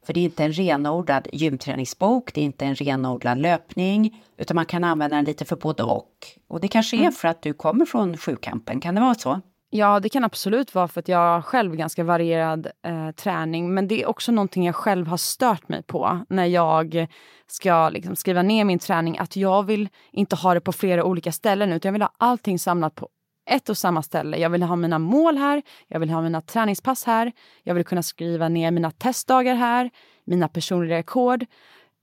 För 0.05 0.13
det 0.13 0.19
är 0.19 0.23
inte 0.23 0.43
en 0.43 0.53
renodlad 0.53 1.27
gymträningsbok, 1.33 2.33
det 2.33 2.41
är 2.41 2.45
inte 2.45 2.65
en 2.65 2.75
renodlad 2.75 3.37
löpning, 3.37 4.23
utan 4.37 4.55
man 4.55 4.65
kan 4.65 4.83
använda 4.83 5.15
den 5.15 5.25
lite 5.25 5.45
för 5.45 5.55
både 5.55 5.83
och. 5.83 6.27
Och 6.47 6.61
det 6.61 6.67
kanske 6.67 6.97
är 6.97 6.99
mm. 6.99 7.11
för 7.11 7.27
att 7.27 7.41
du 7.41 7.53
kommer 7.53 7.85
från 7.85 8.17
sjukampen, 8.17 8.81
kan 8.81 8.95
det 8.95 9.01
vara 9.01 9.15
så? 9.15 9.41
Ja, 9.77 9.99
det 9.99 10.09
kan 10.09 10.23
absolut 10.23 10.75
vara 10.75 10.87
för 10.87 10.99
att 10.99 11.07
jag 11.07 11.17
har 11.17 11.41
själv 11.41 11.75
ganska 11.75 12.03
varierad 12.03 12.67
eh, 12.85 13.11
träning. 13.11 13.73
Men 13.73 13.87
det 13.87 14.01
är 14.01 14.05
också 14.05 14.31
någonting 14.31 14.65
jag 14.65 14.75
själv 14.75 15.07
har 15.07 15.17
stört 15.17 15.69
mig 15.69 15.83
på 15.83 16.19
när 16.29 16.45
jag 16.45 17.07
ska 17.47 17.89
liksom, 17.89 18.15
skriva 18.15 18.41
ner 18.41 18.65
min 18.65 18.79
träning. 18.79 19.17
Att 19.17 19.35
jag 19.35 19.63
vill 19.63 19.89
inte 20.11 20.35
ha 20.35 20.53
det 20.53 20.61
på 20.61 20.71
flera 20.71 21.03
olika 21.03 21.31
ställen 21.31 21.73
utan 21.73 21.89
jag 21.89 21.93
vill 21.93 22.01
ha 22.01 22.11
allting 22.17 22.59
samlat 22.59 22.95
på 22.95 23.09
ett 23.49 23.69
och 23.69 23.77
samma 23.77 24.03
ställe. 24.03 24.37
Jag 24.37 24.49
vill 24.49 24.63
ha 24.63 24.75
mina 24.75 24.99
mål 24.99 25.37
här, 25.37 25.61
jag 25.87 25.99
vill 25.99 26.09
ha 26.09 26.21
mina 26.21 26.41
träningspass 26.41 27.03
här, 27.03 27.31
jag 27.63 27.75
vill 27.75 27.85
kunna 27.85 28.03
skriva 28.03 28.49
ner 28.49 28.71
mina 28.71 28.91
testdagar 28.91 29.55
här, 29.55 29.89
mina 30.25 30.47
personliga 30.47 30.97
rekord. 30.97 31.45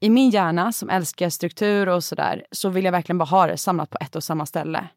I 0.00 0.11
min 0.11 0.30
hjärna 0.30 0.72
som 0.72 0.90
älskar 0.90 1.30
struktur 1.30 1.88
och 1.88 2.04
sådär 2.04 2.44
så 2.50 2.68
vill 2.68 2.85
jag 2.85 2.92
verkligen 2.92 3.18
bara 3.18 3.28
ha 3.28 3.46
det 3.46 3.56
samlat 3.56 3.90
på 3.90 3.98
ett 4.00 4.16
och 4.16 4.24
samma 4.24 4.46
ställe. 4.46 4.88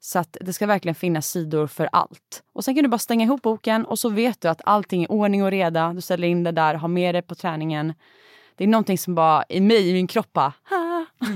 Så 0.00 0.18
att 0.18 0.36
det 0.40 0.52
ska 0.52 0.66
verkligen 0.66 0.94
finnas 0.94 1.28
sidor 1.28 1.66
för 1.66 1.88
allt. 1.92 2.42
Och 2.52 2.64
sen 2.64 2.74
kan 2.74 2.82
du 2.82 2.88
bara 2.88 2.98
stänga 2.98 3.24
ihop 3.24 3.42
boken 3.42 3.84
och 3.84 3.98
så 3.98 4.08
vet 4.08 4.40
du 4.40 4.48
att 4.48 4.60
allting 4.64 5.02
är 5.02 5.12
ordning 5.12 5.42
och 5.42 5.50
reda. 5.50 5.92
Du 5.92 6.00
ställer 6.00 6.28
in 6.28 6.44
det 6.44 6.52
där, 6.52 6.74
har 6.74 6.88
med 6.88 7.14
det 7.14 7.22
på 7.22 7.34
träningen. 7.34 7.94
Det 8.56 8.64
är 8.64 8.68
någonting 8.68 8.98
som 8.98 9.14
bara 9.14 9.44
i 9.48 9.60
mig, 9.60 9.90
i 9.90 9.92
min 9.92 10.06
kropp 10.06 10.32
bara, 10.32 10.52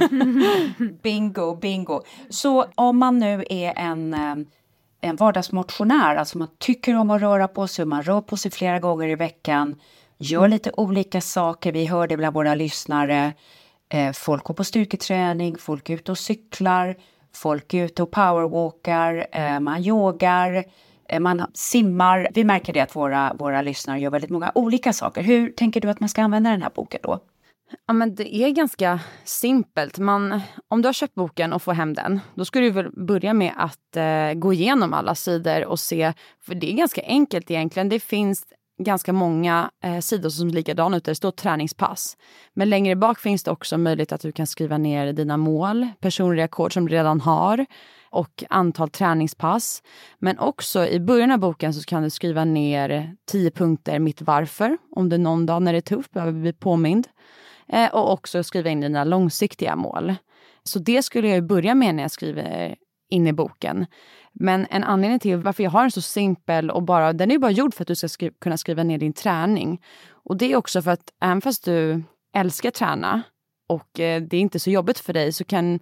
bingo, 1.03 1.57
bingo. 1.57 2.03
Så 2.29 2.67
om 2.75 2.99
man 2.99 3.19
nu 3.19 3.45
är 3.51 3.73
en, 3.77 4.15
eh, 4.15 4.37
en 5.01 5.17
vardagsmotionär, 5.17 6.17
alltså 6.17 6.39
man 6.39 6.49
tycker 6.59 6.97
om 6.97 7.11
att 7.11 7.23
röra 7.23 7.49
på 7.49 7.67
sig, 7.67 7.85
man 7.85 8.03
rör 8.03 8.21
på 8.21 8.37
sig 8.37 8.51
flera 8.51 8.79
gånger 8.79 9.09
i 9.09 9.15
veckan, 9.15 9.81
gör 10.19 10.49
lite 10.49 10.73
olika 10.77 11.21
saker, 11.21 11.73
vi 11.73 11.87
hör 11.87 12.07
det 12.07 12.17
bland 12.17 12.35
våra 12.35 12.55
lyssnare, 12.55 13.33
eh, 13.89 14.13
folk 14.13 14.45
går 14.45 14.55
på 14.55 14.65
styrketräning, 14.65 15.59
folk 15.59 15.91
är 15.91 15.95
ute 15.95 16.13
och 16.13 16.19
cyklar, 16.19 16.97
folk 17.35 17.75
är 17.75 17.85
ute 17.85 18.03
och 18.03 18.11
powerwalkar, 18.11 19.27
eh, 19.33 19.61
man 19.61 19.83
yogar, 19.83 20.65
eh, 21.09 21.21
man 21.21 21.47
simmar. 21.55 22.29
Vi 22.35 22.45
märker 22.45 22.73
det 22.73 22.81
att 22.81 22.97
våra, 22.97 23.35
våra 23.35 23.63
lyssnare 23.63 24.01
gör 24.01 24.11
väldigt 24.11 24.31
många 24.31 24.53
olika 24.55 24.93
saker. 24.93 25.23
Hur 25.23 25.51
tänker 25.53 25.81
du 25.81 25.91
att 25.91 26.01
man 26.01 26.09
ska 26.09 26.23
använda 26.23 26.51
den 26.51 26.63
här 26.63 26.71
boken 26.75 27.01
då? 27.03 27.21
Ja, 27.87 27.93
men 27.93 28.15
det 28.15 28.37
är 28.37 28.51
ganska 28.51 29.01
simpelt. 29.25 29.99
Man, 29.99 30.41
om 30.69 30.83
du 30.83 30.89
har 30.89 30.93
köpt 30.93 31.15
boken 31.15 31.53
och 31.53 31.63
får 31.63 31.73
hem 31.73 31.95
den, 31.95 32.21
då 32.35 32.45
ska 32.45 32.61
du 32.61 32.71
väl 32.71 32.91
börja 32.91 33.35
med 33.35 33.53
att 33.57 33.97
eh, 33.97 34.33
gå 34.35 34.53
igenom 34.53 34.95
alla 34.95 35.15
sidor 35.15 35.65
och 35.65 35.81
se, 35.81 36.13
för 36.41 36.55
det 36.55 36.73
är 36.73 36.77
ganska 36.77 37.03
enkelt 37.05 37.51
egentligen. 37.51 37.89
Det 37.89 38.01
finns 38.01 38.45
ganska 38.85 39.13
många 39.13 39.71
eh, 39.85 39.99
sidor 39.99 40.31
som 40.31 40.51
ser 40.51 40.57
likadana 40.57 40.97
ut. 40.97 41.05
där 41.05 41.11
Det 41.11 41.17
står 41.17 41.31
träningspass. 41.31 42.17
Men 42.55 42.71
längre 42.71 42.97
bak 42.97 43.19
finns 43.19 43.43
det 43.43 43.51
också 43.51 43.79
möjlighet 43.79 44.13
att 44.13 44.21
du 44.21 44.33
kan 44.33 44.47
skriva 44.47 44.79
ner 44.79 45.13
dina 45.13 45.37
mål, 45.37 45.89
personliga 46.01 46.45
rekord 46.45 46.73
som 46.73 46.89
du 46.89 46.95
redan 46.95 47.21
har 47.21 47.67
och 48.11 48.45
antal 48.51 48.91
träningspass. 48.91 49.83
Men 50.19 50.39
också 50.39 50.87
i 50.87 51.01
början 51.01 51.31
av 51.31 51.39
boken 51.39 51.75
så 51.75 51.83
kan 51.83 52.03
du 52.03 52.11
skriva 52.11 52.45
ner 52.45 53.17
tio 53.31 53.51
punkter 53.51 53.99
mitt 53.99 54.23
varför. 54.23 54.79
Om 54.97 55.09
det 55.09 55.17
är 55.17 55.21
någon 55.21 55.47
dag 55.47 55.63
när 55.63 55.73
det 55.73 55.79
är 55.79 55.97
tufft 55.97 56.13
behöver 56.13 56.41
bli 56.41 56.53
påmind. 56.53 57.09
Eh, 57.69 57.95
och 57.95 58.13
också 58.13 58.43
skriva 58.43 58.71
in 58.71 58.81
dina 58.81 59.05
långsiktiga 59.05 59.77
mål. 59.77 60.15
Så 60.63 60.79
det 60.79 61.03
skulle 61.03 61.29
jag 61.29 61.47
börja 61.47 61.75
med 61.75 61.95
när 61.95 62.03
jag 62.03 62.11
skriver 62.11 62.77
in 63.11 63.27
i 63.27 63.33
boken. 63.33 63.87
Men 64.33 64.67
en 64.71 64.85
anledning 64.85 65.19
till 65.19 65.37
varför 65.37 65.63
jag 65.63 65.71
har 65.71 65.81
den 65.81 65.91
så 65.91 66.01
simpel 66.01 66.71
och 66.71 66.83
bara, 66.83 67.13
den 67.13 67.31
är 67.31 67.39
bara 67.39 67.51
gjord 67.51 67.75
för 67.75 67.85
att 67.85 67.89
du 67.89 67.95
ska 67.95 68.09
skri 68.09 68.31
kunna 68.41 68.57
skriva 68.57 68.83
ner 68.83 68.99
din 68.99 69.13
träning. 69.13 69.83
Och 70.11 70.37
det 70.37 70.53
är 70.53 70.57
också 70.57 70.83
för 70.83 70.91
att 70.91 71.13
även 71.21 71.41
fast 71.41 71.65
du 71.65 72.03
älskar 72.35 72.71
träna 72.71 73.23
och 73.69 74.01
eh, 74.01 74.23
det 74.23 74.37
är 74.37 74.41
inte 74.41 74.59
så 74.59 74.71
jobbigt 74.71 74.99
för 74.99 75.13
dig 75.13 75.33
så 75.33 75.45
kan 75.45 75.81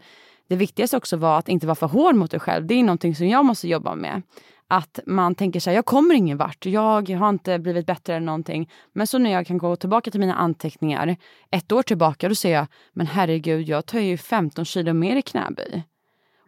det 0.48 0.56
viktigaste 0.56 0.96
också 0.96 1.16
vara 1.16 1.38
att 1.38 1.48
inte 1.48 1.66
vara 1.66 1.74
för 1.74 1.86
hård 1.86 2.14
mot 2.14 2.30
dig 2.30 2.40
själv. 2.40 2.66
Det 2.66 2.74
är 2.74 2.82
någonting 2.82 3.14
som 3.14 3.28
jag 3.28 3.44
måste 3.44 3.68
jobba 3.68 3.94
med. 3.94 4.22
Att 4.68 5.00
man 5.06 5.34
tänker 5.34 5.60
så 5.60 5.70
här, 5.70 5.74
jag 5.74 5.84
kommer 5.84 6.14
ingen 6.14 6.38
vart. 6.38 6.66
Jag 6.66 7.10
har 7.10 7.28
inte 7.28 7.58
blivit 7.58 7.86
bättre 7.86 8.16
eller 8.16 8.26
någonting. 8.26 8.70
Men 8.92 9.06
så 9.06 9.18
när 9.18 9.30
jag 9.30 9.46
kan 9.46 9.58
gå 9.58 9.76
tillbaka 9.76 10.10
till 10.10 10.20
mina 10.20 10.34
anteckningar 10.34 11.16
ett 11.50 11.72
år 11.72 11.82
tillbaka, 11.82 12.28
då 12.28 12.34
ser 12.34 12.52
jag, 12.52 12.66
men 12.92 13.06
herregud, 13.06 13.68
jag 13.68 13.86
tar 13.86 13.98
ju 14.00 14.16
15 14.16 14.64
kilo 14.64 14.92
mer 14.92 15.16
i 15.16 15.22
knäböj. 15.22 15.84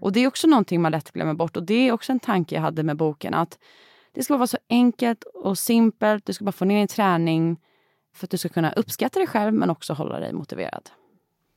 Och 0.01 0.13
det 0.13 0.21
är 0.21 0.27
också 0.27 0.47
någonting 0.47 0.83
man 0.83 0.93
lätt 0.93 1.11
glömmer 1.11 1.35
bort 1.35 1.57
och 1.57 1.63
det 1.63 1.89
är 1.89 1.93
också 1.93 2.13
en 2.13 2.21
tanke 2.21 2.55
jag 2.55 2.63
hade 2.63 2.83
med 2.83 2.97
boken 2.97 3.35
att 3.35 3.59
det 4.13 4.23
ska 4.23 4.37
vara 4.37 4.47
så 4.47 4.59
enkelt 4.69 5.25
och 5.25 5.59
simpelt. 5.59 6.27
Du 6.27 6.33
ska 6.33 6.45
bara 6.45 6.53
få 6.53 6.65
ner 6.65 6.79
din 6.79 6.89
träning 6.89 7.57
för 8.15 8.27
att 8.27 8.31
du 8.31 8.39
ska 8.39 8.49
kunna 8.49 8.73
uppskatta 8.73 9.19
dig 9.19 9.29
själv 9.29 9.55
men 9.55 9.71
också 9.71 9.93
hålla 9.93 10.21
dig 10.21 10.33
motiverad. 10.33 10.91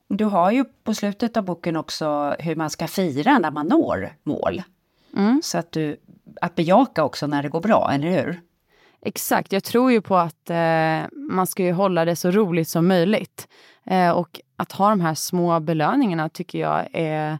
Du 0.08 0.24
har 0.24 0.50
ju 0.50 0.64
på 0.64 0.94
slutet 0.94 1.36
av 1.36 1.44
boken 1.44 1.76
också 1.76 2.36
hur 2.38 2.56
man 2.56 2.70
ska 2.70 2.86
fira 2.86 3.38
när 3.38 3.50
man 3.50 3.66
når 3.66 4.12
mål. 4.22 4.62
Mm. 5.16 5.40
Så 5.44 5.58
att, 5.58 5.72
du, 5.72 5.96
att 6.40 6.54
bejaka 6.54 7.04
också 7.04 7.26
när 7.26 7.42
det 7.42 7.48
går 7.48 7.60
bra, 7.60 7.90
eller 7.92 8.08
hur? 8.08 8.40
Exakt, 9.00 9.52
jag 9.52 9.64
tror 9.64 9.92
ju 9.92 10.00
på 10.00 10.16
att 10.16 10.50
eh, 10.50 11.00
man 11.12 11.46
ska 11.46 11.62
ju 11.62 11.72
hålla 11.72 12.04
det 12.04 12.16
så 12.16 12.30
roligt 12.30 12.68
som 12.68 12.88
möjligt. 12.88 13.48
Eh, 13.84 14.10
och 14.10 14.40
att 14.56 14.72
ha 14.72 14.90
de 14.90 15.00
här 15.00 15.14
små 15.14 15.60
belöningarna 15.60 16.28
tycker 16.28 16.58
jag 16.58 16.88
är 16.92 17.38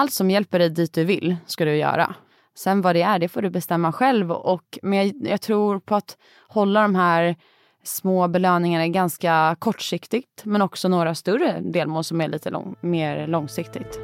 allt 0.00 0.12
som 0.12 0.30
hjälper 0.30 0.58
dig 0.58 0.70
dit 0.70 0.92
du 0.92 1.04
vill 1.04 1.36
ska 1.46 1.64
du 1.64 1.76
göra. 1.76 2.14
Sen 2.54 2.82
vad 2.82 2.96
det 2.96 3.02
är, 3.02 3.18
det 3.18 3.28
får 3.28 3.42
du 3.42 3.50
bestämma 3.50 3.92
själv. 3.92 4.32
Och, 4.32 4.78
men 4.82 4.98
jag, 4.98 5.12
jag 5.20 5.40
tror 5.40 5.78
på 5.78 5.94
att 5.94 6.16
hålla 6.48 6.82
de 6.82 6.94
här 6.94 7.36
små 7.84 8.28
belöningarna 8.28 8.88
ganska 8.88 9.56
kortsiktigt 9.58 10.42
men 10.44 10.62
också 10.62 10.88
några 10.88 11.14
större 11.14 11.60
delmål 11.60 12.04
som 12.04 12.20
är 12.20 12.28
lite 12.28 12.50
lång, 12.50 12.76
mer 12.80 13.26
långsiktigt. 13.26 14.00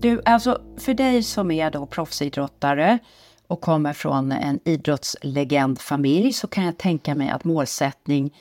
Du, 0.00 0.22
alltså 0.24 0.62
för 0.78 0.94
dig 0.94 1.22
som 1.22 1.50
är 1.50 1.70
då 1.70 1.86
proffsidrottare 1.86 2.98
och 3.46 3.60
kommer 3.60 3.92
från 3.92 4.32
en 4.32 4.60
idrottslegendfamilj 4.64 6.32
så 6.32 6.46
kan 6.46 6.64
jag 6.64 6.78
tänka 6.78 7.14
mig 7.14 7.30
att 7.30 7.44
målsättning 7.44 8.32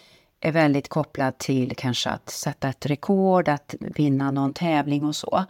är 0.41 0.51
väldigt 0.51 0.89
kopplad 0.89 1.38
till 1.38 1.75
kanske 1.77 2.10
att 2.10 2.30
sätta 2.30 2.69
ett 2.69 2.86
rekord, 2.86 3.49
att 3.49 3.75
vinna 3.80 4.32
någon 4.32 4.54
tävling 4.54 5.06
och 5.06 5.15
så. 5.15 5.45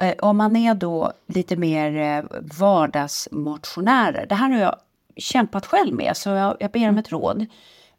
Eh, 0.00 0.14
om 0.18 0.36
man 0.36 0.56
är 0.56 0.74
då 0.74 1.12
lite 1.26 1.56
mer 1.56 1.96
eh, 1.96 2.24
vardagsmotionärer, 2.58 4.26
det 4.28 4.34
här 4.34 4.50
har 4.50 4.58
jag 4.58 4.76
kämpat 5.16 5.66
själv 5.66 5.94
med 5.94 6.16
så 6.16 6.30
jag, 6.30 6.56
jag 6.60 6.70
ber 6.70 6.88
om 6.88 6.98
ett 6.98 7.12
råd. 7.12 7.46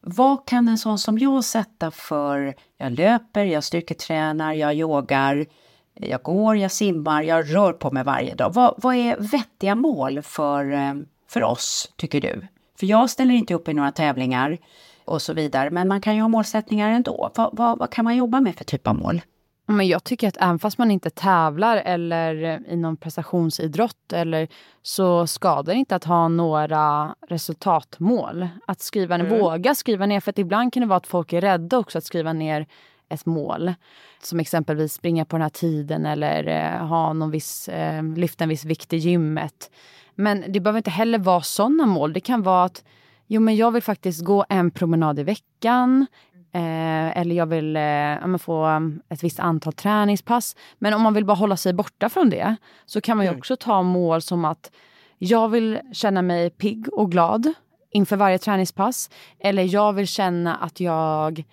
Vad 0.02 0.46
kan 0.48 0.68
en 0.68 0.78
sån 0.78 1.00
som 1.00 1.20
jag 1.20 1.44
sätta 1.44 1.92
för, 1.92 2.56
jag 2.78 2.92
löper, 2.92 3.44
jag 3.46 3.64
styrketränar, 3.64 4.54
jag 4.54 4.76
yogar, 4.76 5.46
jag 5.94 6.24
går, 6.24 6.58
jag 6.58 6.72
simmar, 6.72 7.24
jag 7.24 7.56
rör 7.56 7.74
på 7.74 7.92
mig 7.92 8.04
varje 8.04 8.36
dag. 8.36 8.54
Vad, 8.54 8.74
vad 8.78 8.96
är 8.96 9.18
vettiga 9.20 9.76
mål 9.76 10.22
för, 10.22 10.72
eh, 10.72 10.94
för 11.28 11.44
oss, 11.44 11.92
tycker 11.96 12.22
du? 12.22 12.48
För 12.80 12.86
jag 12.86 13.10
ställer 13.10 13.34
inte 13.34 13.54
upp 13.54 13.68
i 13.68 13.74
några 13.74 13.92
tävlingar 13.92 14.58
och 15.06 15.22
så 15.22 15.34
vidare, 15.34 15.70
men 15.70 15.88
man 15.88 16.02
kan 16.02 16.16
ju 16.16 16.22
ha 16.22 16.28
målsättningar 16.28 16.90
ändå. 16.90 17.32
Vad, 17.36 17.50
vad, 17.54 17.80
vad 17.80 17.90
kan 17.90 18.06
man 18.06 18.16
jobba 18.16 18.42
med 18.42 18.56
för 18.56 18.64
typ 18.64 18.88
av 18.88 18.96
mål? 18.96 19.22
Men 19.68 19.88
jag 19.88 20.04
tycker 20.04 20.28
att 20.28 20.38
även 20.38 20.60
fast 20.60 20.78
man 20.78 20.92
inte 20.92 21.10
tävlar 21.10 21.78
eller 21.78 22.62
i 22.70 22.76
någon 22.76 22.98
prestationsidrott 22.98 24.14
eller, 24.14 24.48
så 24.82 25.28
skadar 25.28 25.74
det 25.74 25.80
inte 25.80 25.96
att 25.96 26.04
ha 26.04 26.28
några 26.28 27.16
resultatmål. 27.28 28.48
Att 28.68 28.82
skriva 28.82 29.18
ner, 29.18 29.26
mm. 29.26 29.40
våga 29.40 29.76
skriva 29.76 30.06
ner, 30.06 30.20
för 30.20 30.30
att 30.30 30.40
ibland 30.40 30.74
kan 30.74 30.82
det 30.82 30.88
vara 30.88 30.98
att 30.98 31.08
folk 31.08 31.34
är 31.34 31.42
rädda 31.42 31.78
också 31.78 31.98
att 31.98 32.04
skriva 32.04 32.34
ner 32.34 32.68
ett 33.10 33.26
mål. 33.26 33.74
Som 34.22 34.40
exempelvis 34.40 34.94
springa 34.94 35.26
på 35.26 35.36
den 35.36 35.42
här 35.42 35.50
tiden 35.50 36.06
eller 36.06 36.48
eh, 36.48 36.88
ha 36.88 37.14
någon 37.14 37.32
viss, 37.32 37.70
eh, 37.70 38.04
lyfta 38.04 38.44
en 38.44 38.50
viss 38.50 38.66
vikt 38.66 38.94
i 38.94 38.98
gymmet. 38.98 39.72
Men 40.16 40.44
det 40.48 40.60
behöver 40.60 40.78
inte 40.80 40.92
heller 40.92 41.20
vara 41.20 41.42
sådana 41.42 41.86
mål. 41.86 42.14
Det 42.14 42.20
kan 42.20 42.44
vara 42.44 42.64
att 42.64 42.84
jo, 43.28 43.42
men 43.42 43.56
jag 43.56 43.72
vill 43.72 43.84
faktiskt 43.84 44.24
gå 44.24 44.46
en 44.50 44.72
promenad 44.72 45.20
i 45.20 45.24
veckan. 45.24 46.06
Eh, 46.52 47.18
eller 47.18 47.36
jag 47.36 47.46
vill 47.46 47.76
eh, 47.76 48.38
få 48.38 48.82
ett 49.10 49.24
visst 49.24 49.40
antal 49.40 49.74
träningspass. 49.74 50.56
Men 50.80 50.94
om 50.94 51.02
man 51.02 51.14
vill 51.14 51.26
bara 51.26 51.38
hålla 51.38 51.58
sig 51.58 51.74
borta 51.74 52.10
från 52.10 52.30
det 52.30 52.56
så 52.86 53.02
kan 53.02 53.18
man 53.18 53.26
ju 53.26 53.28
mm. 53.28 53.40
också 53.40 53.56
ta 53.56 53.82
mål 53.82 54.22
som 54.22 54.46
att 54.46 54.72
jag 55.18 55.50
vill 55.50 55.80
känna 55.94 56.22
mig 56.22 56.50
pigg 56.50 56.94
och 56.94 57.12
glad 57.12 57.54
inför 57.92 58.16
varje 58.16 58.38
träningspass. 58.38 59.10
Eller 59.40 59.74
jag 59.74 59.94
vill 59.94 60.08
känna 60.08 60.56
att 60.56 60.80
jag 60.80 61.44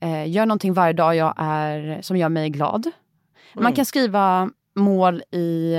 eh, 0.00 0.30
gör 0.30 0.46
någonting 0.46 0.72
varje 0.72 0.92
dag 0.92 1.16
jag 1.16 1.34
är, 1.36 2.02
som 2.02 2.16
gör 2.16 2.28
mig 2.28 2.50
glad. 2.50 2.86
Mm. 2.86 3.62
Man 3.62 3.72
kan 3.72 3.84
skriva 3.84 4.50
mål 4.78 5.22
i, 5.30 5.76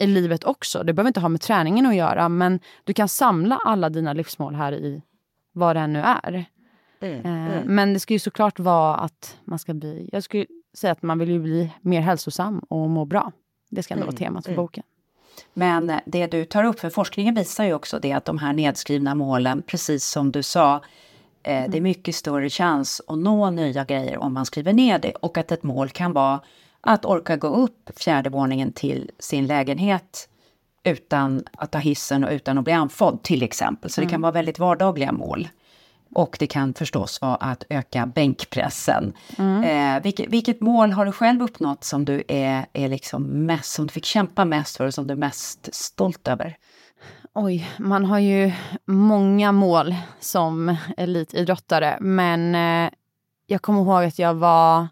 i 0.00 0.06
livet 0.06 0.44
också. 0.44 0.82
Det 0.82 0.92
behöver 0.92 1.08
inte 1.08 1.20
ha 1.20 1.28
med 1.28 1.40
träningen 1.40 1.86
att 1.86 1.96
göra 1.96 2.28
men 2.28 2.60
du 2.84 2.92
kan 2.92 3.08
samla 3.08 3.60
alla 3.64 3.90
dina 3.90 4.12
livsmål 4.12 4.54
här 4.54 4.72
i 4.72 5.02
vad 5.52 5.76
det 5.76 5.86
nu 5.86 5.98
är. 5.98 6.44
Mm, 7.00 7.26
eh, 7.26 7.56
mm. 7.56 7.74
Men 7.74 7.94
det 7.94 8.00
ska 8.00 8.14
ju 8.14 8.18
såklart 8.18 8.58
vara 8.58 8.96
att 8.96 9.36
man 9.44 9.58
ska 9.58 9.74
bli... 9.74 10.08
Jag 10.12 10.22
skulle 10.22 10.46
säga 10.74 10.92
att 10.92 11.02
man 11.02 11.18
vill 11.18 11.30
ju 11.30 11.40
bli 11.40 11.70
mer 11.80 12.00
hälsosam 12.00 12.58
och 12.58 12.90
må 12.90 13.04
bra. 13.04 13.32
Det 13.70 13.82
ska 13.82 13.94
ändå 13.94 14.06
vara 14.06 14.16
mm, 14.16 14.18
temat 14.18 14.44
för 14.44 14.52
mm. 14.52 14.62
boken. 14.62 14.84
Men 15.54 15.92
det 16.06 16.26
du 16.26 16.44
tar 16.44 16.64
upp, 16.64 16.80
för 16.80 16.90
forskningen 16.90 17.34
visar 17.34 17.64
ju 17.64 17.74
också 17.74 17.98
det 17.98 18.12
att 18.12 18.24
de 18.24 18.38
här 18.38 18.52
nedskrivna 18.52 19.14
målen, 19.14 19.62
precis 19.66 20.04
som 20.04 20.32
du 20.32 20.42
sa, 20.42 20.74
eh, 20.74 20.80
det 21.42 21.50
är 21.50 21.66
mm. 21.66 21.82
mycket 21.82 22.14
större 22.14 22.50
chans 22.50 23.02
att 23.06 23.18
nå 23.18 23.50
nya 23.50 23.84
grejer 23.84 24.18
om 24.18 24.34
man 24.34 24.46
skriver 24.46 24.72
ner 24.72 24.98
det 24.98 25.12
och 25.12 25.38
att 25.38 25.52
ett 25.52 25.62
mål 25.62 25.88
kan 25.88 26.12
vara 26.12 26.40
att 26.82 27.04
orka 27.04 27.36
gå 27.36 27.48
upp 27.48 27.90
fjärde 27.96 28.30
våningen 28.30 28.72
till 28.72 29.10
sin 29.18 29.46
lägenhet 29.46 30.28
utan 30.84 31.44
att 31.52 31.70
ta 31.70 31.78
hissen 31.78 32.24
och 32.24 32.30
utan 32.30 32.58
att 32.58 32.64
bli 32.64 32.72
andfådd 32.72 33.22
till 33.22 33.42
exempel. 33.42 33.90
Så 33.90 34.00
mm. 34.00 34.08
det 34.08 34.12
kan 34.12 34.20
vara 34.20 34.32
väldigt 34.32 34.58
vardagliga 34.58 35.12
mål. 35.12 35.48
Och 36.14 36.36
det 36.38 36.46
kan 36.46 36.74
förstås 36.74 37.20
vara 37.20 37.34
att 37.34 37.64
öka 37.68 38.06
bänkpressen. 38.06 39.12
Mm. 39.38 39.64
Eh, 39.96 40.02
vilket, 40.02 40.28
vilket, 40.28 40.60
mål 40.60 40.92
har 40.92 41.06
du 41.06 41.12
själv 41.12 41.42
uppnått 41.42 41.84
som 41.84 42.04
du 42.04 42.22
är, 42.28 42.66
är 42.72 42.88
liksom 42.88 43.22
mest, 43.22 43.72
som 43.72 43.86
du 43.86 43.92
fick 43.92 44.04
kämpa 44.04 44.44
mest 44.44 44.76
för 44.76 44.86
och 44.86 44.94
som 44.94 45.06
du 45.06 45.12
är 45.12 45.18
mest 45.18 45.74
stolt 45.74 46.28
över? 46.28 46.56
Oj, 47.34 47.70
man 47.78 48.04
har 48.04 48.18
ju 48.18 48.52
många 48.84 49.52
mål 49.52 49.94
som 50.20 50.76
elitidrottare, 50.96 51.98
men 52.00 52.54
eh, 52.54 52.90
jag 53.46 53.62
kommer 53.62 53.80
ihåg 53.80 54.04
att 54.04 54.18
jag 54.18 54.34
var 54.34 54.88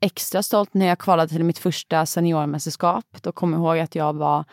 extra 0.00 0.42
stolt 0.42 0.74
när 0.74 0.86
jag 0.86 0.98
kvalade 0.98 1.28
till 1.28 1.44
mitt 1.44 1.58
första 1.58 2.06
seniormästerskap. 2.06 3.04
Då 3.22 3.32
kommer 3.32 3.58
jag 3.58 3.64
ihåg 3.64 3.78
att 3.78 3.94
jag 3.94 4.12
var 4.12 4.44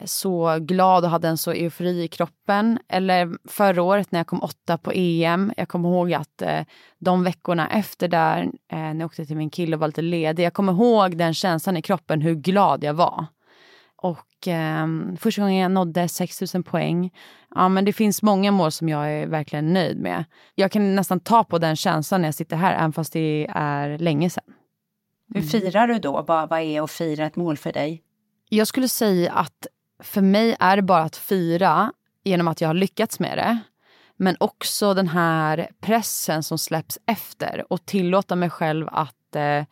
eh, 0.00 0.06
så 0.06 0.58
glad 0.60 1.04
och 1.04 1.10
hade 1.10 1.28
en 1.28 1.38
så 1.38 1.52
eufori 1.52 2.02
i 2.02 2.08
kroppen. 2.08 2.78
Eller 2.88 3.30
förra 3.48 3.82
året 3.82 4.12
när 4.12 4.18
jag 4.18 4.26
kom 4.26 4.42
åtta 4.42 4.78
på 4.78 4.92
EM. 4.94 5.52
Jag 5.56 5.68
kommer 5.68 5.88
ihåg 5.88 6.12
att 6.12 6.42
eh, 6.42 6.60
de 6.98 7.24
veckorna 7.24 7.70
efter 7.70 8.08
där, 8.08 8.42
eh, 8.42 8.78
när 8.78 9.00
jag 9.00 9.06
åkte 9.06 9.26
till 9.26 9.36
min 9.36 9.50
kille 9.50 9.76
och 9.76 9.80
var 9.80 9.88
lite 9.88 10.02
ledig. 10.02 10.44
Jag 10.44 10.54
kommer 10.54 10.72
ihåg 10.72 11.16
den 11.16 11.34
känslan 11.34 11.76
i 11.76 11.82
kroppen, 11.82 12.20
hur 12.20 12.34
glad 12.34 12.84
jag 12.84 12.94
var. 12.94 13.26
Och 14.02 14.48
eh, 14.48 14.86
första 15.18 15.42
gången 15.42 15.56
jag 15.56 15.70
nådde 15.70 16.08
6000 16.08 16.62
poäng. 16.62 17.10
Ja, 17.54 17.68
men 17.68 17.84
det 17.84 17.92
finns 17.92 18.22
många 18.22 18.50
mål 18.50 18.72
som 18.72 18.88
jag 18.88 19.12
är 19.12 19.26
verkligen 19.26 19.72
nöjd 19.72 20.00
med. 20.00 20.24
Jag 20.54 20.72
kan 20.72 20.94
nästan 20.94 21.20
ta 21.20 21.44
på 21.44 21.58
den 21.58 21.76
känslan 21.76 22.20
när 22.20 22.28
jag 22.28 22.34
sitter 22.34 22.56
här, 22.56 22.74
även 22.74 22.92
fast 22.92 23.12
det 23.12 23.46
är 23.50 23.98
länge 23.98 24.30
sedan. 24.30 24.44
Hur 25.34 25.42
firar 25.42 25.86
du 25.86 25.98
då? 25.98 26.24
Vad, 26.28 26.48
vad 26.48 26.60
är 26.60 26.82
att 26.82 26.90
fira 26.90 27.26
ett 27.26 27.36
mål 27.36 27.56
för 27.56 27.72
dig? 27.72 28.02
Jag 28.48 28.66
skulle 28.66 28.88
säga 28.88 29.32
att 29.32 29.66
för 30.02 30.20
mig 30.20 30.56
är 30.60 30.76
det 30.76 30.82
bara 30.82 31.02
att 31.02 31.16
fira 31.16 31.92
genom 32.24 32.48
att 32.48 32.60
jag 32.60 32.68
har 32.68 32.74
lyckats 32.74 33.20
med 33.20 33.38
det. 33.38 33.58
Men 34.16 34.36
också 34.40 34.94
den 34.94 35.08
här 35.08 35.70
pressen 35.80 36.42
som 36.42 36.58
släpps 36.58 36.98
efter 37.06 37.72
och 37.72 37.86
tillåta 37.86 38.36
mig 38.36 38.50
själv 38.50 38.88
att 38.92 39.36
eh, 39.36 39.64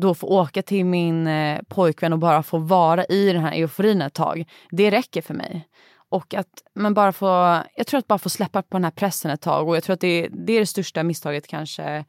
då 0.00 0.14
få 0.14 0.26
åka 0.26 0.62
till 0.62 0.84
min 0.84 1.26
eh, 1.26 1.60
pojkvän 1.68 2.12
och 2.12 2.18
bara 2.18 2.42
få 2.42 2.58
vara 2.58 3.04
i 3.04 3.32
den 3.32 3.42
här 3.42 3.52
euforin 3.52 4.02
ett 4.02 4.14
tag. 4.14 4.44
Det 4.70 4.90
räcker 4.90 5.22
för 5.22 5.34
mig. 5.34 5.68
Och 6.10 6.34
att 6.34 6.62
man 6.74 6.94
bara 6.94 7.12
får, 7.12 7.30
jag 7.76 7.86
tror 7.86 7.98
att 7.98 8.08
bara 8.08 8.18
få 8.18 8.28
släppa 8.28 8.62
på 8.62 8.76
den 8.76 8.84
här 8.84 8.90
pressen 8.90 9.30
ett 9.30 9.40
tag 9.40 9.68
och 9.68 9.76
jag 9.76 9.82
tror 9.82 9.94
att 9.94 10.00
det, 10.00 10.28
det 10.28 10.52
är 10.52 10.60
det 10.60 10.66
största 10.66 11.02
misstaget 11.02 11.46
kanske 11.46 12.04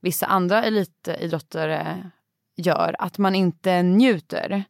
vissa 0.00 0.26
andra 0.26 0.64
elitidrottare 0.64 1.80
eh, 1.80 2.06
gör. 2.56 2.96
Att 2.98 3.18
man 3.18 3.34
inte 3.34 3.82
njuter 3.82 4.64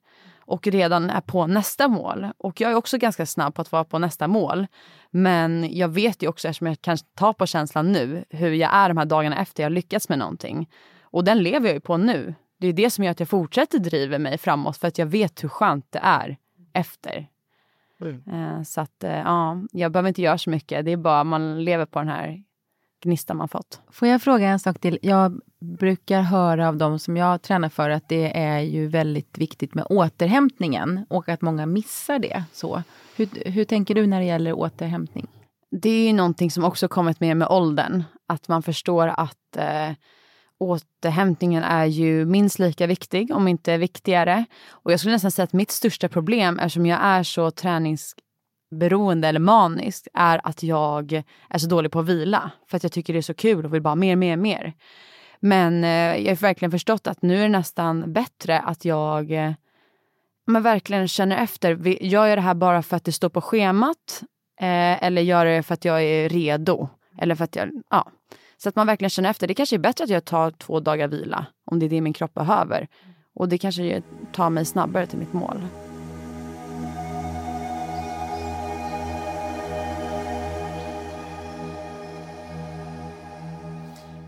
och 0.47 0.67
redan 0.67 1.11
är 1.11 1.21
på 1.21 1.47
nästa 1.47 1.89
mål. 1.89 2.27
Och 2.39 2.61
jag 2.61 2.71
är 2.71 2.75
också 2.75 2.99
ganska 2.99 3.27
snabb 3.27 3.55
på 3.55 3.63
att 3.63 3.73
vara 3.73 3.85
på 3.85 3.99
nästa 3.99 4.29
mål. 4.29 4.67
Men 5.11 5.77
jag 5.77 5.89
vet 5.89 6.23
ju 6.23 6.29
också, 6.29 6.49
eftersom 6.49 6.67
jag 6.67 6.81
kan 6.81 6.97
ta 7.17 7.33
på 7.33 7.47
känslan 7.47 7.93
nu, 7.93 8.25
hur 8.31 8.53
jag 8.53 8.75
är 8.75 8.89
de 8.89 8.99
här 8.99 9.05
dagarna 9.05 9.43
efter 9.43 9.63
jag 9.63 9.73
lyckats 9.73 10.09
med 10.09 10.19
någonting. 10.19 10.69
Och 11.03 11.25
den 11.25 11.43
lever 11.43 11.67
jag 11.67 11.75
ju 11.75 11.81
på 11.81 11.97
nu. 11.97 12.35
Det 12.65 12.69
är 12.69 12.73
det 12.85 12.91
som 12.91 13.05
gör 13.05 13.11
att 13.11 13.21
jag 13.21 13.29
fortsätter 13.29 13.79
driva 13.79 14.19
mig 14.19 14.39
framåt, 14.39 14.77
för 14.77 14.89
att 14.89 14.99
jag 14.99 15.07
vet 15.07 15.45
hur 15.45 15.49
skönt 15.49 15.93
det 15.93 16.01
är 16.03 16.37
efter. 16.73 17.29
Mm. 18.01 18.65
Så 18.65 18.81
att, 18.81 19.05
eh, 19.05 19.19
ja, 19.19 19.63
jag 19.73 19.93
behöver 19.93 20.09
inte 20.09 20.23
göra 20.23 20.39
så 20.39 20.51
mycket. 20.51 20.85
Det 20.85 20.93
är 20.93 20.97
bara 20.97 21.25
man 21.25 21.65
lever 21.65 21.87
på 21.87 21.99
den 21.99 22.09
här 22.09 22.43
gnistan 23.03 23.37
man 23.37 23.49
fått. 23.49 23.81
Får 23.91 24.09
jag 24.09 24.23
fråga 24.23 24.49
en 24.49 24.59
sak 24.59 24.79
till? 24.79 24.99
Jag 25.03 25.41
brukar 25.61 26.21
höra 26.21 26.69
av 26.69 26.77
de 26.77 26.99
som 26.99 27.17
jag 27.17 27.43
tränar 27.43 27.69
för 27.69 27.91
att 27.91 28.09
det 28.09 28.39
är 28.39 28.61
ju 28.61 28.87
väldigt 28.87 29.39
viktigt 29.39 29.75
med 29.75 29.87
återhämtningen 29.91 31.07
och 31.11 31.29
att 31.29 31.43
många 31.43 31.67
missar 31.67 32.19
det. 32.19 32.45
Så, 32.53 32.83
hur, 33.17 33.51
hur 33.51 33.65
tänker 33.65 33.95
du 33.95 34.07
när 34.07 34.21
det 34.21 34.27
gäller 34.27 34.53
återhämtning? 34.53 35.27
Det 35.71 35.91
är 35.91 36.07
ju 36.07 36.13
någonting 36.13 36.51
som 36.51 36.65
också 36.65 36.89
kommit 36.89 37.21
med 37.21 37.37
med 37.37 37.49
åldern. 37.49 38.05
Att 38.27 38.49
man 38.49 38.63
förstår 38.63 39.09
att 39.09 39.57
eh, 39.57 39.91
återhämtningen 40.59 41.63
är 41.63 41.85
ju 41.85 42.25
minst 42.25 42.59
lika 42.59 42.87
viktig, 42.87 43.31
om 43.35 43.49
inte 43.49 43.77
viktigare. 43.77 44.45
Och 44.71 44.93
jag 44.93 45.01
skulle 45.01 45.13
nästan 45.13 45.31
säga 45.31 45.45
att 45.45 45.53
mitt 45.53 45.71
största 45.71 46.09
problem, 46.09 46.59
eftersom 46.59 46.87
jag 46.87 47.01
är 47.03 47.23
så 47.23 47.51
träningsberoende 47.51 49.29
eller 49.29 49.41
manisk 49.41 50.09
är 50.15 50.41
att 50.45 50.63
jag 50.63 51.23
är 51.51 51.59
så 51.59 51.69
dålig 51.69 51.93
på 51.93 51.99
att 51.99 52.07
vila. 52.07 52.51
För 52.71 52.77
att 52.77 52.83
jag 52.83 52.93
tycker 52.93 53.13
det 53.13 53.19
är 53.19 53.23
så 53.23 53.35
kul 53.35 53.65
och 53.65 53.75
vill 53.75 53.83
bara 53.83 53.95
mer, 53.95 54.17
mer, 54.17 54.37
mer. 54.37 54.73
Men 55.41 55.85
eh, 55.85 56.17
jag 56.17 56.31
har 56.31 56.37
verkligen 56.37 56.71
förstått 56.71 57.07
att 57.07 57.23
nu 57.23 57.39
är 57.39 57.43
det 57.43 57.49
nästan 57.49 58.13
bättre 58.13 58.61
att 58.61 58.85
jag 58.85 59.31
eh, 59.31 59.53
men 60.47 60.63
verkligen 60.63 61.09
känner 61.09 61.37
efter. 61.37 61.89
Gör 62.05 62.27
jag 62.27 62.39
det 62.39 62.43
här 62.43 62.55
bara 62.55 62.83
för 62.83 62.97
att 62.97 63.05
det 63.05 63.13
står 63.13 63.29
på 63.29 63.41
schemat? 63.41 64.23
Eh, 64.61 65.05
eller 65.05 65.23
gör 65.23 65.47
jag 65.47 65.59
det 65.59 65.63
för 65.63 65.75
att 65.75 65.85
jag 65.85 66.03
är 66.03 66.29
redo? 66.29 66.89
Eller 67.19 67.35
för 67.35 67.45
att 67.45 67.57
jag, 67.57 67.71
ja. 67.91 68.11
Så 68.65 68.69
att 68.69 68.77
man 68.77 68.87
verkligen 68.87 69.11
känner 69.11 69.31
efter. 69.31 69.47
Det 69.47 69.55
kanske 69.55 69.77
är 69.77 69.79
bättre 69.79 70.05
att 70.05 70.11
jag 70.11 70.25
tar 70.25 70.51
två 70.51 70.81
dagar 70.81 71.09
vila 71.09 71.47
om 71.65 71.79
det 71.79 71.87
är 71.87 71.91
det 71.91 72.01
min 72.01 72.13
kropp 72.13 72.35
behöver. 72.35 72.89
Och 73.35 73.49
det 73.49 73.59
kanske 73.59 74.03
tar 74.33 74.51
mig 74.51 74.65
snabbare 74.65 75.07
till 75.07 75.19
mitt 75.19 75.33
mål. 75.33 75.67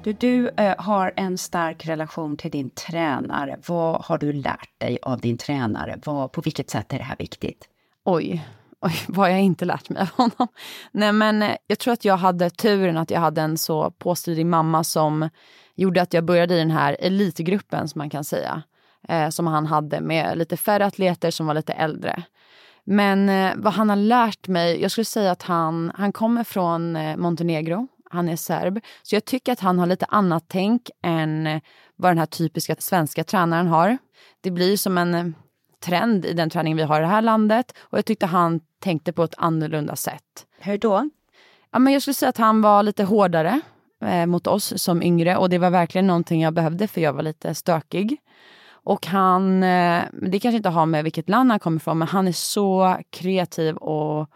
Du, 0.04 0.12
du 0.12 0.48
eh, 0.48 0.74
har 0.78 1.12
en 1.16 1.38
stark 1.38 1.86
relation 1.86 2.36
till 2.36 2.50
din 2.50 2.70
tränare. 2.70 3.58
Vad 3.66 4.04
har 4.04 4.18
du 4.18 4.32
lärt 4.32 4.80
dig 4.80 4.98
av 5.02 5.20
din 5.20 5.38
tränare? 5.38 5.98
Vad, 6.04 6.32
på 6.32 6.40
vilket 6.40 6.70
sätt 6.70 6.92
är 6.92 6.98
det 6.98 7.04
här 7.04 7.16
viktigt? 7.18 7.68
Oj, 8.04 8.46
oj, 8.80 8.92
vad 9.08 9.26
har 9.26 9.28
jag 9.28 9.42
inte 9.42 9.64
lärt 9.64 9.88
mig 9.88 10.02
av 10.02 10.10
honom? 10.10 10.48
Nej, 10.92 11.12
men 11.12 11.42
eh, 11.42 11.56
jag 11.66 11.78
tror 11.78 11.92
att 11.92 12.04
jag 12.04 12.16
hade 12.16 12.50
turen 12.50 12.96
att 12.96 13.10
jag 13.10 13.20
hade 13.20 13.40
en 13.40 13.58
så 13.58 13.90
påstridig 13.90 14.46
mamma 14.46 14.84
som 14.84 15.28
gjorde 15.74 16.02
att 16.02 16.14
jag 16.14 16.24
började 16.24 16.54
i 16.54 16.58
den 16.58 16.70
här 16.70 16.96
elitgruppen 17.00 17.88
som 17.88 17.98
man 17.98 18.10
kan 18.10 18.24
säga. 18.24 18.62
Eh, 19.08 19.28
som 19.28 19.46
han 19.46 19.66
hade 19.66 20.00
med 20.00 20.38
lite 20.38 20.56
färre 20.56 20.86
atleter 20.86 21.30
som 21.30 21.46
var 21.46 21.54
lite 21.54 21.72
äldre. 21.72 22.22
Men 22.84 23.28
eh, 23.28 23.52
vad 23.56 23.72
han 23.72 23.88
har 23.88 23.96
lärt 23.96 24.48
mig, 24.48 24.82
jag 24.82 24.90
skulle 24.90 25.04
säga 25.04 25.30
att 25.30 25.42
han, 25.42 25.92
han 25.94 26.12
kommer 26.12 26.44
från 26.44 26.96
eh, 26.96 27.16
Montenegro 27.16 27.88
han 28.10 28.28
är 28.28 28.36
serb. 28.36 28.80
Så 29.02 29.16
jag 29.16 29.24
tycker 29.24 29.52
att 29.52 29.60
han 29.60 29.78
har 29.78 29.86
lite 29.86 30.06
annat 30.08 30.44
tänk 30.48 30.90
än 31.02 31.46
eh, 31.46 31.60
vad 31.96 32.10
den 32.10 32.18
här 32.18 32.26
typiska 32.26 32.76
svenska 32.78 33.24
tränaren 33.24 33.66
har. 33.66 33.98
Det 34.40 34.50
blir 34.50 34.76
som 34.76 34.98
en 34.98 35.14
eh, 35.14 35.26
trend 35.84 36.24
i 36.24 36.32
den 36.32 36.50
träning 36.50 36.76
vi 36.76 36.82
har 36.82 36.98
i 36.98 37.02
det 37.02 37.06
här 37.06 37.22
landet 37.22 37.72
och 37.80 37.98
jag 37.98 38.04
tyckte 38.04 38.26
han 38.26 38.60
tänkte 38.80 39.12
på 39.12 39.24
ett 39.24 39.34
annorlunda 39.38 39.96
sätt. 39.96 40.46
Hur 40.58 40.78
då? 40.78 41.10
Ja, 41.72 41.78
men 41.78 41.92
jag 41.92 42.02
skulle 42.02 42.14
säga 42.14 42.28
att 42.28 42.36
han 42.36 42.62
var 42.62 42.82
lite 42.82 43.04
hårdare 43.04 43.60
eh, 44.02 44.26
mot 44.26 44.46
oss 44.46 44.82
som 44.82 45.02
yngre 45.02 45.36
och 45.36 45.50
det 45.50 45.58
var 45.58 45.70
verkligen 45.70 46.06
någonting 46.06 46.42
jag 46.42 46.54
behövde 46.54 46.88
för 46.88 47.00
jag 47.00 47.12
var 47.12 47.22
lite 47.22 47.54
stökig. 47.54 48.16
Och 48.68 49.06
han, 49.06 49.62
eh, 49.62 50.02
det 50.12 50.40
kanske 50.40 50.56
inte 50.56 50.68
har 50.68 50.86
med 50.86 51.04
vilket 51.04 51.28
land 51.28 51.50
han 51.50 51.60
kommer 51.60 51.76
ifrån, 51.76 51.98
men 51.98 52.08
han 52.08 52.28
är 52.28 52.32
så 52.32 52.96
kreativ 53.10 53.76
och 53.76 54.30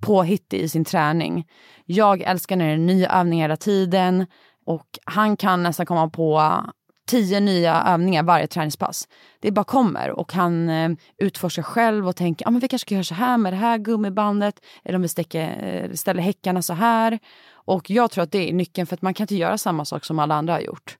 påhittig 0.00 0.60
i 0.60 0.68
sin 0.68 0.84
träning. 0.84 1.46
Jag 1.84 2.22
älskar 2.22 2.56
när 2.56 2.66
det 2.66 2.72
är 2.72 2.76
nya 2.76 3.10
övningar 3.10 3.44
hela 3.44 3.56
tiden 3.56 4.26
och 4.66 4.86
han 5.04 5.36
kan 5.36 5.62
nästan 5.62 5.86
komma 5.86 6.10
på 6.10 6.60
tio 7.06 7.40
nya 7.40 7.82
övningar 7.86 8.22
varje 8.22 8.46
träningspass. 8.46 9.08
Det 9.40 9.50
bara 9.50 9.64
kommer 9.64 10.10
och 10.10 10.32
han 10.32 10.68
eh, 10.68 10.90
utforskar 11.18 11.62
själv 11.62 12.08
och 12.08 12.16
tänker, 12.16 12.46
ah, 12.46 12.50
men 12.50 12.60
vi 12.60 12.68
kanske 12.68 12.86
ska 12.86 12.94
göra 12.94 13.04
så 13.04 13.14
här 13.14 13.38
med 13.38 13.52
det 13.52 13.56
här 13.56 13.78
gummibandet 13.78 14.60
eller 14.84 14.96
om 14.96 15.02
vi 15.02 15.08
stäcker, 15.08 15.64
eh, 15.64 15.94
ställer 15.94 16.22
häckarna 16.22 16.62
så 16.62 16.72
här. 16.72 17.18
Och 17.50 17.90
jag 17.90 18.10
tror 18.10 18.24
att 18.24 18.32
det 18.32 18.50
är 18.50 18.52
nyckeln 18.52 18.86
för 18.86 18.94
att 18.94 19.02
man 19.02 19.14
kan 19.14 19.24
inte 19.24 19.36
göra 19.36 19.58
samma 19.58 19.84
sak 19.84 20.04
som 20.04 20.18
alla 20.18 20.34
andra 20.34 20.52
har 20.52 20.60
gjort. 20.60 20.98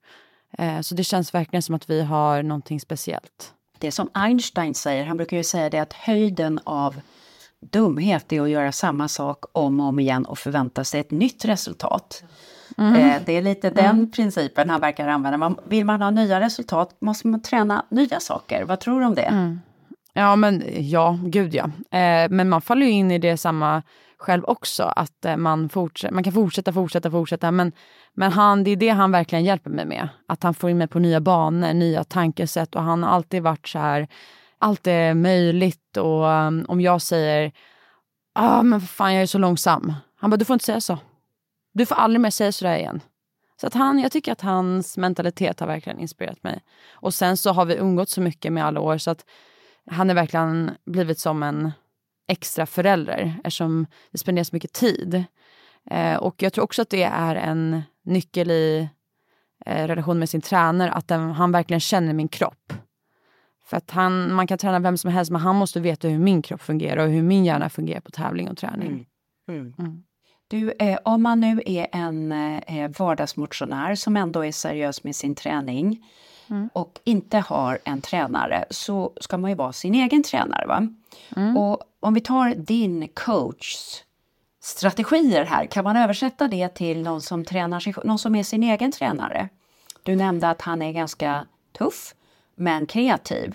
Eh, 0.58 0.80
så 0.80 0.94
det 0.94 1.04
känns 1.04 1.34
verkligen 1.34 1.62
som 1.62 1.74
att 1.74 1.90
vi 1.90 2.02
har 2.02 2.42
någonting 2.42 2.80
speciellt. 2.80 3.52
Det 3.78 3.92
som 3.92 4.10
Einstein 4.14 4.74
säger, 4.74 5.04
han 5.04 5.16
brukar 5.16 5.36
ju 5.36 5.44
säga 5.44 5.70
det 5.70 5.78
att 5.78 5.92
höjden 5.92 6.60
av 6.64 7.00
dumhet 7.60 8.32
är 8.32 8.40
att 8.40 8.50
göra 8.50 8.72
samma 8.72 9.08
sak 9.08 9.44
om 9.52 9.80
och 9.80 9.86
om 9.86 9.98
igen 9.98 10.24
och 10.24 10.38
förvänta 10.38 10.84
sig 10.84 11.00
ett 11.00 11.10
nytt 11.10 11.44
resultat. 11.44 12.24
Mm. 12.76 12.94
Eh, 12.94 13.22
det 13.26 13.32
är 13.32 13.42
lite 13.42 13.70
den 13.70 14.10
principen 14.10 14.70
han 14.70 14.80
verkar 14.80 15.08
använda. 15.08 15.38
Man, 15.38 15.58
vill 15.68 15.84
man 15.84 16.02
ha 16.02 16.10
nya 16.10 16.40
resultat 16.40 16.96
måste 17.00 17.26
man 17.26 17.42
träna 17.42 17.84
nya 17.88 18.20
saker. 18.20 18.64
Vad 18.64 18.80
tror 18.80 19.00
du 19.00 19.06
om 19.06 19.14
det? 19.14 19.22
Mm. 19.22 19.60
Ja, 20.12 20.36
men 20.36 20.62
ja, 20.76 21.18
gud 21.22 21.54
ja. 21.54 21.64
Eh, 21.98 22.30
men 22.30 22.48
man 22.48 22.60
faller 22.60 22.86
ju 22.86 22.92
in 22.92 23.10
i 23.10 23.18
det 23.18 23.36
samma 23.36 23.82
själv 24.18 24.44
också, 24.44 24.82
att 24.82 25.24
eh, 25.24 25.36
man, 25.36 25.68
fortsätter, 25.68 26.14
man 26.14 26.24
kan 26.24 26.32
fortsätta, 26.32 26.72
fortsätta, 26.72 27.10
fortsätta. 27.10 27.50
Men, 27.50 27.72
men 28.14 28.32
han, 28.32 28.64
det 28.64 28.70
är 28.70 28.76
det 28.76 28.88
han 28.88 29.12
verkligen 29.12 29.44
hjälper 29.44 29.70
mig 29.70 29.86
med. 29.86 30.08
Att 30.28 30.42
han 30.42 30.54
får 30.54 30.70
in 30.70 30.78
mig 30.78 30.88
på 30.88 30.98
nya 30.98 31.20
banor, 31.20 31.72
nya 31.72 32.04
tankesätt 32.04 32.74
och 32.74 32.82
han 32.82 33.02
har 33.02 33.10
alltid 33.10 33.42
varit 33.42 33.68
så 33.68 33.78
här, 33.78 34.08
allt 34.58 34.86
är 34.86 35.14
möjligt 35.14 35.96
och 35.96 36.24
um, 36.24 36.64
om 36.68 36.80
jag 36.80 37.02
säger, 37.02 37.52
ah 38.34 38.62
men 38.62 38.80
för 38.80 38.86
fan 38.86 39.14
jag 39.14 39.22
är 39.22 39.26
så 39.26 39.38
långsam. 39.38 39.94
Han 40.16 40.30
bara, 40.30 40.36
du 40.36 40.44
får 40.44 40.54
inte 40.54 40.64
säga 40.64 40.80
så. 40.80 40.98
Du 41.74 41.86
får 41.86 41.94
aldrig 41.94 42.20
mer 42.20 42.30
säga 42.30 42.52
sådär 42.52 42.76
igen. 42.76 43.00
Så 43.60 43.66
att 43.66 43.74
han, 43.74 43.98
jag 43.98 44.12
tycker 44.12 44.32
att 44.32 44.40
hans 44.40 44.96
mentalitet 44.96 45.60
har 45.60 45.66
verkligen 45.66 45.98
inspirerat 45.98 46.42
mig. 46.42 46.60
Och 46.90 47.14
sen 47.14 47.36
så 47.36 47.52
har 47.52 47.64
vi 47.64 47.76
umgått 47.76 48.08
så 48.08 48.20
mycket 48.20 48.52
med 48.52 48.64
alla 48.64 48.80
år 48.80 48.98
så 48.98 49.10
att 49.10 49.24
han 49.90 50.08
har 50.08 50.14
verkligen 50.14 50.70
blivit 50.86 51.18
som 51.18 51.42
en 51.42 51.72
extra 52.28 52.66
förälder 52.66 53.34
eftersom 53.44 53.86
det 54.10 54.18
spenderas 54.18 54.52
mycket 54.52 54.72
tid. 54.72 55.24
Eh, 55.90 56.16
och 56.16 56.42
jag 56.42 56.52
tror 56.52 56.64
också 56.64 56.82
att 56.82 56.90
det 56.90 57.02
är 57.02 57.36
en 57.36 57.82
nyckel 58.02 58.50
i 58.50 58.88
eh, 59.66 59.86
relation 59.86 60.18
med 60.18 60.28
sin 60.28 60.40
tränare, 60.40 60.92
att 60.92 61.08
den, 61.08 61.30
han 61.30 61.52
verkligen 61.52 61.80
känner 61.80 62.12
min 62.12 62.28
kropp. 62.28 62.72
För 63.64 63.76
att 63.76 63.90
han, 63.90 64.34
man 64.34 64.46
kan 64.46 64.58
träna 64.58 64.78
vem 64.78 64.98
som 64.98 65.10
helst 65.10 65.30
men 65.30 65.40
han 65.40 65.56
måste 65.56 65.80
veta 65.80 66.08
hur 66.08 66.18
min 66.18 66.42
kropp 66.42 66.62
fungerar 66.62 67.04
och 67.04 67.12
hur 67.12 67.22
min 67.22 67.44
hjärna 67.44 67.68
fungerar 67.68 68.00
på 68.00 68.10
tävling 68.10 68.48
och 68.48 68.56
träning. 68.56 69.06
Mm. 69.48 69.74
Mm. 69.78 70.04
Du, 70.48 70.72
eh, 70.78 70.98
om 71.04 71.22
man 71.22 71.40
nu 71.40 71.62
är 71.66 71.86
en 71.92 72.32
eh, 72.32 72.90
vardagsmotionär 72.98 73.94
som 73.94 74.16
ändå 74.16 74.44
är 74.44 74.52
seriös 74.52 75.04
med 75.04 75.16
sin 75.16 75.34
träning 75.34 76.06
mm. 76.50 76.68
och 76.72 77.00
inte 77.04 77.38
har 77.38 77.78
en 77.84 78.00
tränare 78.00 78.64
så 78.70 79.12
ska 79.20 79.38
man 79.38 79.50
ju 79.50 79.56
vara 79.56 79.72
sin 79.72 79.94
egen 79.94 80.22
tränare. 80.22 80.66
Va? 80.66 80.88
Mm. 81.36 81.56
Och 81.56 81.82
om 82.00 82.14
vi 82.14 82.20
tar 82.20 82.54
din 82.54 83.08
coachs 83.14 84.04
strategier 84.62 85.44
här, 85.44 85.66
kan 85.66 85.84
man 85.84 85.96
översätta 85.96 86.48
det 86.48 86.68
till 86.68 87.02
någon 87.02 87.20
som, 87.20 87.44
tränar 87.44 87.80
sig, 87.80 87.94
någon 88.04 88.18
som 88.18 88.34
är 88.34 88.42
sin 88.42 88.62
egen 88.62 88.92
tränare? 88.92 89.48
Du 90.02 90.16
nämnde 90.16 90.50
att 90.50 90.62
han 90.62 90.82
är 90.82 90.92
ganska 90.92 91.46
tuff 91.78 92.14
men 92.54 92.86
kreativ 92.86 93.54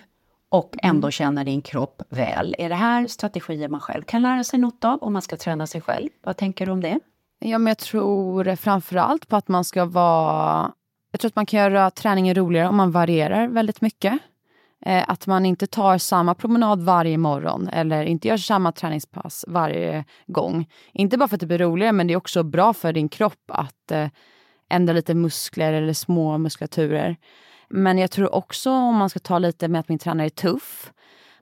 och 0.50 0.76
ändå 0.84 1.06
mm. 1.06 1.12
känner 1.12 1.46
din 1.46 1.62
kropp 1.62 2.02
väl. 2.10 2.56
Är 2.58 2.70
det 2.70 2.76
här 2.76 3.08
strategier 3.08 3.68
man 3.68 3.82
själv 3.82 4.04
kan 4.04 4.22
lära 4.22 4.44
sig 4.44 4.60
något 4.60 4.86
av 4.86 5.04
om 5.04 5.14
man 5.14 5.22
ska 5.22 5.38
träna 5.38 5.68
sig 5.68 5.82
själv? 5.82 6.10
Vad 6.24 6.38
tänker 6.38 6.66
du 6.66 6.72
om 6.72 6.82
det? 6.82 7.00
Ja, 7.40 7.58
men 7.58 7.68
jag 7.68 7.78
tror 7.78 8.56
framförallt 8.56 9.28
på 9.28 9.36
att 9.36 9.48
man 9.48 9.64
ska 9.64 9.86
vara... 9.86 10.72
Jag 11.12 11.20
tror 11.22 11.30
att 11.30 11.36
man 11.36 11.46
kan 11.46 11.60
göra 11.60 11.92
träningen 11.92 12.36
roligare 12.36 12.68
om 12.68 12.76
man 12.76 12.92
varierar 12.92 13.48
väldigt 13.48 13.82
mycket. 13.82 14.20
Eh, 14.86 15.04
att 15.08 15.28
man 15.28 15.46
inte 15.46 15.68
tar 15.68 15.98
samma 15.98 16.36
promenad 16.36 16.84
varje 16.84 17.18
morgon 17.18 17.68
eller 17.68 18.04
inte 18.04 18.28
gör 18.28 18.38
samma 18.38 18.72
träningspass 18.72 19.46
varje 19.48 20.06
gång. 20.28 20.70
Inte 20.94 21.18
bara 21.18 21.28
för 21.28 21.36
att 21.36 21.40
det 21.40 21.46
blir 21.46 21.58
roligare, 21.58 21.92
men 21.92 22.08
det 22.08 22.14
är 22.14 22.18
också 22.18 22.44
bra 22.44 22.74
för 22.74 22.94
din 22.94 23.10
kropp 23.10 23.44
att 23.48 23.92
eh, 23.92 24.08
ändra 24.70 24.94
lite 24.94 25.14
muskler 25.14 25.74
eller 25.74 25.94
små 25.94 26.38
muskulaturer. 26.38 27.18
Men 27.70 27.98
jag 27.98 28.12
tror 28.12 28.36
också 28.36 28.72
om 28.72 28.96
man 28.96 29.10
ska 29.10 29.20
ta 29.20 29.40
lite 29.40 29.68
med 29.68 29.80
att 29.80 29.90
min 29.90 30.00
tränare 30.00 30.28
är 30.28 30.30
tuff. 30.30 30.94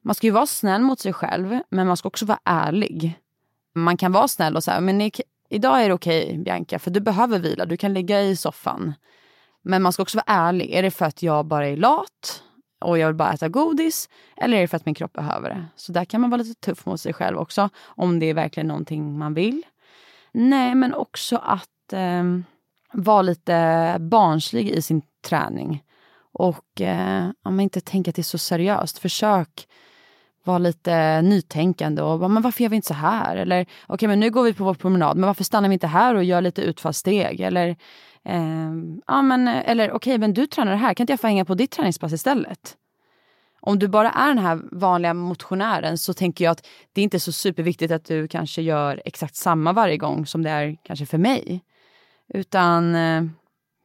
Man 0.01 0.15
ska 0.15 0.27
ju 0.27 0.31
vara 0.31 0.45
snäll 0.45 0.81
mot 0.81 0.99
sig 0.99 1.13
själv, 1.13 1.59
men 1.69 1.87
man 1.87 1.97
ska 1.97 2.07
också 2.07 2.25
vara 2.25 2.39
ärlig. 2.43 3.19
Man 3.75 3.97
kan 3.97 4.11
vara 4.11 4.27
snäll 4.27 4.55
och 4.55 4.63
säga, 4.63 4.79
men 4.79 5.11
idag 5.49 5.83
är 5.83 5.87
det 5.87 5.93
okej 5.93 6.25
okay, 6.25 6.37
Bianca, 6.37 6.79
för 6.79 6.91
du 6.91 6.99
behöver 6.99 7.39
vila, 7.39 7.65
du 7.65 7.77
kan 7.77 7.93
ligga 7.93 8.21
i 8.21 8.35
soffan. 8.35 8.93
Men 9.61 9.81
man 9.81 9.93
ska 9.93 10.03
också 10.03 10.17
vara 10.17 10.37
ärlig. 10.37 10.71
Är 10.71 10.83
det 10.83 10.91
för 10.91 11.05
att 11.05 11.23
jag 11.23 11.45
bara 11.45 11.67
är 11.67 11.77
lat 11.77 12.43
och 12.79 12.97
jag 12.97 13.07
vill 13.07 13.15
bara 13.15 13.33
äta 13.33 13.49
godis? 13.49 14.09
Eller 14.37 14.57
är 14.57 14.61
det 14.61 14.67
för 14.67 14.77
att 14.77 14.85
min 14.85 14.95
kropp 14.95 15.13
behöver 15.13 15.49
det? 15.49 15.65
Så 15.75 15.91
där 15.91 16.05
kan 16.05 16.21
man 16.21 16.29
vara 16.29 16.41
lite 16.41 16.61
tuff 16.61 16.85
mot 16.85 17.01
sig 17.01 17.13
själv 17.13 17.37
också, 17.37 17.69
om 17.85 18.19
det 18.19 18.25
är 18.25 18.33
verkligen 18.33 18.67
någonting 18.67 19.17
man 19.17 19.33
vill. 19.33 19.63
Nej, 20.31 20.75
men 20.75 20.93
också 20.93 21.37
att 21.37 21.93
eh, 21.93 22.23
vara 22.93 23.21
lite 23.21 23.97
barnslig 23.99 24.69
i 24.69 24.81
sin 24.81 25.01
träning. 25.21 25.83
Och 26.39 26.82
eh, 26.82 27.30
ja, 27.43 27.62
inte 27.62 27.82
tänka 27.82 28.10
att 28.10 28.15
det 28.15 28.21
är 28.21 28.23
så 28.23 28.38
seriöst, 28.38 28.97
försök 28.97 29.67
vara 30.43 30.58
lite 30.58 31.21
nytänkande 31.21 32.02
och 32.02 32.19
bara, 32.19 32.28
men 32.28 32.43
varför 32.43 32.63
gör 32.63 32.69
vi 32.69 32.76
inte 32.76 32.88
så 32.88 32.93
här? 32.93 33.36
Eller 33.36 33.62
okej, 33.62 33.93
okay, 33.93 34.08
men 34.08 34.19
nu 34.19 34.30
går 34.30 34.43
vi 34.43 34.54
på 34.54 34.63
vår 34.63 34.73
promenad, 34.73 35.17
men 35.17 35.28
varför 35.28 35.43
stannar 35.43 35.69
vi 35.69 35.73
inte 35.73 35.88
här 35.88 36.15
och 36.15 36.23
gör 36.23 36.41
lite 36.41 36.62
utfallssteg? 36.62 37.39
Eller 37.39 37.67
eh, 38.26 38.71
ja, 39.08 39.21
men 39.21 39.47
eller 39.47 39.91
okej, 39.91 39.95
okay, 39.95 40.17
men 40.17 40.34
du 40.34 40.47
tränar 40.47 40.76
här, 40.76 40.93
kan 40.93 41.04
inte 41.04 41.13
jag 41.13 41.19
få 41.19 41.28
hänga 41.28 41.45
på 41.45 41.56
ditt 41.56 41.71
träningspass 41.71 42.13
istället? 42.13 42.78
Om 43.60 43.80
du 43.80 43.88
bara 43.88 44.12
är 44.12 44.28
den 44.28 44.38
här 44.38 44.62
vanliga 44.71 45.13
motionären 45.13 45.97
så 45.97 46.13
tänker 46.13 46.45
jag 46.45 46.52
att 46.52 46.67
det 46.93 47.02
är 47.02 47.04
inte 47.04 47.19
så 47.19 47.32
superviktigt 47.32 47.91
att 47.91 48.06
du 48.06 48.28
kanske 48.28 48.62
gör 48.62 49.02
exakt 49.06 49.36
samma 49.36 49.73
varje 49.73 49.97
gång 49.97 50.26
som 50.26 50.43
det 50.43 50.50
är 50.50 50.78
kanske 50.84 51.06
för 51.06 51.17
mig. 51.17 51.63
Utan 52.34 52.95
eh, 52.95 53.23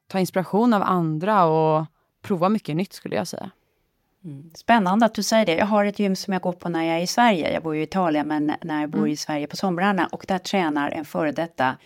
ta 0.08 0.18
inspiration 0.18 0.74
av 0.74 0.82
andra 0.82 1.44
och 1.44 1.86
prova 2.22 2.48
mycket 2.48 2.76
nytt 2.76 2.92
skulle 2.92 3.16
jag 3.16 3.28
säga. 3.28 3.50
Mm. 4.24 4.50
Spännande 4.54 5.06
att 5.06 5.14
du 5.14 5.22
säger 5.22 5.46
det. 5.46 5.54
Jag 5.54 5.66
har 5.66 5.84
ett 5.84 5.98
gym 5.98 6.16
som 6.16 6.32
jag 6.32 6.42
går 6.42 6.52
på 6.52 6.68
när 6.68 6.84
jag 6.84 6.96
är 6.96 7.02
i 7.02 7.06
Sverige. 7.06 7.52
Jag 7.52 7.62
bor 7.62 7.74
ju 7.74 7.80
i 7.80 7.84
Italien, 7.84 8.28
men 8.28 8.52
när 8.62 8.80
jag 8.80 8.90
bor 8.90 8.98
mm. 8.98 9.10
i 9.10 9.16
Sverige 9.16 9.46
på 9.46 9.56
somrarna 9.56 10.06
och 10.06 10.24
där 10.28 10.38
tränar 10.38 10.90
en 10.90 11.04
före 11.04 11.32
detta 11.32 11.76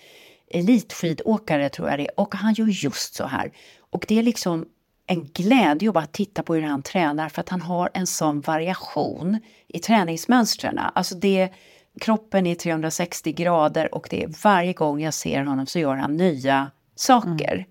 elitskidåkare 0.50 1.68
tror 1.68 1.88
jag 1.88 1.98
det 1.98 2.06
är 2.06 2.20
och 2.20 2.34
han 2.34 2.54
gör 2.54 2.66
just 2.66 3.14
så 3.14 3.26
här. 3.26 3.52
Och 3.90 4.04
det 4.08 4.18
är 4.18 4.22
liksom 4.22 4.66
en 5.06 5.24
glädje 5.24 5.88
att 5.88 5.94
bara 5.94 6.06
titta 6.06 6.42
på 6.42 6.54
hur 6.54 6.62
han 6.62 6.82
tränar 6.82 7.28
för 7.28 7.40
att 7.40 7.48
han 7.48 7.62
har 7.62 7.90
en 7.94 8.06
sån 8.06 8.40
variation 8.40 9.38
i 9.68 9.78
träningsmönstren. 9.78 10.78
Alltså 10.78 11.14
det, 11.14 11.52
kroppen 12.00 12.46
är 12.46 12.54
360 12.54 13.32
grader 13.32 13.94
och 13.94 14.06
det 14.10 14.22
är 14.22 14.34
varje 14.42 14.72
gång 14.72 15.00
jag 15.00 15.14
ser 15.14 15.42
honom 15.44 15.66
så 15.66 15.78
gör 15.78 15.96
han 15.96 16.16
nya 16.16 16.70
saker. 16.94 17.54
Mm. 17.54 17.64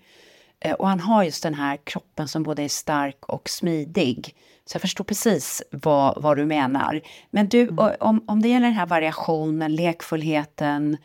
Eh, 0.66 0.74
och 0.74 0.88
han 0.88 1.00
har 1.00 1.24
just 1.24 1.44
den 1.44 1.54
här 1.54 1.78
kroppen 1.84 2.28
som 2.28 2.44
både 2.44 2.64
är 2.64 2.68
stark 2.68 3.26
och 3.26 3.50
smidig. 3.50 4.36
Så 4.66 4.76
jag 4.76 4.82
förstår 4.82 5.04
precis 5.04 5.64
vad, 5.72 6.22
vad 6.22 6.38
du 6.38 6.46
menar. 6.46 7.02
Men 7.30 7.50
du, 7.50 7.62
mm. 7.62 7.96
om, 8.00 8.24
om 8.28 8.42
det 8.42 8.50
gäller 8.50 8.66
den 8.66 8.76
här 8.76 8.86
variationen, 8.86 9.76
lekfullheten, 9.76 10.98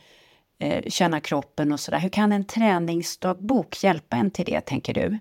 eh, 0.59 0.85
känna 0.88 1.20
kroppen 1.20 1.73
och 1.73 1.81
sådär. 1.81 1.99
Hur 1.99 2.09
kan 2.09 2.33
en 2.33 2.44
träningsdagbok 2.44 3.85
hjälpa 3.85 4.16
en 4.16 4.31
till 4.31 4.44
det, 4.44 4.61
tänker 4.61 4.94
du? 4.94 5.18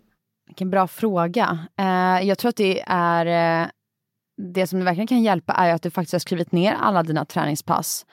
Vilken 0.48 0.70
bra 0.70 0.88
fråga. 0.88 1.60
Eh, 1.78 2.28
jag 2.28 2.38
tror 2.38 2.50
att 2.50 2.56
det 2.56 2.84
är... 2.88 3.62
Eh, 3.62 3.68
det 4.54 4.68
som 4.68 4.86
verkligen 4.86 5.08
kan 5.08 5.24
hjälpa 5.24 5.54
är 5.54 5.74
att 5.74 5.82
du 5.82 5.92
faktiskt 5.92 6.14
har 6.14 6.20
skrivit 6.20 6.52
ner 6.52 6.74
alla 6.74 7.04
dina 7.04 7.26
träningspass. 7.26 8.06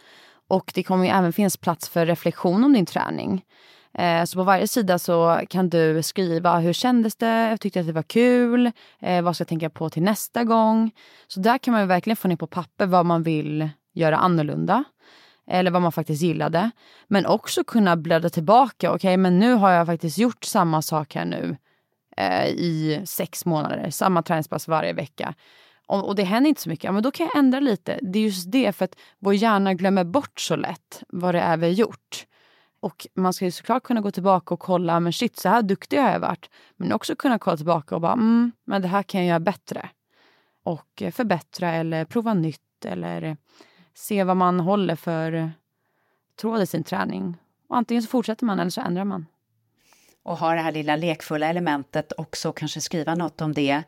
Och 0.49 0.73
det 0.75 0.83
kommer 0.83 1.05
ju 1.05 1.11
även 1.11 1.33
finnas 1.33 1.57
plats 1.57 1.89
för 1.89 2.07
reflektion 2.07 2.65
om 2.65 2.73
din 2.73 2.87
träning. 2.87 3.43
Eh, 3.99 4.25
så 4.25 4.39
på 4.39 4.45
varje 4.45 4.69
sida 4.69 4.99
så 4.99 5.41
kan 5.49 5.69
du 5.69 6.03
skriva 6.03 6.59
hur 6.59 6.73
kändes 6.73 7.17
det, 7.17 7.49
jag 7.49 7.61
tyckte 7.61 7.81
att 7.81 7.87
det 7.87 7.93
var 7.93 8.03
kul, 8.03 8.73
eh, 9.01 9.23
vad 9.23 9.35
ska 9.35 9.43
jag 9.43 9.49
tänka 9.49 9.71
på 9.71 9.91
till 9.91 10.03
nästa 10.03 10.45
gång. 10.45 10.91
Så 11.27 11.41
där 11.41 11.59
kan 11.59 11.73
man 11.73 11.81
ju 11.81 11.87
verkligen 11.87 12.17
få 12.17 12.29
ner 12.29 12.37
på 12.37 12.47
papper 12.47 12.87
vad 12.87 13.07
man 13.07 13.23
vill 13.23 13.69
göra 13.95 14.17
annorlunda. 14.17 14.85
Eller 15.51 15.71
vad 15.71 15.83
man 15.83 15.93
faktiskt 15.93 16.23
gillade. 16.23 16.71
Men 17.09 17.27
också 17.27 17.65
kunna 17.65 17.97
bläddra 17.97 18.31
tillbaka. 18.31 18.89
Okej, 18.91 18.97
okay, 18.97 19.17
men 19.17 19.39
nu 19.39 19.53
har 19.53 19.71
jag 19.71 19.87
faktiskt 19.87 20.19
gjort 20.19 20.45
samma 20.45 20.83
sak 20.83 21.15
här 21.15 21.25
nu 21.25 21.57
eh, 22.17 22.47
i 22.47 23.01
sex 23.05 23.45
månader. 23.47 23.91
Samma 23.91 24.23
träningspass 24.23 24.69
varje 24.69 24.93
vecka. 24.93 25.35
Och, 25.87 26.09
och, 26.09 26.15
det 26.15 26.25
händer 26.25 26.49
inte 26.49 26.61
så 26.61 26.69
mycket. 26.69 26.85
Ja, 26.85 26.93
men 26.93 27.03
då 27.03 27.11
kan 27.11 27.27
jag 27.27 27.39
ändra 27.39 27.61
lite. 27.61 27.99
Det 28.03 28.19
är 28.19 28.23
just 28.23 28.53
det, 28.53 28.73
för 28.73 28.85
att 28.85 28.97
vår 29.19 29.35
hjärna 29.35 29.75
glömmer 29.75 30.05
bort 30.05 30.41
så 30.41 30.57
lätt 30.57 31.03
vad 31.09 31.35
det 31.35 31.41
är 31.41 31.57
vi 31.57 31.67
har 31.67 31.73
gjort. 31.73 32.27
Och 32.81 33.07
man 33.15 33.33
ska 33.33 33.45
ju 33.45 33.51
såklart 33.51 33.83
kunna 33.83 34.01
gå 34.01 34.11
tillbaka 34.11 34.55
och 34.55 34.61
kolla, 34.61 35.01
men 35.01 35.13
shit 35.13 35.37
så 35.37 35.49
här 35.49 35.63
duktig 35.63 35.99
har 35.99 36.11
jag 36.11 36.21
varit. 36.21 36.51
Men 36.77 36.93
också 36.93 37.17
kunna 37.17 37.39
kolla 37.39 37.57
tillbaka 37.57 37.95
och 37.95 38.01
bara, 38.01 38.13
mm, 38.13 38.53
men 38.65 38.83
det 38.83 38.89
här 38.89 39.03
kan 39.03 39.21
jag 39.21 39.29
göra 39.29 39.41
bättre. 39.41 39.89
Och 40.63 41.03
eh, 41.03 41.11
förbättra 41.11 41.75
eller 41.75 42.05
prova 42.05 42.35
nytt 42.35 42.85
eller 42.85 43.37
se 43.95 44.25
vad 44.25 44.37
man 44.37 44.61
håller 44.61 44.97
för 44.97 45.51
tråd 46.41 46.63
i 46.63 46.67
sin 46.67 46.85
träning. 46.85 47.37
Och 47.69 47.77
antingen 47.77 48.03
så 48.03 48.09
fortsätter 48.09 48.47
man 48.47 48.61
eller 48.61 48.71
så 48.71 48.81
ändrar 48.81 49.05
man. 49.05 49.27
Och 50.23 50.39
ha 50.39 50.55
det 50.55 50.61
här 50.61 50.73
lilla 50.73 50.97
lekfulla 50.97 51.47
elementet 51.47 52.13
också, 52.17 52.53
kanske 52.53 52.81
skriva 52.81 53.15
något 53.15 53.41
om 53.41 53.53
det. 53.53 53.83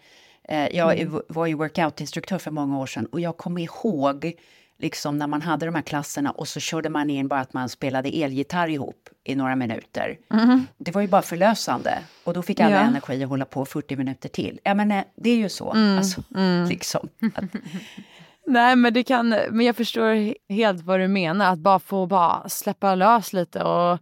Eh, 0.44 0.76
jag 0.76 0.98
mm. 1.00 1.22
var 1.28 1.46
ju 1.46 1.54
workoutinstruktör 1.54 2.38
för 2.38 2.50
många 2.50 2.78
år 2.78 2.86
sedan 2.86 3.06
och 3.06 3.20
jag 3.20 3.36
kommer 3.36 3.60
ihåg 3.60 4.32
liksom 4.78 5.18
när 5.18 5.26
man 5.26 5.42
hade 5.42 5.66
de 5.66 5.74
här 5.74 5.82
klasserna 5.82 6.30
och 6.30 6.48
så 6.48 6.60
körde 6.60 6.88
man 6.88 7.10
in 7.10 7.28
bara 7.28 7.40
att 7.40 7.52
man 7.52 7.68
spelade 7.68 8.08
elgitarr 8.08 8.68
ihop 8.68 9.08
i 9.24 9.34
några 9.34 9.56
minuter. 9.56 10.18
Mm. 10.32 10.66
Det 10.78 10.90
var 10.90 11.00
ju 11.00 11.08
bara 11.08 11.22
förlösande 11.22 11.98
och 12.24 12.34
då 12.34 12.42
fick 12.42 12.60
alla 12.60 12.74
ja. 12.74 12.80
energi 12.80 13.22
att 13.22 13.28
hålla 13.28 13.44
på 13.44 13.64
40 13.64 13.96
minuter 13.96 14.28
till. 14.28 14.60
Ja 14.64 14.74
men 14.74 14.90
eh, 14.90 15.04
det 15.16 15.30
är 15.30 15.36
ju 15.36 15.48
så. 15.48 15.72
Mm. 15.72 15.98
Alltså, 15.98 16.22
mm. 16.34 16.68
Liksom. 16.68 17.08
Nej 18.46 18.76
men 18.76 18.94
det 18.94 19.02
kan, 19.02 19.28
men 19.28 19.60
jag 19.60 19.76
förstår 19.76 20.34
helt 20.52 20.82
vad 20.82 21.00
du 21.00 21.08
menar. 21.08 21.52
Att 21.52 21.58
bara 21.58 21.78
få 21.78 22.06
bara 22.06 22.48
släppa 22.48 22.94
lös 22.94 23.32
lite. 23.32 23.62
Och 23.62 23.98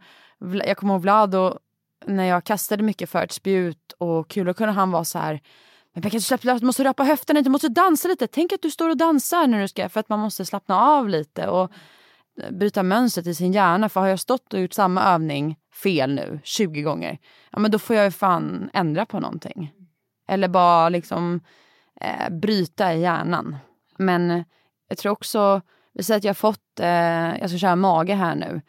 jag 0.66 0.76
kommer 0.76 0.94
ihåg 0.94 1.02
Vlad 1.02 1.34
och 1.34 1.58
när 2.06 2.24
jag 2.24 2.44
kastade 2.44 2.82
mycket 2.82 3.10
för 3.10 3.24
ett 3.24 3.32
spjut 3.32 3.92
och 3.98 4.28
kul, 4.28 4.46
då 4.46 4.54
kunde 4.54 4.72
han 4.72 4.90
vara 4.90 5.04
så 5.04 5.18
här 5.18 5.40
men 5.96 6.02
Becka, 6.02 6.18
du, 6.42 6.58
du 6.58 6.66
måste 6.66 6.84
röpa 6.84 7.04
höfterna 7.04 7.42
du 7.42 7.50
måste 7.50 7.68
dansa 7.68 8.08
lite. 8.08 8.26
Tänk 8.26 8.52
att 8.52 8.62
du 8.62 8.70
står 8.70 8.88
och 8.88 8.96
dansar 8.96 9.46
när 9.46 9.60
du 9.60 9.68
ska, 9.68 9.88
för 9.88 10.00
att 10.00 10.08
man 10.08 10.20
måste 10.20 10.44
slappna 10.44 10.80
av 10.80 11.08
lite 11.08 11.48
och 11.48 11.70
eh, 12.42 12.50
bryta 12.50 12.82
mönstret 12.82 13.26
i 13.26 13.34
sin 13.34 13.52
hjärna. 13.52 13.88
För 13.88 14.00
har 14.00 14.06
jag 14.06 14.20
stått 14.20 14.54
och 14.54 14.60
gjort 14.60 14.72
samma 14.72 15.02
övning 15.02 15.56
fel 15.82 16.14
nu 16.14 16.40
20 16.44 16.82
gånger, 16.82 17.18
ja 17.50 17.58
men 17.58 17.70
då 17.70 17.78
får 17.78 17.96
jag 17.96 18.04
ju 18.04 18.10
fan 18.10 18.70
ändra 18.72 19.06
på 19.06 19.20
någonting. 19.20 19.72
Eller 20.28 20.48
bara 20.48 20.88
liksom 20.88 21.40
eh, 22.00 22.30
bryta 22.30 22.94
i 22.94 23.00
hjärnan. 23.00 23.56
Men 23.98 24.30
eh, 24.30 24.42
jag 24.88 24.98
tror 24.98 25.12
också, 25.12 25.60
vi 25.94 26.02
säger 26.02 26.18
att 26.18 26.24
jag 26.24 26.30
har 26.30 26.34
fått, 26.34 26.80
eh, 26.80 27.38
jag 27.40 27.50
ska 27.50 27.58
köra 27.58 27.76
mage 27.76 28.14
här 28.14 28.34
nu. 28.34 28.62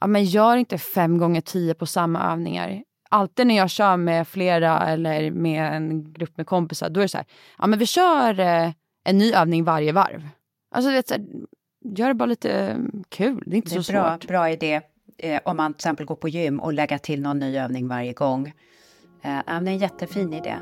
Ja 0.00 0.06
men 0.06 0.24
gör 0.24 0.56
inte 0.56 0.78
fem 0.78 1.18
gånger 1.18 1.40
tio 1.40 1.74
på 1.74 1.86
samma 1.86 2.32
övningar 2.32 2.82
alltid 3.10 3.46
när 3.46 3.56
jag 3.56 3.70
kör 3.70 3.96
med 3.96 4.28
flera 4.28 4.88
eller 4.88 5.30
med 5.30 5.72
en 5.74 6.12
grupp 6.12 6.36
med 6.36 6.46
kompisar, 6.46 6.90
då 6.90 7.00
är 7.00 7.04
det 7.04 7.08
så 7.08 7.16
här, 7.16 7.26
ja 7.58 7.66
men 7.66 7.78
vi 7.78 7.86
kör 7.86 8.40
eh, 8.40 8.72
en 9.04 9.18
ny 9.18 9.32
övning 9.32 9.64
varje 9.64 9.92
varv. 9.92 10.28
Alltså 10.74 10.90
vet, 10.90 11.08
så 11.08 11.14
här, 11.14 11.26
gör 11.84 12.08
det 12.08 12.14
bara 12.14 12.26
lite 12.26 12.52
mm, 12.52 13.04
kul, 13.08 13.42
det 13.46 13.52
är 13.52 13.56
inte 13.56 13.74
det 13.74 13.78
är 13.78 13.82
så 13.82 13.92
bra, 13.92 14.10
svårt. 14.10 14.26
Bra 14.26 14.50
idé 14.50 14.80
eh, 15.18 15.40
om 15.44 15.56
man 15.56 15.72
till 15.72 15.78
exempel 15.78 16.06
går 16.06 16.16
på 16.16 16.28
gym 16.28 16.60
och 16.60 16.72
lägga 16.72 16.98
till 16.98 17.22
någon 17.22 17.38
ny 17.38 17.58
övning 17.58 17.88
varje 17.88 18.12
gång. 18.12 18.46
Eh, 19.22 19.38
det 19.46 19.52
är 19.52 19.66
en 19.66 19.78
jättefin 19.78 20.32
idé. 20.32 20.56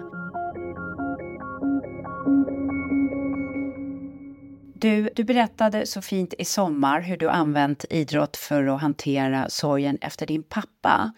Du, 4.81 5.11
du 5.15 5.25
berättade 5.25 5.87
så 5.87 6.03
fint 6.03 6.35
i 6.39 6.45
sommar 6.45 7.01
hur 7.01 7.17
du 7.17 7.29
använt 7.29 7.85
idrott 7.91 8.37
för 8.37 8.67
att 8.67 8.81
hantera 8.81 9.49
sorgen 9.49 9.99
efter 10.01 10.27
din 10.27 10.43
pappa. 10.43 11.13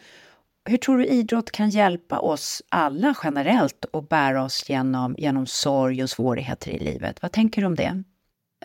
Hur 0.64 0.76
tror 0.76 0.98
du 0.98 1.06
idrott 1.06 1.50
kan 1.50 1.70
hjälpa 1.70 2.18
oss 2.18 2.62
alla 2.68 3.14
generellt 3.24 3.84
att 3.92 4.08
bära 4.08 4.44
oss 4.44 4.68
genom, 4.68 5.14
genom 5.18 5.46
sorg 5.46 6.02
och 6.02 6.10
svårigheter 6.10 6.70
i 6.70 6.78
livet? 6.78 7.22
Vad 7.22 7.32
tänker 7.32 7.60
du 7.60 7.66
om 7.66 7.74
det? 7.74 8.02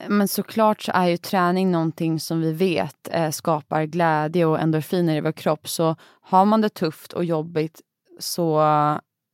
Men 0.07 0.27
såklart 0.27 0.81
så 0.81 0.91
är 0.91 1.07
ju 1.07 1.17
träning 1.17 1.71
någonting 1.71 2.19
som 2.19 2.41
vi 2.41 2.53
vet 2.53 3.09
eh, 3.11 3.29
skapar 3.29 3.83
glädje 3.83 4.45
och 4.45 4.59
endorfiner 4.59 5.15
i 5.15 5.21
vår 5.21 5.31
kropp. 5.31 5.67
Så 5.67 5.95
har 6.21 6.45
man 6.45 6.61
det 6.61 6.69
tufft 6.69 7.13
och 7.13 7.25
jobbigt 7.25 7.81
så 8.19 8.63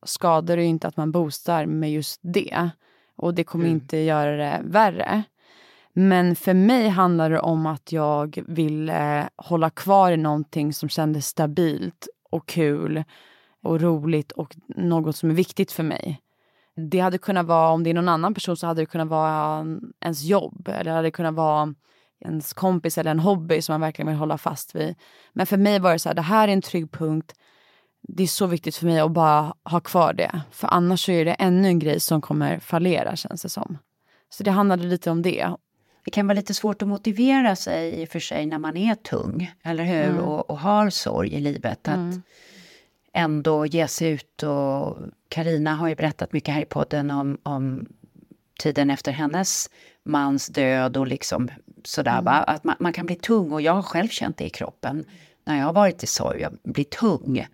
skadar 0.06 0.56
det 0.56 0.62
ju 0.62 0.68
inte 0.68 0.88
att 0.88 0.96
man 0.96 1.12
boostar 1.12 1.66
med 1.66 1.92
just 1.92 2.20
det. 2.22 2.70
Och 3.16 3.34
det 3.34 3.44
kommer 3.44 3.64
mm. 3.64 3.74
inte 3.74 3.96
göra 3.96 4.36
det 4.36 4.60
värre. 4.64 5.22
Men 5.92 6.36
för 6.36 6.54
mig 6.54 6.88
handlar 6.88 7.30
det 7.30 7.40
om 7.40 7.66
att 7.66 7.92
jag 7.92 8.42
vill 8.46 8.88
eh, 8.88 9.22
hålla 9.36 9.70
kvar 9.70 10.12
i 10.12 10.16
någonting 10.16 10.72
som 10.72 10.88
kändes 10.88 11.26
stabilt 11.26 12.08
och 12.32 12.48
kul 12.48 13.04
och 13.62 13.80
roligt 13.80 14.32
och 14.32 14.56
något 14.68 15.16
som 15.16 15.30
är 15.30 15.34
viktigt 15.34 15.72
för 15.72 15.82
mig. 15.82 16.20
Det 16.90 17.00
hade 17.00 17.18
kunnat 17.18 17.46
vara, 17.46 17.70
om 17.70 17.84
det 17.84 17.90
är 17.90 17.94
någon 17.94 18.08
annan 18.08 18.34
person 18.34 18.56
så 18.56 18.66
hade 18.66 18.82
det 18.82 18.86
kunnat 18.86 19.08
vara 19.08 19.66
ens 20.00 20.22
jobb 20.22 20.68
eller 20.68 20.84
det 20.84 20.90
hade 20.90 21.10
kunnat 21.10 21.34
vara 21.34 21.74
ens 22.24 22.52
kompis 22.52 22.98
eller 22.98 23.10
en 23.10 23.20
hobby 23.20 23.62
som 23.62 23.72
man 23.72 23.80
verkligen 23.80 24.08
vill 24.08 24.16
hålla 24.16 24.38
fast 24.38 24.74
vid. 24.74 24.94
Men 25.32 25.46
för 25.46 25.56
mig 25.56 25.78
var 25.78 25.92
det 25.92 25.98
så 25.98 26.08
här, 26.08 26.14
det 26.14 26.22
här 26.22 26.48
är 26.48 26.52
en 26.52 26.62
trygg 26.62 26.92
punkt. 26.92 27.32
Det 28.08 28.22
är 28.22 28.26
så 28.26 28.46
viktigt 28.46 28.76
för 28.76 28.86
mig 28.86 29.00
att 29.00 29.12
bara 29.12 29.54
ha 29.64 29.80
kvar 29.80 30.12
det. 30.12 30.42
För 30.50 30.68
annars 30.68 31.04
så 31.04 31.12
är 31.12 31.24
det 31.24 31.32
ännu 31.32 31.68
en 31.68 31.78
grej 31.78 32.00
som 32.00 32.20
kommer 32.20 32.58
fallera 32.58 33.16
känns 33.16 33.42
det 33.42 33.48
som. 33.48 33.78
Så 34.28 34.42
det 34.42 34.50
handlade 34.50 34.82
lite 34.82 35.10
om 35.10 35.22
det. 35.22 35.50
Det 36.04 36.10
kan 36.10 36.26
vara 36.26 36.36
lite 36.36 36.54
svårt 36.54 36.82
att 36.82 36.88
motivera 36.88 37.56
sig 37.56 38.02
i 38.02 38.04
och 38.04 38.08
för 38.08 38.20
sig 38.20 38.46
när 38.46 38.58
man 38.58 38.76
är 38.76 38.94
tung, 38.94 39.52
eller 39.62 39.84
hur? 39.84 40.04
Mm. 40.04 40.24
Och, 40.24 40.50
och, 40.50 40.58
har 40.58 40.90
sorg 40.90 41.34
i 41.34 41.40
livet. 41.40 41.88
Att 41.88 41.94
mm. 41.94 42.22
ändå 43.12 43.66
ge 43.66 43.88
sig 43.88 44.10
ut 44.10 44.42
och 44.42 44.98
Karina 45.28 45.74
har 45.74 45.88
ju 45.88 45.94
berättat 45.94 46.32
mycket 46.32 46.54
här 46.54 46.62
i 46.62 46.64
podden 46.64 47.10
om, 47.10 47.38
om 47.42 47.86
tiden 48.58 48.90
efter 48.90 49.12
hennes 49.12 49.70
mans 50.02 50.46
död 50.46 50.96
och 50.96 51.06
liksom 51.06 51.48
sådär 51.84 52.18
mm. 52.18 52.26
Att 52.46 52.64
man, 52.64 52.76
man, 52.80 52.92
kan 52.92 53.06
bli 53.06 53.16
tung 53.16 53.52
och 53.52 53.60
jag 53.60 53.72
har 53.72 53.82
själv 53.82 54.08
känt 54.08 54.36
det 54.36 54.44
i 54.44 54.50
kroppen 54.50 55.04
när 55.44 55.58
jag 55.58 55.66
har 55.66 55.72
varit 55.72 56.02
i 56.02 56.06
sorg, 56.06 56.40
jag 56.40 56.52
blir 56.62 56.84
tung. 56.84 57.46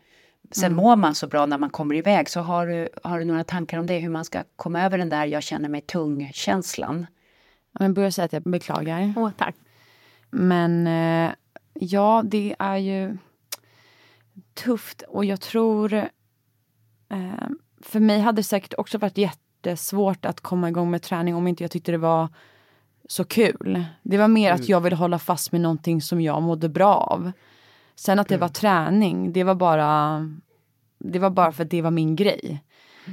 Sen 0.50 0.72
mm. 0.72 0.76
mår 0.76 0.96
man 0.96 1.14
så 1.14 1.26
bra 1.26 1.46
när 1.46 1.58
man 1.58 1.70
kommer 1.70 1.94
iväg, 1.94 2.30
så 2.30 2.40
har 2.40 2.66
du, 2.66 2.88
har 3.02 3.18
du 3.18 3.24
några 3.24 3.44
tankar 3.44 3.78
om 3.78 3.86
det, 3.86 3.98
hur 3.98 4.08
man 4.08 4.24
ska 4.24 4.42
komma 4.56 4.84
över 4.84 4.98
den 4.98 5.08
där 5.08 5.26
jag 5.26 5.42
känner 5.42 5.68
mig 5.68 5.80
tung-känslan? 5.80 7.06
Men 7.78 7.94
börja 7.94 8.12
säga 8.12 8.24
att 8.24 8.32
jag 8.32 8.42
beklagar. 8.42 9.14
Åh, 9.16 9.30
tack. 9.36 9.54
Men 10.30 10.86
eh, 10.86 11.32
ja, 11.74 12.22
det 12.24 12.56
är 12.58 12.76
ju 12.76 13.18
tufft 14.54 15.02
och 15.02 15.24
jag 15.24 15.40
tror... 15.40 15.94
Eh, 15.94 17.48
för 17.80 18.00
mig 18.00 18.20
hade 18.20 18.38
det 18.38 18.42
säkert 18.42 18.74
också 18.78 18.98
varit 18.98 19.18
jättesvårt 19.18 20.24
att 20.24 20.40
komma 20.40 20.68
igång 20.68 20.90
med 20.90 21.02
träning 21.02 21.34
om 21.34 21.46
inte 21.46 21.64
jag 21.64 21.70
tyckte 21.70 21.92
det 21.92 21.98
var 21.98 22.28
så 23.08 23.24
kul. 23.24 23.84
Det 24.02 24.18
var 24.18 24.28
mer 24.28 24.50
mm. 24.50 24.60
att 24.60 24.68
jag 24.68 24.80
ville 24.80 24.96
hålla 24.96 25.18
fast 25.18 25.52
med 25.52 25.60
någonting 25.60 26.02
som 26.02 26.20
jag 26.20 26.42
mådde 26.42 26.68
bra 26.68 26.94
av. 26.94 27.32
Sen 27.94 28.18
att 28.18 28.28
det 28.28 28.34
mm. 28.34 28.40
var 28.40 28.48
träning, 28.48 29.32
det 29.32 29.44
var 29.44 29.54
bara 29.54 30.20
det 30.98 31.18
var 31.18 31.30
bara 31.30 31.52
för 31.52 31.64
att 31.64 31.70
det 31.70 31.82
var 31.82 31.90
min 31.90 32.16
grej. 32.16 32.64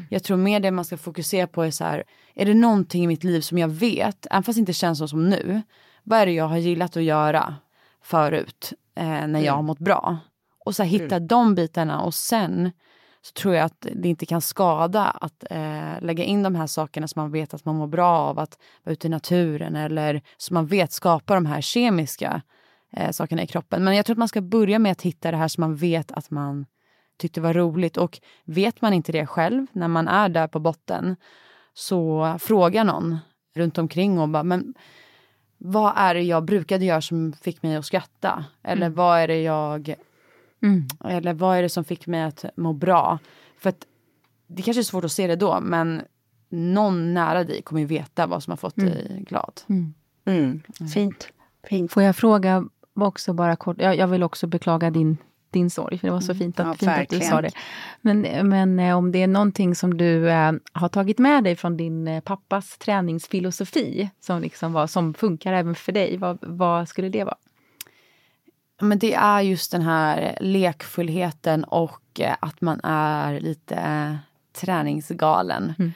Jag 0.10 0.24
tror 0.24 0.38
mer 0.38 0.60
det 0.60 0.72
man 0.72 0.86
ska 0.86 0.98
fokusera 0.98 1.48
på 1.48 1.64
är 1.64 1.72
så 1.72 1.84
här, 1.84 2.04
är 2.36 2.46
det 2.46 2.54
någonting 2.54 3.04
i 3.04 3.08
mitt 3.08 3.24
liv 3.24 3.42
som 3.42 3.58
jag 3.58 3.68
vet, 3.68 4.28
även 4.32 4.44
fast 4.44 4.56
det 4.56 4.60
inte 4.60 4.74
känns 4.74 5.00
så 5.00 5.08
som 5.08 5.30
nu, 5.30 5.62
vad 6.04 6.20
är 6.20 6.26
det 6.26 6.32
jag 6.32 6.48
har 6.48 6.58
gillat 6.58 6.98
att 6.98 7.04
göra 7.04 7.56
förut 8.02 8.74
eh, 8.96 9.06
när 9.06 9.40
jag 9.40 9.42
mm. 9.42 9.56
har 9.56 9.64
mått 9.64 9.80
bra? 9.80 10.18
Och 10.66 10.76
så 10.76 10.84
här, 10.84 10.90
hitta 10.90 11.16
mm. 11.16 11.28
de 11.28 11.56
bitarna 11.56 12.02
och 12.02 12.14
sen 12.14 12.72
så 13.22 13.32
tror 13.32 13.56
jag 13.56 13.66
att 13.66 13.88
det 13.96 14.10
inte 14.10 14.26
kan 14.26 14.42
skada 14.42 15.04
att 15.04 15.44
eh, 15.50 16.02
lägga 16.02 16.24
in 16.24 16.44
de 16.44 16.56
här 16.56 16.68
sakerna 16.68 17.08
som 17.08 17.22
man 17.22 17.32
vet 17.32 17.54
att 17.54 17.66
man 17.66 17.76
mår 17.76 17.88
bra 17.88 18.18
av, 18.18 18.40
att 18.40 18.60
vara 18.84 18.94
ute 18.94 19.08
i 19.08 19.10
naturen 19.10 19.76
eller 19.76 20.22
som 20.38 20.54
man 20.54 20.68
vet 20.68 20.92
skapar 20.92 21.36
de 21.36 21.46
här 21.46 21.62
kemiska 21.62 22.42
eh, 22.92 23.12
sakerna 23.12 23.44
i 23.44 23.48
kroppen. 23.48 23.84
Men 23.84 23.96
jag 23.96 24.06
tror 24.06 24.14
att 24.14 24.20
man 24.20 24.28
ska 24.28 24.42
börja 24.42 24.80
med 24.80 24.92
att 24.92 25.02
hitta 25.02 25.32
det 25.32 25.38
här 25.38 25.48
som 25.48 25.62
man 25.62 25.76
vet 25.76 26.12
att 26.12 26.32
man 26.32 26.66
tyckte 27.18 27.42
var 27.42 27.54
roligt. 27.54 27.98
Och 27.98 28.20
vet 28.44 28.82
man 28.82 28.94
inte 28.94 29.12
det 29.12 29.26
själv 29.26 29.68
när 29.72 29.88
man 29.88 30.08
är 30.08 30.30
där 30.30 30.48
på 30.48 30.60
botten 30.60 31.16
så 31.76 32.36
fråga 32.40 32.84
någon 32.84 33.18
runt 33.56 33.78
omkring 33.78 34.20
och 34.20 34.30
bara, 34.30 34.44
men 34.44 34.74
vad 35.58 35.94
är 35.96 36.14
det 36.14 36.22
jag 36.22 36.46
brukade 36.46 36.86
göra 36.86 37.02
som 37.02 37.34
fick 37.42 37.64
mig 37.64 37.76
att 37.76 37.86
skratta? 37.86 38.46
Eller 38.64 38.86
mm. 38.86 38.96
vad 38.96 39.20
är 39.20 39.28
det 39.28 39.42
jag... 39.42 39.96
Mm. 40.64 40.88
Eller 41.06 41.34
vad 41.34 41.58
är 41.58 41.62
det 41.62 41.70
som 41.70 41.84
fick 41.84 42.08
mig 42.08 42.24
att 42.24 42.46
må 42.56 42.74
bra? 42.74 43.20
För 43.58 43.70
att 43.70 43.86
det 44.48 44.62
kanske 44.62 44.82
är 44.82 44.84
svårt 44.84 45.04
att 45.04 45.12
se 45.12 45.28
det 45.28 45.36
då, 45.36 45.60
men 45.62 46.02
någon 46.50 47.14
nära 47.14 47.44
dig 47.44 47.62
kommer 47.62 47.82
ju 47.82 47.88
veta 47.88 48.28
vad 48.28 48.44
som 48.44 48.52
har 48.52 48.58
fått 48.58 48.78
mm. 48.78 48.90
dig 48.90 49.24
glad. 49.28 49.62
Mm. 49.68 49.94
Mm. 50.26 50.62
Fint. 50.94 51.30
Fint. 51.70 51.92
Får 51.92 52.04
jag 52.04 52.16
fråga 52.16 52.66
också 52.94 53.34
bara 53.34 53.56
kort, 53.56 53.78
jag, 53.80 53.98
jag 53.98 54.08
vill 54.08 54.24
också 54.24 54.48
beklaga 54.48 54.90
din 54.90 55.18
din 55.56 55.70
sorg. 55.70 56.00
Det 56.02 56.10
var 56.10 56.20
så 56.20 56.32
mm. 56.32 56.40
fint 56.40 56.60
att, 56.60 56.82
ja, 56.82 56.96
fint 56.96 57.14
att 57.14 57.20
du 57.20 57.20
sa 57.20 57.42
det. 57.42 57.52
Men, 58.02 58.22
men 58.50 58.80
eh, 58.80 58.98
om 58.98 59.12
det 59.12 59.24
är 59.24 59.28
någonting 59.28 59.76
som 59.76 59.98
du 59.98 60.30
eh, 60.30 60.52
har 60.74 60.90
tagit 60.90 61.20
med 61.20 61.44
dig 61.44 61.56
från 61.56 61.78
din 61.78 62.08
eh, 62.08 62.22
pappas 62.22 62.78
träningsfilosofi 62.78 64.10
som, 64.20 64.42
liksom 64.42 64.74
var, 64.74 64.88
som 64.88 65.14
funkar 65.14 65.54
även 65.54 65.76
för 65.76 65.92
dig, 65.92 66.18
vad, 66.18 66.38
vad 66.42 66.90
skulle 66.90 67.10
det 67.10 67.24
vara? 67.24 67.38
Men 68.82 69.00
det 69.00 69.14
är 69.14 69.42
just 69.42 69.72
den 69.72 69.82
här 69.82 70.38
lekfullheten 70.42 71.64
och 71.64 72.20
att 72.40 72.62
man 72.62 72.80
är 72.84 73.40
lite 73.40 74.20
träningsgalen. 74.54 75.74
Mm. 75.80 75.92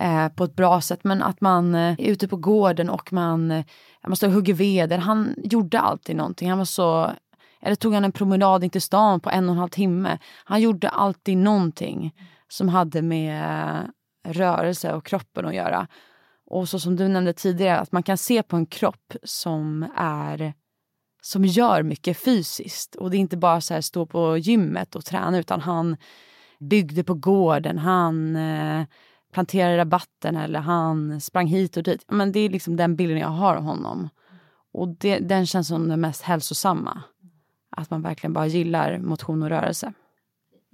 Eh, 0.00 0.28
på 0.28 0.44
ett 0.44 0.56
bra 0.56 0.80
sätt. 0.80 1.04
Men 1.04 1.22
att 1.22 1.40
man 1.40 1.74
är 1.74 1.96
ute 1.98 2.28
på 2.28 2.36
gården 2.36 2.90
och 2.90 3.12
man, 3.12 3.48
man 3.48 3.64
måste 4.06 4.28
hugga 4.28 4.54
veder. 4.54 4.98
Han 4.98 5.34
gjorde 5.44 5.80
alltid 5.80 6.16
någonting. 6.16 6.48
Han 6.48 6.58
var 6.58 6.64
så 6.64 7.10
eller 7.62 7.76
tog 7.76 7.94
han 7.94 8.04
en 8.04 8.12
promenad 8.12 8.64
in 8.64 8.70
till 8.70 8.82
stan 8.82 9.20
på 9.20 9.30
en 9.30 9.48
och 9.48 9.52
en 9.52 9.58
halv 9.58 9.68
timme. 9.68 10.18
Han 10.44 10.60
gjorde 10.60 10.88
alltid 10.88 11.36
någonting 11.36 12.14
som 12.48 12.68
hade 12.68 13.02
med 13.02 13.42
eh, 13.78 14.32
rörelse 14.32 14.92
och 14.92 15.06
kroppen 15.06 15.46
att 15.46 15.54
göra. 15.54 15.86
Och 16.46 16.68
så 16.68 16.80
som 16.80 16.96
du 16.96 17.08
nämnde 17.08 17.32
tidigare, 17.32 17.78
att 17.78 17.92
man 17.92 18.02
kan 18.02 18.18
se 18.18 18.42
på 18.42 18.56
en 18.56 18.66
kropp 18.66 19.14
som 19.22 19.86
är 19.96 20.54
som 21.22 21.44
gör 21.44 21.82
mycket 21.82 22.24
fysiskt. 22.24 22.94
Och 22.94 23.10
det 23.10 23.16
är 23.16 23.18
inte 23.18 23.36
bara 23.36 23.60
så 23.60 23.74
här 23.74 23.80
stå 23.80 24.06
på 24.06 24.38
gymmet 24.38 24.94
och 24.94 25.04
träna 25.04 25.38
utan 25.38 25.60
han 25.60 25.96
byggde 26.58 27.04
på 27.04 27.14
gården, 27.14 27.78
han 27.78 28.36
eh, 28.36 28.84
planterade 29.32 29.78
rabatten 29.78 30.36
eller 30.36 30.60
han 30.60 31.20
sprang 31.20 31.46
hit 31.46 31.76
och 31.76 31.82
dit. 31.82 32.04
Men 32.08 32.32
det 32.32 32.40
är 32.40 32.48
liksom 32.48 32.76
den 32.76 32.96
bilden 32.96 33.18
jag 33.18 33.28
har 33.28 33.56
av 33.56 33.62
honom. 33.62 34.08
Och 34.72 34.88
det, 34.88 35.18
den 35.18 35.46
känns 35.46 35.68
som 35.68 35.88
den 35.88 36.00
mest 36.00 36.22
hälsosamma. 36.22 37.02
Att 37.76 37.90
man 37.90 38.02
verkligen 38.02 38.32
bara 38.32 38.46
gillar 38.46 38.98
motion 38.98 39.42
och 39.42 39.48
rörelse. 39.48 39.92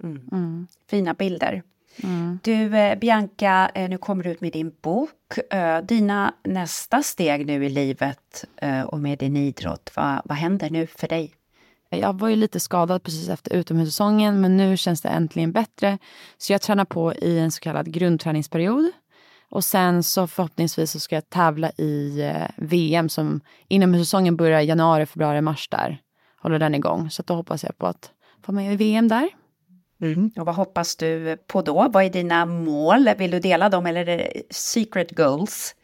Mm. 0.03 0.29
Mm. 0.31 0.67
Fina 0.89 1.13
bilder. 1.13 1.63
Mm. 2.03 2.39
Du, 2.43 2.77
eh, 2.77 2.99
Bianca, 2.99 3.71
eh, 3.75 3.89
nu 3.89 3.97
kommer 3.97 4.23
du 4.23 4.31
ut 4.31 4.41
med 4.41 4.53
din 4.53 4.71
bok. 4.81 5.53
Eh, 5.53 5.81
dina 5.81 6.33
nästa 6.43 7.03
steg 7.03 7.45
nu 7.45 7.65
i 7.65 7.69
livet 7.69 8.45
eh, 8.55 8.81
och 8.81 8.99
med 8.99 9.19
din 9.19 9.37
idrott, 9.37 9.91
vad, 9.95 10.21
vad 10.25 10.37
händer 10.37 10.69
nu 10.69 10.87
för 10.87 11.07
dig? 11.07 11.33
Jag 11.89 12.19
var 12.19 12.29
ju 12.29 12.35
lite 12.35 12.59
skadad 12.59 13.03
precis 13.03 13.29
efter 13.29 13.53
utomhussäsongen 13.53 14.41
men 14.41 14.57
nu 14.57 14.77
känns 14.77 15.01
det 15.01 15.09
äntligen 15.09 15.51
bättre. 15.51 15.97
Så 16.37 16.53
jag 16.53 16.61
tränar 16.61 16.85
på 16.85 17.13
i 17.13 17.39
en 17.39 17.51
så 17.51 17.59
kallad 17.59 17.91
grundträningsperiod. 17.91 18.91
Och 19.51 19.63
sen 19.63 20.03
så 20.03 20.27
förhoppningsvis 20.27 20.91
så 20.91 20.99
ska 20.99 21.15
jag 21.15 21.29
tävla 21.29 21.71
i 21.71 22.21
eh, 22.21 22.47
VM 22.57 23.09
som 23.09 23.41
inomhussäsongen 23.67 24.35
börjar 24.35 24.61
januari, 24.61 25.05
februari, 25.05 25.41
mars 25.41 25.67
där. 25.69 26.01
Håller 26.41 26.59
den 26.59 26.75
igång. 26.75 27.09
Så 27.09 27.23
då 27.23 27.33
hoppas 27.33 27.63
jag 27.63 27.77
på 27.77 27.87
att 27.87 28.11
få 28.45 28.51
med 28.51 28.73
i 28.73 28.75
VM 28.75 29.07
där. 29.07 29.29
Mm. 30.01 30.31
Och 30.37 30.45
vad 30.45 30.55
hoppas 30.55 30.95
du 30.95 31.37
på 31.47 31.61
då? 31.61 31.87
Vad 31.89 32.03
är 32.03 32.09
dina 32.09 32.45
mål? 32.45 33.09
Vill 33.17 33.31
du 33.31 33.39
dela 33.39 33.69
dem 33.69 33.85
eller 33.85 34.01
är 34.01 34.17
det 34.17 34.41
secret 34.49 35.15
goals? 35.15 35.75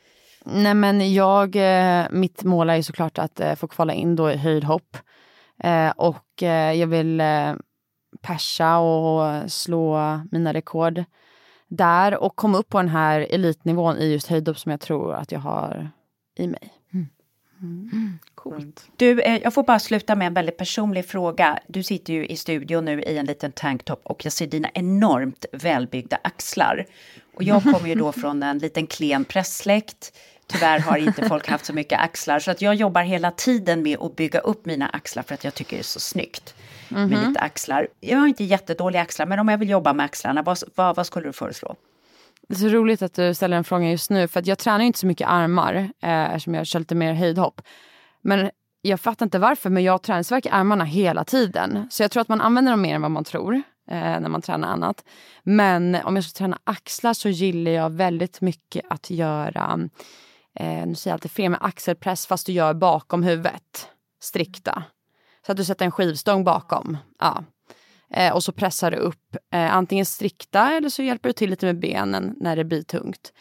Nej 0.46 0.74
men 0.74 1.14
jag, 1.14 1.56
eh, 1.56 2.06
mitt 2.12 2.44
mål 2.44 2.70
är 2.70 2.76
ju 2.76 2.84
såklart 2.84 3.18
att 3.18 3.40
eh, 3.40 3.56
få 3.56 3.68
kvala 3.68 3.94
in 3.94 4.16
då 4.16 4.32
i 4.32 4.38
höjdhopp. 4.38 4.98
Eh, 5.64 5.90
och 5.90 6.42
jag 6.76 6.88
vill 6.88 7.22
persa 8.22 8.78
och 8.78 9.52
slå 9.52 10.20
mina 10.32 10.54
rekord 10.54 11.04
där 11.68 12.18
och 12.18 12.36
komma 12.36 12.58
upp 12.58 12.70
på 12.70 12.78
den 12.78 12.90
här 12.90 13.28
elitnivån 13.30 13.98
i 13.98 14.12
just 14.12 14.28
höjdhopp 14.28 14.60
som 14.60 14.72
jag 14.72 14.82
tror 14.82 15.14
att 15.14 15.32
jag 15.32 15.40
har 15.40 15.90
i 16.36 16.48
mig. 16.48 16.74
Mm. 17.66 18.20
Coolt. 18.36 18.88
Du, 18.96 19.22
jag 19.44 19.54
får 19.54 19.64
bara 19.64 19.80
sluta 19.80 20.16
med 20.16 20.28
en 20.28 20.34
väldigt 20.34 20.58
personlig 20.58 21.06
fråga. 21.06 21.60
Du 21.68 21.84
sitter 21.84 22.14
ju 22.14 22.26
i 22.26 22.38
studion 22.38 22.86
nu 22.86 23.02
i 23.02 23.18
en 23.18 23.26
liten 23.26 23.52
tanktop 23.52 24.02
och 24.04 24.26
jag 24.26 24.34
ser 24.34 24.48
dina 24.48 24.70
enormt 24.74 25.46
välbyggda 25.52 26.18
axlar. 26.24 26.86
Och 27.34 27.44
jag 27.44 27.64
kommer 27.74 27.88
ju 27.88 27.96
då 27.96 28.12
från 28.12 28.44
en 28.44 28.58
liten 28.58 28.88
klen 28.88 29.26
presssläkt 29.26 30.12
Tyvärr 30.48 30.80
har 30.80 30.98
inte 30.98 31.30
folk 31.30 31.48
haft 31.48 31.66
så 31.66 31.74
mycket 31.74 32.00
axlar, 32.00 32.40
så 32.40 32.52
att 32.52 32.62
jag 32.62 32.76
jobbar 32.76 33.02
hela 33.02 33.32
tiden 33.32 33.84
med 33.84 34.00
att 34.00 34.16
bygga 34.16 34.40
upp 34.40 34.66
mina 34.66 34.88
axlar 34.88 35.24
för 35.24 35.34
att 35.34 35.44
jag 35.44 35.54
tycker 35.54 35.76
det 35.78 35.82
är 35.82 35.84
så 35.84 36.00
snyggt 36.00 36.56
mm 36.90 37.04
-hmm. 37.04 37.10
med 37.10 37.28
lite 37.28 37.40
axlar. 37.40 37.88
Jag 38.00 38.18
har 38.18 38.28
inte 38.28 38.44
jättedåliga 38.44 39.02
axlar, 39.02 39.26
men 39.26 39.40
om 39.40 39.48
jag 39.48 39.58
vill 39.58 39.70
jobba 39.70 39.94
med 39.94 40.04
axlarna, 40.04 40.42
vad, 40.42 40.58
vad, 40.76 40.96
vad 40.96 41.06
skulle 41.06 41.28
du 41.28 41.34
föreslå? 41.34 41.76
Det 42.48 42.56
är 42.56 42.60
så 42.60 42.68
roligt 42.68 43.02
att 43.02 43.14
du 43.14 43.34
ställer 43.34 43.58
en 43.58 43.64
fråga 43.64 43.92
just 43.92 44.10
nu, 44.10 44.28
för 44.28 44.40
att 44.40 44.48
jag 44.48 44.58
tränar 44.58 44.80
inte 44.80 45.00
så 45.00 45.08
mycket 45.08 45.28
armar 45.28 45.76
eh, 46.02 46.26
eftersom 46.26 46.54
jag 46.54 46.68
kör 46.68 46.80
lite 46.80 46.96
mer 46.96 47.14
höjdhopp. 47.14 47.62
Men 48.22 48.50
jag 48.82 49.00
fattar 49.00 49.26
inte 49.26 49.40
varför, 49.40 49.70
men 49.70 49.84
jag 49.84 50.02
träningsverkar 50.02 50.52
armarna 50.52 50.84
hela 50.84 51.24
tiden. 51.24 51.88
Så 51.92 52.04
jag 52.04 52.12
tror 52.12 52.22
att 52.22 52.30
man 52.30 52.42
använder 52.42 52.72
dem 52.72 52.82
mer 52.82 52.96
än 52.96 53.02
vad 53.02 53.12
man 53.12 53.24
tror 53.24 53.54
eh, 53.92 54.20
när 54.20 54.30
man 54.30 54.42
tränar 54.42 54.68
annat. 54.68 55.04
Men 55.44 55.96
om 56.04 56.16
jag 56.16 56.26
ska 56.26 56.38
träna 56.38 56.60
axlar 56.64 57.14
så 57.14 57.30
gillar 57.30 57.72
jag 57.72 57.90
väldigt 57.90 58.42
mycket 58.42 58.86
att 58.90 59.10
göra 59.10 59.80
eh, 60.60 60.86
nu 60.88 60.96
säger 60.96 61.12
jag 61.12 61.16
alltid 61.16 61.32
fel, 61.32 61.52
med 61.52 61.60
axelpress 61.62 62.28
fast 62.28 62.46
du 62.46 62.52
gör 62.52 62.74
bakom 62.74 63.24
huvudet. 63.24 63.90
Strikta. 64.22 64.84
Så 65.46 65.52
att 65.52 65.58
du 65.58 65.64
sätter 65.64 65.86
en 65.86 65.92
skivstång 65.92 66.44
bakom. 66.44 66.98
Ja. 67.20 67.44
Eh, 68.16 68.34
och 68.34 68.44
så 68.44 68.52
pressar 68.52 68.92
du 68.92 68.98
upp 68.98 69.36
eh, 69.54 69.76
antingen 69.76 70.06
strikta 70.06 70.72
eller 70.72 70.90
så 70.90 71.04
hjälper 71.04 71.30
du 71.30 71.34
till 71.34 71.50
lite 71.50 71.66
med 71.66 71.80
benen 71.80 72.36
när 72.38 72.56
det 72.56 72.64
blir 72.64 72.84
tungt. 72.84 73.34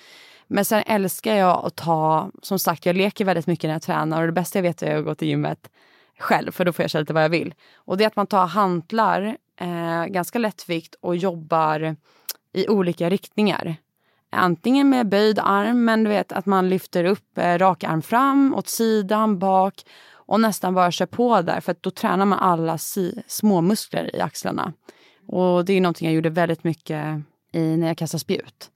Men 0.47 0.65
sen 0.65 0.83
älskar 0.87 1.35
jag 1.35 1.67
att 1.67 1.77
ta, 1.77 2.31
som 2.43 2.59
sagt 2.59 2.87
jag 2.87 2.97
leker 2.97 3.25
väldigt 3.25 3.47
mycket 3.47 3.69
när 3.69 3.75
jag 3.75 3.83
tränar 3.83 4.21
och 4.21 4.27
det 4.27 4.33
bästa 4.33 4.59
jag 4.59 4.63
vet 4.63 4.83
är 4.83 4.97
att 4.97 5.05
gå 5.05 5.15
till 5.15 5.29
gymmet 5.29 5.71
själv 6.19 6.53
för 6.53 6.65
då 6.65 6.73
får 6.73 6.83
jag 6.83 6.91
köra 6.91 7.01
lite 7.01 7.13
vad 7.13 7.25
jag 7.25 7.29
vill. 7.29 7.55
Och 7.75 7.97
det 7.97 8.05
är 8.05 8.09
att 8.09 8.17
man 8.17 8.27
tar 8.27 8.47
hantlar, 8.47 9.37
eh, 9.61 10.05
ganska 10.05 10.39
lättvikt 10.39 10.95
och 11.01 11.17
jobbar 11.17 11.97
i 12.53 12.69
olika 12.69 13.11
riktningar 13.11 13.77
antingen 14.35 14.89
med 14.89 15.09
böjd 15.09 15.39
arm, 15.39 15.85
men 15.85 16.05
du 16.05 16.11
vet 16.11 16.33
att 16.33 16.47
man 16.47 16.69
lyfter 16.69 17.05
upp 17.05 17.39
eh, 17.39 17.59
rak 17.59 17.85
arm 17.85 18.03
fram, 18.03 18.55
åt 18.55 18.69
sidan, 18.69 19.39
bak 19.39 19.75
och 20.27 20.41
nästan 20.41 20.75
bara 20.75 20.91
kör 20.91 21.07
på 21.07 21.43
där 21.43 21.61
för 21.61 21.73
att 21.73 21.83
då 21.83 21.91
tränar 21.91 22.27
man 22.27 22.39
alla 22.39 22.79
si 22.79 23.23
små 23.27 23.61
muskler 23.61 24.17
i 24.17 24.21
axlarna. 24.21 24.73
Och 25.27 25.65
det 25.65 25.73
är 25.73 25.81
någonting 25.81 26.09
jag 26.09 26.15
gjorde 26.15 26.31
väldigt 26.31 26.65
mycket 26.65 27.23
i, 27.53 27.77
när 27.77 27.87
jag 27.87 27.99
kastade 27.99 28.21
spjut. 28.21 28.71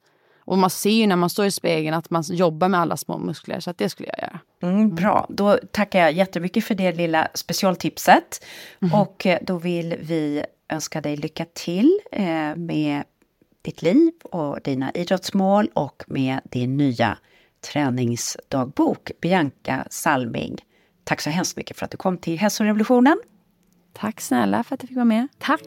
Och 0.49 0.59
man 0.59 0.71
ser 0.71 0.91
ju 0.91 1.07
när 1.07 1.17
man 1.17 1.31
står 1.31 1.47
i 1.47 1.51
spegeln 1.51 1.95
att 1.95 2.11
man 2.11 2.23
jobbar 2.23 2.69
med 2.69 2.81
alla 2.81 2.97
små 2.97 3.19
muskler, 3.19 3.61
så 3.61 3.75
det 3.77 3.89
skulle 3.89 4.09
jag 4.09 4.19
göra. 4.19 4.41
Mm, 4.63 4.95
bra, 4.95 5.27
då 5.29 5.59
tackar 5.71 6.01
jag 6.01 6.13
jättemycket 6.13 6.65
för 6.65 6.75
det 6.75 6.93
lilla 6.93 7.29
specialtipset. 7.35 8.45
Mm. 8.83 8.95
Och 8.95 9.27
eh, 9.27 9.39
då 9.43 9.59
vill 9.59 9.97
vi 10.01 10.45
önska 10.69 11.01
dig 11.01 11.17
lycka 11.17 11.47
till 11.53 12.01
eh, 12.13 12.57
med 12.57 13.05
ditt 13.63 13.83
liv 13.83 14.13
och 14.23 14.59
dina 14.65 14.93
idrottsmål 14.93 15.71
och 15.75 16.05
med 16.07 16.41
din 16.45 16.77
nya 16.77 17.19
träningsdagbok, 17.73 19.11
Bianca 19.21 19.87
Salming. 19.91 20.57
Tack 21.09 21.21
så 21.21 21.31
hemskt 21.31 21.57
mycket 21.57 21.77
för 21.77 21.85
att 21.85 21.91
du 21.91 21.97
kom 21.97 22.19
till 22.19 22.39
Hälsorevolutionen. 22.39 23.21
Tack 23.93 24.21
snälla 24.21 24.65
för 24.65 24.75
att 24.75 24.83
jag 24.83 24.89
fick 24.89 24.97
vara 24.97 25.05
med. 25.05 25.29
Tack! 25.39 25.61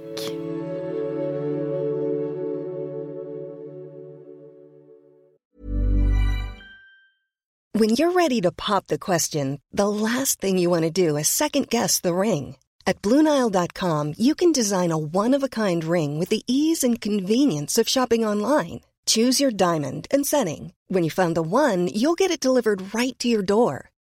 When 7.74 7.90
you're 7.90 8.14
ready 8.14 8.42
to 8.42 8.52
pop 8.52 8.88
the 8.88 8.98
question, 8.98 9.60
the 9.78 9.88
last 9.88 10.42
thing 10.42 10.60
you 10.60 10.70
want 10.70 10.96
to 10.96 11.08
do 11.08 11.20
is 11.20 11.28
second 11.28 11.70
guess 11.70 12.02
the 12.02 12.14
ring. 12.14 12.58
At 12.86 13.02
Bluenile.com 13.02 14.14
you 14.18 14.36
can 14.36 14.52
design 14.52 14.92
a 14.92 14.98
one-of-a-kind 14.98 15.84
ring 15.84 16.20
with 16.20 16.30
the 16.30 16.44
ease 16.48 16.88
and 16.88 17.02
convenience 17.02 17.82
of 17.82 17.90
shopping 17.90 18.28
online. 18.28 18.80
Choose 19.06 19.44
your 19.44 19.52
diamond 19.52 20.08
and 20.14 20.26
setting. 20.26 20.74
When 20.90 21.04
you 21.04 21.10
find 21.10 21.36
the 21.36 21.42
one, 21.42 21.88
you'll 21.88 22.20
get 22.20 22.32
it 22.32 22.44
delivered 22.44 22.94
right 22.94 23.18
to 23.20 23.28
your 23.28 23.46
door. 23.46 23.91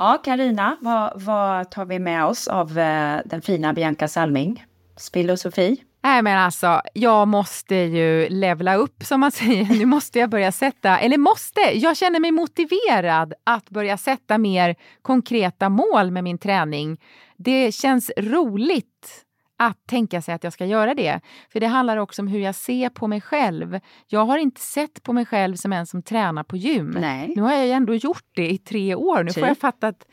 Ja, 0.00 0.20
Karina, 0.24 0.76
vad, 0.80 1.22
vad, 1.22 1.70
tar 1.70 1.84
vi 1.84 1.98
med 1.98 2.24
oss 2.24 2.48
av 2.48 2.78
eh, 2.78 3.20
den 3.24 3.42
fina 3.42 3.72
Bianca 3.72 4.08
Salming? 4.08 4.64
Filosofi? 5.12 5.82
Nej 6.02 6.22
men 6.22 6.38
alltså, 6.38 6.80
jag 6.94 7.28
måste 7.28 7.74
ju 7.74 8.28
levla 8.28 8.74
upp 8.74 9.02
som 9.04 9.20
man 9.20 9.32
säger. 9.32 9.64
Nu 9.64 9.86
måste 9.86 10.18
jag 10.18 10.30
börja 10.30 10.52
sätta, 10.52 10.98
eller 10.98 11.18
måste, 11.18 11.60
jag 11.60 11.96
känner 11.96 12.20
mig 12.20 12.30
motiverad 12.30 13.34
att 13.44 13.70
börja 13.70 13.96
sätta 13.96 14.38
mer 14.38 14.76
konkreta 15.02 15.68
mål 15.68 16.10
med 16.10 16.24
min 16.24 16.38
träning. 16.38 17.00
Det 17.36 17.74
känns 17.74 18.10
roligt 18.16 19.24
att 19.58 19.86
tänka 19.86 20.22
sig 20.22 20.34
att 20.34 20.44
jag 20.44 20.52
ska 20.52 20.66
göra 20.66 20.94
det. 20.94 21.20
För 21.52 21.60
det 21.60 21.66
handlar 21.66 21.96
också 21.96 22.22
om 22.22 22.28
hur 22.28 22.40
jag 22.40 22.54
ser 22.54 22.88
på 22.88 23.06
mig 23.06 23.20
själv. 23.20 23.80
Jag 24.06 24.24
har 24.24 24.38
inte 24.38 24.60
sett 24.60 25.02
på 25.02 25.12
mig 25.12 25.26
själv 25.26 25.56
som 25.56 25.72
en 25.72 25.86
som 25.86 26.02
tränar 26.02 26.42
på 26.42 26.56
gym. 26.56 26.96
Nej. 27.00 27.32
Nu 27.36 27.42
har 27.42 27.52
jag 27.52 27.68
ändå 27.68 27.94
gjort 27.94 28.26
det 28.34 28.50
i 28.50 28.58
tre 28.58 28.94
år. 28.94 29.22
Nu 29.22 29.32
får 29.32 29.48
jag 29.48 29.58
fatta 29.58 29.88
att... 29.88 30.06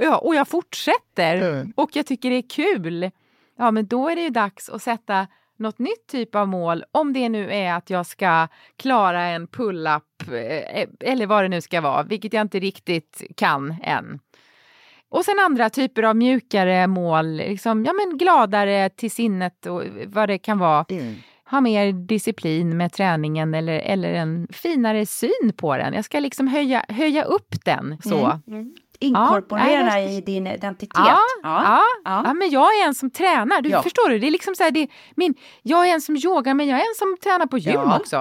Ja, 0.00 0.18
och 0.18 0.34
jag 0.34 0.48
fortsätter. 0.48 1.36
Mm. 1.36 1.72
Och 1.76 1.90
jag 1.96 2.06
tycker 2.06 2.30
det 2.30 2.36
är 2.36 2.48
kul. 2.48 3.10
Ja, 3.58 3.70
men 3.70 3.86
då 3.86 4.08
är 4.08 4.16
det 4.16 4.22
ju 4.22 4.30
dags 4.30 4.68
att 4.68 4.82
sätta 4.82 5.26
något 5.56 5.78
nytt 5.78 6.06
typ 6.06 6.34
av 6.34 6.48
mål, 6.48 6.84
om 6.92 7.12
det 7.12 7.28
nu 7.28 7.52
är 7.52 7.74
att 7.74 7.90
jag 7.90 8.06
ska 8.06 8.48
klara 8.76 9.22
en 9.22 9.46
pull-up 9.46 10.28
eh, 10.28 10.86
eller 11.00 11.26
vad 11.26 11.44
det 11.44 11.48
nu 11.48 11.60
ska 11.60 11.80
vara, 11.80 12.02
vilket 12.02 12.32
jag 12.32 12.40
inte 12.40 12.58
riktigt 12.58 13.22
kan 13.36 13.76
än. 13.82 14.20
Och 15.12 15.24
sen 15.24 15.34
andra 15.46 15.70
typer 15.70 16.02
av 16.02 16.16
mjukare 16.16 16.86
mål, 16.86 17.32
liksom, 17.36 17.84
ja 17.84 17.92
men 17.92 18.18
gladare 18.18 18.88
till 18.88 19.10
sinnet 19.10 19.66
och 19.66 19.82
vad 20.06 20.28
det 20.28 20.38
kan 20.38 20.58
vara. 20.58 20.84
Mm. 20.88 21.14
Ha 21.50 21.60
mer 21.60 21.92
disciplin 21.92 22.76
med 22.76 22.92
träningen 22.92 23.54
eller, 23.54 23.78
eller 23.78 24.12
en 24.12 24.48
finare 24.50 25.06
syn 25.06 25.52
på 25.56 25.76
den. 25.76 25.94
Jag 25.94 26.04
ska 26.04 26.20
liksom 26.20 26.48
höja, 26.48 26.84
höja 26.88 27.24
upp 27.24 27.64
den 27.64 27.98
så. 28.02 28.40
Mm. 28.46 28.74
Inkorporera 29.02 30.00
Ja, 30.00 30.08
i 30.10 30.20
din 30.20 30.46
identitet. 30.46 31.04
Ja, 31.06 31.18
ja, 31.42 31.82
ja. 32.04 32.22
ja. 32.24 32.34
men 32.34 32.50
jag 32.50 32.80
är 32.80 32.86
en 32.86 32.94
som 32.94 33.10
tränar. 33.10 33.62
Du 33.62 33.82
förstår 33.82 34.08
du? 34.08 34.18
Det 34.18 34.26
är 34.26 34.30
liksom 34.30 34.54
så 34.54 34.62
här, 34.62 34.70
det, 34.70 34.88
min, 35.14 35.34
jag 35.62 35.88
är 35.88 35.94
en 35.94 36.00
som 36.00 36.16
yogar 36.16 36.54
men 36.54 36.68
jag 36.68 36.78
är 36.78 36.82
en 36.82 36.94
som 36.98 37.16
tränar 37.22 37.46
på 37.46 37.58
gym 37.58 37.92
också. 38.00 38.18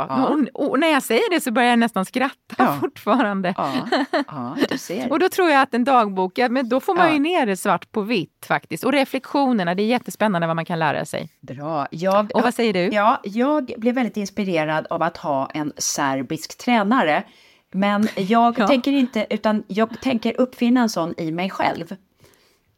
Och, 0.54 0.70
och 0.70 0.80
när 0.80 0.88
jag 0.88 1.04
säger 1.04 1.30
det 1.30 1.42
så 1.42 1.52
börjar 1.52 1.70
jag 1.70 1.80
nästan 1.80 2.06
skratta 2.06 2.78
fortfarande. 2.82 3.56
Och 5.10 5.20
då 5.20 5.30
tror 5.30 5.50
jag 5.50 5.62
att 5.62 5.74
en 5.74 5.84
dagbok, 5.84 6.40
men 6.50 6.70
då 6.70 6.80
får 6.80 6.96
man 6.96 7.14
ju 7.14 7.20
ner 7.20 7.46
det 7.46 7.58
svart 7.58 7.92
på 7.92 8.02
vitt 8.02 8.46
faktiskt. 8.48 8.84
Och 8.84 8.92
reflektionerna, 8.92 9.76
det 9.76 9.84
är 9.84 9.88
jättespännande 9.88 10.48
vad 10.48 10.56
man 10.56 10.66
kan 10.66 10.80
lära 10.80 11.06
sig. 11.06 11.30
Bra. 11.42 11.88
Jag, 11.92 12.32
Och 12.36 12.42
vad 12.42 12.54
säger 12.54 12.74
du? 12.74 12.80
Ja, 12.80 13.22
jag 13.24 13.74
blev 13.78 13.96
väldigt 13.96 14.18
inspirerad 14.18 14.88
av 14.90 15.04
att 15.04 15.18
ha 15.18 15.50
en 15.54 15.74
serbisk 15.78 16.58
tränare. 16.58 17.24
Men 17.72 18.08
jag 18.16 18.56
Ja. 18.60 18.68
tänker 18.68 18.92
inte, 18.92 19.28
utan 19.30 19.64
jag 19.68 20.02
tänker 20.02 20.42
uppfinna 20.42 20.82
en 20.82 20.90
sån 20.90 21.14
i 21.18 21.32
mig 21.32 21.50
själv. 21.50 21.96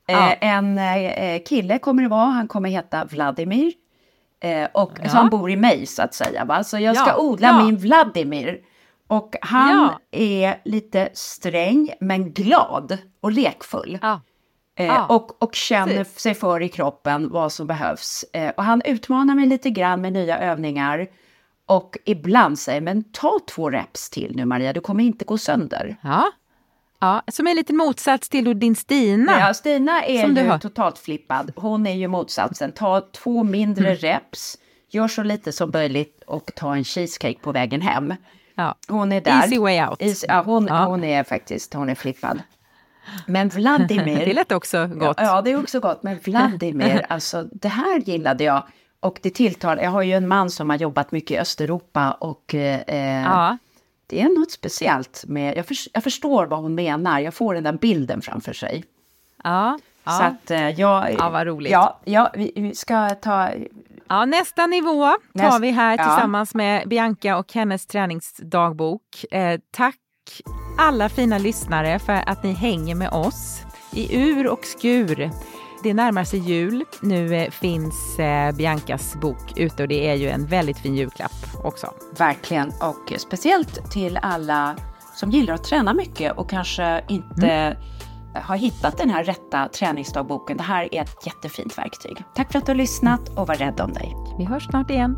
Ja. 0.05 0.31
Eh, 0.31 0.49
en 0.55 0.77
eh, 0.77 1.41
kille 1.43 1.79
kommer 1.79 2.03
det 2.03 2.09
vara, 2.09 2.25
han 2.29 2.47
kommer 2.47 2.69
heta 2.69 3.05
Vladimir. 3.05 3.73
Eh, 4.41 4.67
och 4.73 4.91
Ja. 5.03 5.09
så 5.09 5.17
han 5.17 5.29
bor 5.29 5.51
i 5.51 5.55
mig 5.55 5.85
så 5.85 6.01
att 6.01 6.13
säga. 6.13 6.45
Va? 6.45 6.63
Så 6.63 6.79
jag 6.79 6.97
ska 6.97 7.17
odla 7.17 7.63
min 7.65 7.77
Vladimir. 7.77 8.59
Och 9.07 9.35
han 9.41 9.91
är 10.11 10.55
lite 10.65 11.09
sträng 11.13 11.89
men 11.99 12.31
glad 12.33 12.97
och 13.21 13.31
lekfull. 13.31 13.99
Eh, 14.75 15.11
och, 15.11 15.43
och 15.43 15.55
känner 15.55 16.03
sig 16.03 16.33
för 16.33 16.61
i 16.61 16.69
kroppen 16.69 17.29
vad 17.29 17.51
som 17.51 17.67
behövs. 17.67 18.25
Eh, 18.33 18.49
och 18.57 18.63
han 18.63 18.81
utmanar 18.85 19.35
mig 19.35 19.45
lite 19.45 19.69
grann 19.69 20.01
med 20.01 20.13
nya 20.13 20.39
övningar. 20.39 21.07
Och 21.65 21.97
ibland 22.05 22.59
säger 22.59 22.81
men 22.81 23.03
ta 23.03 23.39
två 23.49 23.69
reps 23.69 24.09
till 24.09 24.35
nu 24.35 24.45
Maria, 24.45 24.73
du 24.73 24.81
kommer 24.81 25.03
inte 25.03 25.25
gå 25.25 25.37
sönder. 25.37 25.95
Ja. 26.01 26.31
ja. 26.99 27.21
Som 27.31 27.47
en 27.47 27.55
liten 27.55 27.77
motsats 27.77 28.29
till 28.29 28.59
din 28.59 28.75
Stina. 28.75 29.39
Ja, 29.39 29.53
Stina 29.53 30.03
är 30.03 30.21
Som 30.21 30.35
ju 30.35 30.59
totalt 30.59 30.97
flippad. 30.97 31.51
Hon 31.55 31.87
är 31.87 31.93
ju 31.95 32.07
motsatsen. 32.07 32.71
Ta 32.71 33.01
två 33.01 33.43
mindre 33.43 33.85
Mm. 33.87 33.97
reps, 33.97 34.57
gör 34.89 35.07
så 35.07 35.23
lite 35.23 35.51
som 35.51 35.69
möjligt 35.73 36.23
och 36.27 36.51
ta 36.55 36.75
en 36.75 36.83
cheesecake 36.83 37.39
på 37.41 37.51
vägen 37.51 37.81
hem. 37.81 38.13
Ja. 38.55 38.75
Hon 38.87 39.11
är 39.11 39.21
där. 39.21 39.31
Easy 39.31 39.59
way 39.59 39.81
out. 39.85 39.99
Easy- 39.99 40.25
ja, 40.27 40.43
hon, 40.45 40.65
Ja. 40.67 40.85
hon 40.85 41.03
är 41.03 41.23
faktiskt, 41.23 41.73
hon 41.73 41.89
är 41.89 41.95
flippad. 41.95 42.39
Men 43.27 43.49
Vladimir. 43.49 44.17
Det 44.25 44.33
lät 44.33 44.51
också 44.51 44.87
gott. 44.87 45.17
Ja, 45.19 45.23
ja, 45.25 45.41
det 45.41 45.51
är 45.51 45.59
också 45.59 45.79
gott. 45.79 46.03
Men 46.03 46.19
Vladimir, 46.23 47.05
alltså 47.09 47.43
det 47.51 47.67
här 47.67 47.99
gillade 47.99 48.43
jag. 48.43 48.63
Och 49.03 49.19
det 49.23 49.29
tilltal, 49.29 49.77
jag 49.81 49.91
har 49.91 50.01
ju 50.01 50.13
en 50.13 50.27
man 50.27 50.49
som 50.49 50.69
har 50.69 50.77
jobbat 50.77 51.11
mycket 51.11 51.31
i 51.31 51.37
Östeuropa 51.39 52.11
och 52.11 52.55
eh, 52.55 53.23
Ja. 53.23 53.57
det 54.07 54.21
är 54.21 54.39
något 54.39 54.51
speciellt 54.51 55.23
med, 55.27 55.57
jag, 55.57 55.65
förs- 55.65 55.89
jag 55.93 56.03
förstår 56.03 56.45
vad 56.45 56.59
hon 56.59 56.75
menar, 56.75 57.19
jag 57.19 57.33
får 57.33 57.53
den 57.53 57.63
där 57.63 57.73
bilden 57.73 58.21
framför 58.21 58.53
sig. 58.53 58.83
Ja. 59.43 59.79
Så 60.05 60.09
Ja. 60.09 60.21
att 60.23 60.51
eh, 60.51 60.69
jag... 60.69 61.15
Ja, 61.19 61.29
vad 61.29 61.47
roligt. 61.47 61.71
Ja, 61.71 61.99
ja 62.05 62.31
vi, 62.35 62.51
vi 62.55 62.75
ska 62.75 63.09
ta... 63.09 63.49
Ja, 64.07 64.25
nästa 64.25 64.67
nivå 64.67 65.03
tar 65.37 65.43
Näst- 65.43 65.59
vi 65.61 65.71
här 65.71 65.97
ja. 65.97 66.03
tillsammans 66.05 66.55
med 66.55 66.87
Bianca 66.89 67.37
och 67.37 67.53
hennes 67.53 67.85
träningsdagbok. 67.85 69.25
Eh, 69.31 69.59
tack 69.71 69.95
alla 70.79 71.09
fina 71.09 71.37
lyssnare 71.37 71.99
för 71.99 72.13
att 72.29 72.43
ni 72.43 72.53
hänger 72.53 72.95
med 72.95 73.09
oss 73.09 73.61
i 73.93 74.17
ur 74.21 74.47
och 74.47 74.65
skur. 74.65 75.31
Det 75.83 75.93
närmar 75.93 76.23
sig 76.23 76.39
jul. 76.39 76.83
Nu 77.01 77.35
eh, 77.35 77.49
finns 77.49 78.19
eh, 78.19 78.51
Biancas 78.55 79.15
bok 79.15 79.53
ute 79.57 79.83
och 79.83 79.89
det 79.89 80.09
är 80.09 80.15
ju 80.15 80.29
en 80.29 80.45
väldigt 80.45 80.77
fin 80.77 80.95
julklapp 80.95 81.31
också. 81.63 81.93
Verkligen, 82.17 82.67
och 82.67 83.13
speciellt 83.17 83.91
till 83.91 84.17
alla 84.21 84.75
som 85.15 85.31
gillar 85.31 85.53
att 85.53 85.63
träna 85.63 85.93
mycket 85.93 86.37
och 86.37 86.49
kanske 86.49 87.03
inte 87.07 87.47
Mm. 87.47 87.77
har 88.45 88.55
hittat 88.55 88.97
den 88.97 89.09
här 89.09 89.23
rätta 89.23 89.67
träningsdagboken. 89.69 90.57
Det 90.57 90.63
här 90.63 90.93
är 90.93 91.01
ett 91.01 91.25
jättefint 91.25 91.77
verktyg. 91.77 92.23
Tack 92.35 92.51
för 92.51 92.59
att 92.59 92.65
du 92.65 92.69
har 92.71 92.77
lyssnat 92.77 93.29
och 93.29 93.47
var 93.47 93.55
rädd 93.55 93.81
om 93.81 93.93
dig. 93.93 94.15
Vi 94.37 94.45
hörs 94.45 94.65
snart 94.65 94.89
igen. 94.89 95.17